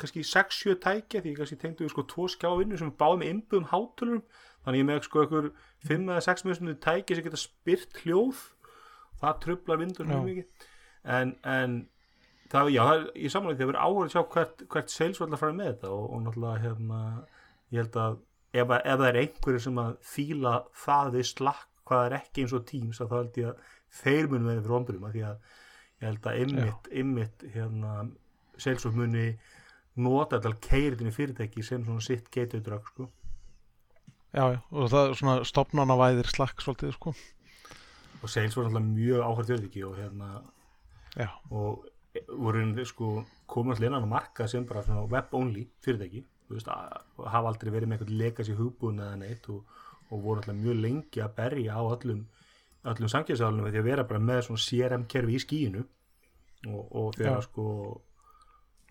[0.00, 4.22] kannski 6-7 tækja því kannski tengdu við sko tvo skjávinnu sem báði með innbúðum hátölurum
[4.66, 5.50] þannig ég með sko einhver
[5.88, 8.40] 5 eða 6 mjög tækja sem geta spyrt hljóð.
[9.20, 10.12] Það trublar Windows Já.
[10.12, 10.66] mjög mikið.
[11.16, 11.76] En, en
[12.52, 15.20] það, já, það er, ég samanlega því að vera áhverð að sjá hvert, hvert sales
[15.22, 17.00] var að fara með þetta og, og náttúrulega hérna,
[17.72, 18.18] ég held að
[18.52, 20.54] ef, ef það er einhverju sem að fíla
[20.84, 24.30] það við slakk hvað er ekki eins og Teams að þá held ég að þeir
[24.32, 25.36] munum verið fyrir ombruma því að
[25.96, 27.92] ég held að ymmit, ymmit hérna,
[28.56, 29.26] Salesforce muni
[29.96, 33.08] nota þetta keiritinni fyrirtæki sem svona sitt drug sko.
[34.32, 37.14] já, já, og það er svona stopnanavæðir slakk svolítið sko
[38.22, 40.42] og Salesforce er alltaf mjög áhært fyrirtæki og hérna
[41.16, 41.86] já, og
[42.28, 46.24] voru einhvern veginn sko komið allir innan á markað sem bara svona web only fyrirtæki
[46.46, 49.64] þú veist, að, hafa aldrei verið með eitthvað legacy hugbúin eða neitt og,
[50.10, 52.24] og voru alltaf mjög lengi að berja á öllum
[52.86, 55.82] öllum samkjöfsálunum því að vera bara með svona CRM kerfi í skíinu
[56.70, 57.46] og, og þegar Já.
[57.48, 57.66] sko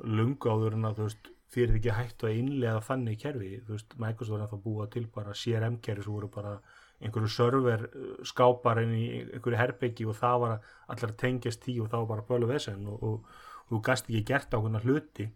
[0.03, 3.51] lungu áður en að þú veist fyrir ekki hættu að innlega þannig kerfi.
[3.65, 6.55] Þú veist, Microsoft var ennþá búa til bara CRM kerfi sem voru bara
[7.03, 10.55] einhverju server uh, skápar inn í einhverju herbyggi og það var
[10.93, 14.23] allar tengjast tí og það var bara bölu vesen og, og, og þú gast ekki
[14.31, 15.29] gert ákveðna hluti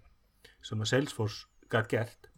[0.66, 2.30] sem að Salesforce gætt gert.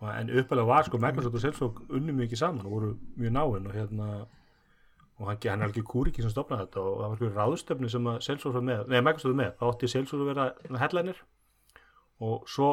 [0.00, 3.76] En uppalega var sko Microsoft og Salesforce unni mikið saman og voru mjög náinn og
[3.76, 4.10] hérna
[5.20, 8.08] og hann, hann er alveg kúriki sem stopnaði þetta og það var sko ráðstöfni sem
[8.08, 11.20] að Salesforce var með nei Microsoft var með, þá átti Salesforce að vera headliner
[12.24, 12.70] og svo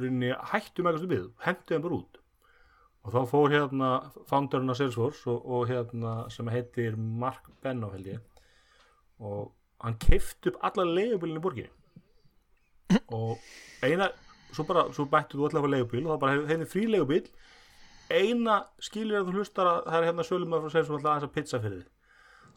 [0.00, 2.20] rauninni hættu Microsoft við, hentu þeim bara út
[3.00, 3.90] og þá fór hérna
[4.28, 8.24] founderinn af Salesforce og, og hérna sem heitir Mark Benno held ég
[9.20, 9.52] og
[9.84, 11.70] hann keift upp alla leigubílinn í borginni
[13.12, 13.38] og
[13.84, 14.08] eina
[14.50, 17.28] svo bara, svo bættu þú allavega leigubíl og það bara hefði frí leigubíl
[18.10, 21.34] eina skilur að þú hlustar að það er hérna sölum frá Salesforce alltaf aðeins að
[21.38, 21.88] pizza fyrir þið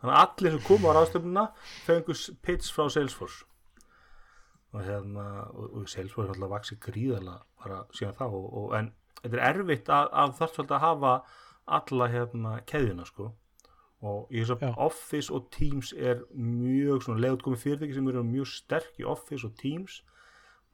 [0.03, 1.43] þannig að allir sem komu á ráðstöfnuna
[1.87, 3.45] fengu s- pizza frá Salesforce.
[4.73, 8.89] Og hérna og, og Salesforce er alltaf vaksið gríðarlega bara síðan þá og, og, en
[9.21, 11.13] þetta er erfitt að, að þarf svolítið að hafa
[11.77, 13.29] alla hérna keðjuna sko.
[14.03, 14.57] Og ég Já.
[14.67, 19.47] að Office og Teams er mjög svona leiðutkomi fyrirtæki sem eru mjög sterk í Office
[19.47, 20.01] og Teams.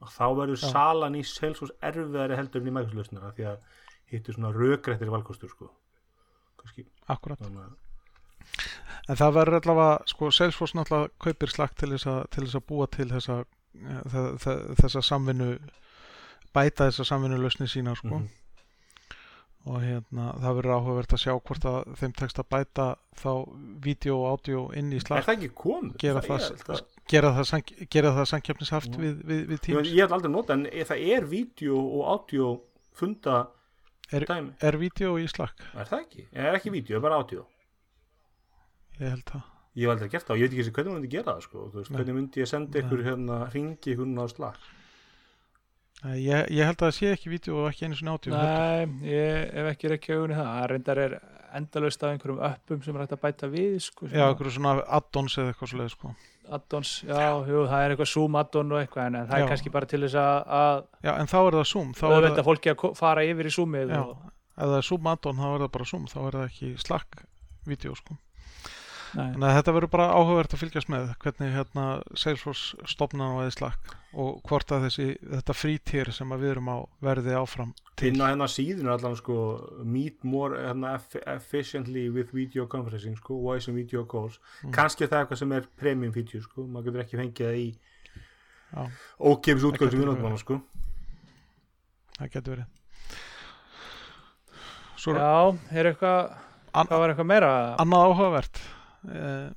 [0.00, 3.60] Og þá verður salan í Salesforce erfiðari heldur en í Microsoft-lausnina því að
[4.10, 5.70] hittir svona rökrættir valkostur sko
[6.60, 7.78] kannski akkurat þannig að
[9.10, 12.64] En það verður allavega, sko, Salesforce náttúrulega kaupir slagt til þess að, til þess að
[12.68, 13.36] búa til þessa,
[14.12, 15.48] þe- þe- þessa samvinnu,
[16.54, 18.20] bæta þessa samvinnu lausni sína, sko.
[18.20, 18.28] Mhm.
[19.70, 22.86] Og hérna, það verður áhugavert að sjá hvort að þeim tekst að bæta
[23.20, 23.30] þá
[23.84, 25.98] vídeo og audio inn í slagt, það?
[26.00, 28.98] Gera það, það- er gera það, sank, gera það sankjafnishaft Já.
[29.02, 29.88] við, við, við Ég, Teams.
[29.90, 32.60] ég hef aldrei notað en það er vídeo og audio
[32.94, 33.48] funda
[34.12, 35.60] Er- dæmi, Er vídeo í slagt?
[35.74, 36.26] er það ekki?
[36.32, 37.46] Er ekki vídeo, er bara audio
[39.00, 39.42] Ég held það.
[39.76, 41.42] Ég hef aldrei gert það og ég veit ekki eins og hvernig myndi gera það
[41.46, 41.58] sko.
[41.70, 44.56] Þú veist, hvernig myndi ég senda ykkur hérna, ringi ykkur á slag
[46.02, 48.32] Nei, Ég, ég held að það sé ekki vídeo og ekki einu sinni audio.
[48.32, 48.96] heldur.
[49.00, 50.48] Nei, ég hef ekki reykja augunni það.
[50.56, 51.14] Það reyndar er
[51.58, 54.08] endalaust af einhverjum öppum sem er hægt að bæta við, sko.
[54.10, 56.12] Já, einhverju svona add-ons eða eitthvað svoleið, sko.
[56.50, 59.44] Addons, já, jú, það er eitthvað Zoom addon og eitthvað, en, það Já.
[59.44, 61.92] er kannski bara til þess að, Já, en þá er það Zoom.
[61.94, 64.24] Þá er auðvitað fólki að fara yfir í Zoomið Já, og,
[64.56, 67.22] ef það er Zoom add-on þá er það bara Zoom, þá er það ekki Slack
[67.70, 68.18] vídeo sko.
[69.10, 73.54] Þannig að þetta verður bara áhugavert að fylgjast með hvernig hérna Salesforce stopna á eða
[73.56, 77.72] Slack og hvort að þessi, þetta frítýr sem við erum á verði áfram.
[78.08, 79.36] Inn á hérna síðinu allan sko
[79.84, 84.72] meet more hérna, eff efficiently with video conferencing sko, voice and video calls Mm.
[84.72, 87.68] kannski er það eitthvað sem er premium video sko, maður getur ekki fengið það í
[89.20, 90.60] ókefis Það við notum hana sko
[92.20, 92.66] Það getur verið.
[95.00, 96.32] Svo er já, er eitthvað,
[96.74, 97.50] hvað var eitthvað meira?
[97.80, 98.60] annað áhugavert.
[99.08, 99.50] Eh,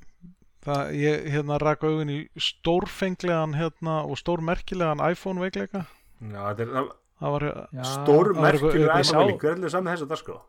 [0.64, 5.82] Það, ég hérna raka augun í stórfenglegan hérna og stórmerkilegan iPhone veikleika.
[6.24, 10.12] Já, þetta er það, Það stór það merkjur æfamæling, hver er allir saman þess að
[10.14, 10.40] það sko.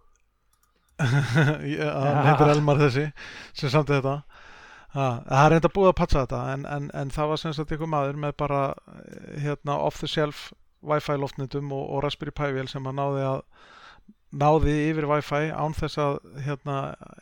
[1.75, 1.89] Já.
[2.25, 3.05] heitir Elmar þessi
[3.53, 4.19] sem samt þetta.
[4.95, 7.73] Ha, það er reynda búið að patcha þetta en, en, en það var sem sagt
[7.75, 8.61] ykkur maður með bara
[8.95, 10.53] eh, hérna off the shelf
[10.85, 13.41] Wi-Fi loftnetum og, og Raspberry Pi vél sem að náði að
[14.35, 16.15] náði yfir Wi-Fi án þess að
[16.45, 16.77] hérna,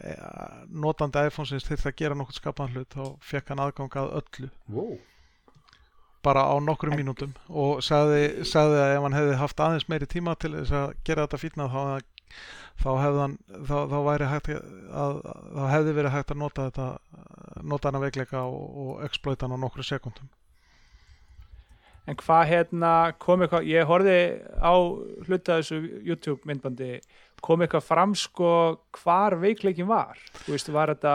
[0.06, 0.22] eh,
[0.70, 4.52] notandi iPhone-sins þyrfti að gera nokkuð skapaðan hlut þá fekk hann aðgang að öllu.
[4.70, 4.94] Wow.
[6.24, 10.36] Bara á nokkrum mínútum og sagði, sagði að ef hann hefði haft aðeins meiri tíma
[10.40, 11.82] til þess að gera þetta fítna þá,
[12.84, 13.38] þá, hann,
[13.68, 15.20] þá, þá, væri hægt að,
[15.56, 16.88] þá hefði verið hægt að nota þetta
[17.64, 20.32] nota hana veikleika og, og exploita hann á nokkru sekundum
[22.04, 24.16] En hvað hérna, kom eitthvað, ég horfði
[24.60, 24.76] á
[25.24, 26.98] hluta þessu YouTube myndbandi,
[27.44, 28.50] kom eitthvað fram sko
[29.00, 30.20] hvar veikleikin var?
[30.44, 31.14] Þú veist, var þetta,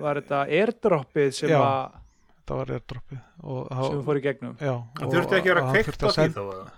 [0.00, 1.60] var þetta airdroppið sem, Já.
[1.60, 1.98] að,
[2.46, 4.52] þetta var airdroppið og, sem fór í gegnum?
[4.62, 6.74] já, Það þurfti ekki að vera kveikt þurfti á að því þá?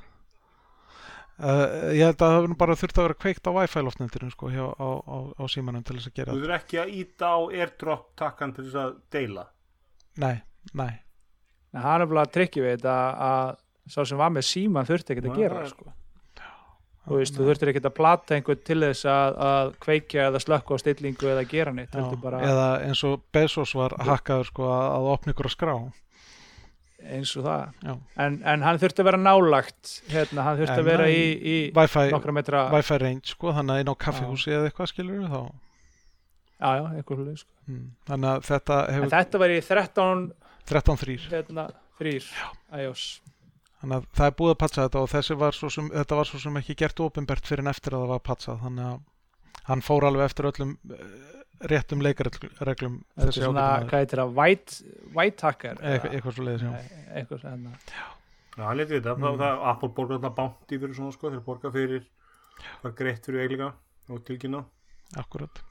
[1.38, 4.64] Uh, ég held að það bara þurft að vera kveikt á Wi-Fi loftnetinu sko hjá,
[4.74, 8.08] á, á, á símanum til þess að gera Þú þurfti ekki að íta á airdrop
[8.18, 9.44] takkan til þess að deila
[10.18, 10.34] Nei,
[10.74, 10.90] nei,
[11.76, 12.96] það er bara trikkið við þetta
[13.28, 13.52] að
[13.94, 15.92] sá sem var með síman þurfti ekkert að gera er- sko.
[17.08, 20.76] Þú veist, þú þurftir ekkert að plata einhvern til þess að, að kveikja eða slökka
[20.76, 25.08] á stillingu eða gera neitt, Já, bara eða eins og Bezos var hakkaður sko að,
[25.14, 25.74] opna ykkur að skrá.
[27.08, 27.94] Eins og það.
[28.18, 31.56] En, en hann þurfti að vera nálagt hérna, hann þurfti En að vera í, í
[31.76, 35.42] Wi-Fi, metra Wi-Fi range sko, þannig að inn á kaffihúsi eða eitthvað skilur við þá?
[36.58, 37.52] Já, já, eitthvað hluti sko.
[37.70, 37.82] mm.
[38.10, 40.24] þannig að þetta en hefur þetta var í 13
[40.68, 41.66] 13.3 hérna,
[42.00, 42.30] þrýr
[42.82, 43.04] iOS
[43.82, 46.28] þannig að það er búið að patsa þetta og þessi var svo sem, þetta var
[46.28, 48.60] svo sem ekki gert ofinbert fyrir en eftir að það var patsað.
[48.64, 51.16] Þannig að hann fór alveg eftir öllum eh,
[51.72, 54.78] réttum leikareglum þetta er þessi svona, hvað heitir það, white,
[55.16, 56.70] white hacker eitthvað, eitthvað svo leiðis já.
[56.74, 57.66] Nei, eitthvað sem
[58.58, 59.40] Já, hann leti við þetta, mm.
[59.42, 62.06] það, Apple borgar alltaf bánti fyrir svona sko, þeir borga fyrir
[62.82, 63.72] var greitt fyrir eiginlega
[64.08, 64.64] og tilkynna.
[65.18, 65.62] Akkurat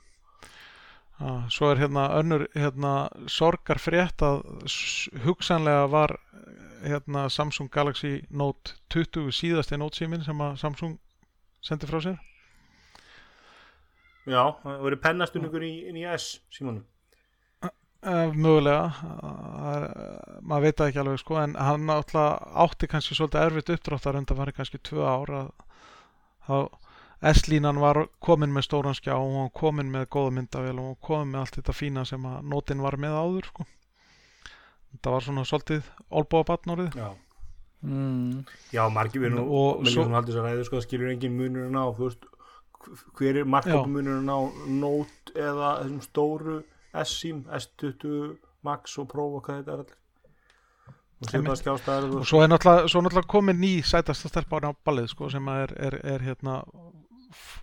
[1.54, 2.94] svo er hérna önnur hérna,
[3.32, 4.44] sorgar frétt að
[5.26, 6.18] hugsanlega var
[6.84, 11.00] hérna, Samsung Galaxy Note 20 síðasti Note síminn sem að Samsung
[11.66, 12.20] sendi frá sér.
[14.28, 16.86] Já, það verið pennastunningur í, í S símanum
[18.06, 19.86] Uh, mögulega uh,
[20.46, 24.52] maður veit það ekki alveg sko en hann átti kannski svolítið erfitt uppdráttar undan var
[24.54, 25.40] kannski tvö ára
[26.46, 26.70] þá
[27.22, 30.92] S-línan var komin með stóran skjá og hún var komin með góða myndavél og hún
[30.94, 33.66] var komin með allt þetta fína sem að nótin var með áður sko.
[34.94, 37.08] Þetta var svona svolítið olbúa batnorðið Já,
[37.84, 38.46] mm.
[38.74, 41.76] Já margir við nú Og svo- svo haldur þess að ræðu sko, skilur engin munurinn
[41.78, 42.26] á þú veist,
[43.18, 44.40] hver er markapumunurinn á
[44.70, 46.60] Note eða þessum stóru
[47.04, 49.98] S-sím, S20 Max og Pro og hvað þetta er allir?
[51.18, 51.48] Og Einmitt.
[51.50, 55.08] bara skjástaðar og svo er náttúrulega, svo er náttúrulega komin ný sætasta stelpa á ballið
[55.10, 56.60] sko sem að er, er, er hérna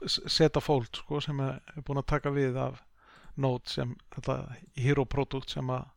[0.07, 2.82] seta fold sko sem er, búin að taka við af
[3.41, 4.39] Note sem þetta
[4.78, 5.91] hero produkt sem að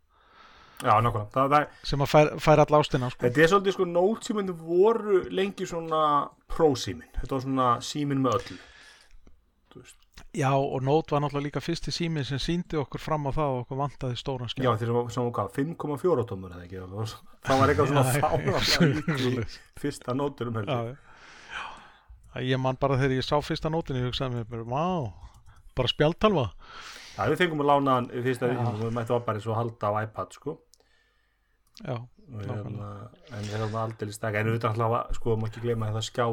[0.77, 3.23] Já, nákvæmlega, það, það, sem að fær, fær alla ástina sko.
[3.25, 6.01] þetta er svolítið sko Note síminn voru lengi svona
[6.53, 8.35] Pro síminn, þetta var svona síminn með
[9.81, 10.03] veist.
[10.37, 13.59] Já og Note var náttúrulega líka fyrsti sími sem síndi okkur fram á það og
[13.63, 14.63] okkur vantaði stóran skjá.
[14.65, 16.53] Já, þeir sem, hvað, 5,4 tómur
[17.47, 18.61] það var, eitthvað svona
[19.17, 19.59] svoleiðis.
[19.81, 21.06] fyrsta nóturum Já, heldur
[22.45, 24.83] Ég man bara þegar ég sá fyrsta nótinu ég hugsaði mér bara, vá,
[25.77, 26.45] bara spjaltalva
[27.17, 28.53] Já, við fengum að lána hann í fyrsta Já.
[28.53, 30.57] vikingum, við mættum bara eins og halda á iPad, sko.
[31.81, 31.97] Já,
[32.27, 32.87] Hérna,
[33.31, 34.41] en það var aldrei stakka.
[34.41, 36.25] En við veitum alltaf, sko, maður ekki gleyma að það skjá,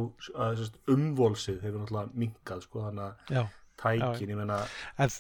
[0.44, 4.58] að umvolsið hefur náttúrulega minkað, sko, þannig að tækin, ég meina,
[4.98, 5.14] En,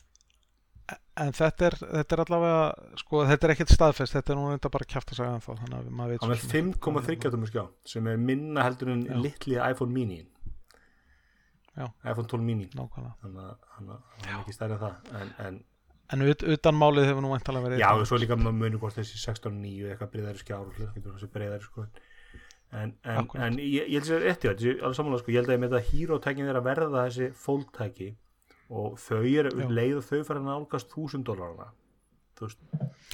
[1.22, 4.70] en þetta, er, þetta er allavega sko, þetta er ekkert staðfest þetta er nú reynda
[4.74, 6.80] bara kjæft að segja ennþá þannig að maður veit hann er svo sem ekki.
[6.82, 10.20] 5,3 tómur skjá, sem er minna heldur en litli iPhone mini.
[11.74, 11.86] Já.
[12.10, 12.66] iPhone 12 mini.
[12.78, 13.14] Nákvæmlega.
[13.24, 15.14] Þannig að hann er ekki stærri en það.
[15.20, 15.62] En, en
[16.12, 18.96] En ut, utan málið hefur nú væntalega verið Já, og svo líka maður munið hvort
[18.98, 21.86] þessi 16.9 eitthvað breyðari skjár og breyðari sko
[22.74, 25.72] en, en, ég, ég held að þetta er samanlega sko, ég held að ég með
[25.76, 28.10] þetta hýrótækin er að verða þessi fólktæki
[28.74, 29.70] og þau eru Já.
[29.78, 31.70] leið og þau fara að nálgast 1000 dólarana
[32.36, 32.68] þú veist,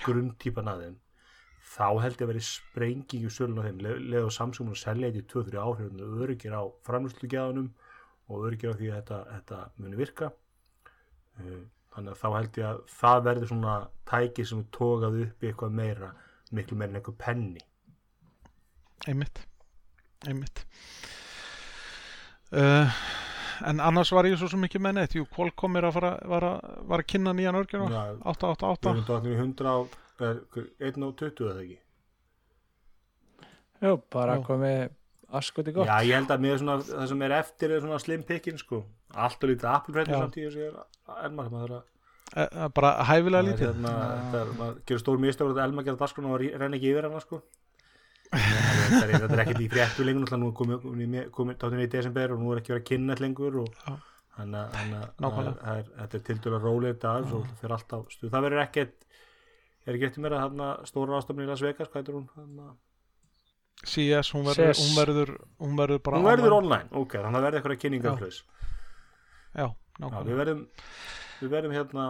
[0.07, 0.99] grunntýpan að þeim
[1.71, 4.83] þá held ég að vera sprenging í sölun á þeim, leið, og Samsung mun að
[4.83, 7.69] selja þetta í 2-3 áhrifinu, öryggir á framlýslugjáðunum
[8.31, 10.31] og öryggir á því að þetta, þetta muni virka.
[11.41, 11.61] Uh,
[11.95, 13.77] þannig að þá held ég að það verður svona
[14.11, 16.11] tæki sem er tókað upp í eitthvað meira
[16.55, 17.65] miklu meira en eitthvað penni.
[19.09, 19.43] Einmitt.
[20.29, 20.65] Einmitt.
[22.51, 23.01] Uh,
[23.67, 25.17] en annars var ég svo sem ekki með neitt.
[25.19, 28.03] Jú, Qualcomm er að fara var að, var að kynna nýjan örgjur Já,
[28.33, 29.79] 888 við erum tóknir í 100 á
[30.27, 30.43] er,
[30.91, 31.79] 1 og 20 eða ekki?
[33.81, 34.45] Jú, bara Já.
[34.45, 34.83] komið
[35.33, 35.87] askoti gott.
[35.87, 38.85] Já, ég held að svona, það sem er eftir er svona slim pickin sko.
[39.15, 39.69] Allt og lítið
[40.15, 40.21] Já.
[40.25, 40.53] samtíð er
[41.25, 41.89] Elmar maður þarf að
[42.31, 43.71] Eh, eh, bara hæfilega það er lítið.
[43.75, 43.93] hérna,
[44.41, 47.21] er, maður gerur stór mistök og þetta Elmar gerir dasgrun og renna ekki yfir hana
[47.25, 47.41] sko.
[48.31, 50.85] Þetta er, er ekkert í fréttu lengur nú er komið,
[51.59, 53.81] tátunni í desember og nú er ekki verið að kynna þetta lengur og
[54.39, 54.77] hann að
[55.51, 58.95] að- það er- þetta er tildurlega rólega dag svo fyrir alltaf stuð, það verður ekkert
[59.91, 62.29] er ekki eftir mér að stóra ástafni í Las Vegas, hvað heitir hún
[63.85, 64.81] CS, hún verður, CS.
[64.85, 65.31] hún verður
[65.65, 66.85] hún verður bara hún verður online.
[66.85, 68.31] online, ok, þannig að það verður eitthvað kynningar Já.
[68.31, 69.67] já, Já,
[70.01, 70.63] nákvæmlega við verðum
[71.41, 72.07] við verðum hérna,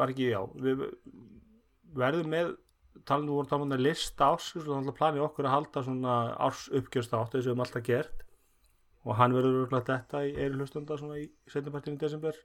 [0.00, 0.84] var ekki, já við
[2.00, 2.54] verðum með
[3.04, 6.14] talandi voru talandi um lista árs og þannig að planið okkur að halda svona
[6.46, 8.24] árs uppgjörstátt eins og við höfum alltaf gert
[9.04, 12.38] og hann verður örugglega þetta í einu hlustunda svona í setjumpartinu í desember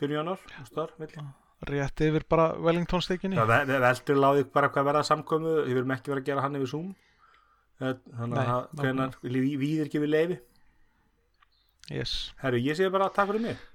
[0.00, 1.20] byrjun januar, star, milli
[1.68, 5.76] rétt yfir bara Wellington steikinni Það ve- ve- veldur láði bara hvað verða samkomu við
[5.76, 6.88] verðum ekki verið að gera hann yfir Zoom
[7.82, 10.38] þannig að hvenar við er ekki við leifi
[11.90, 12.32] yes.
[12.42, 13.68] Herru, ég sé bara takk fyrir mig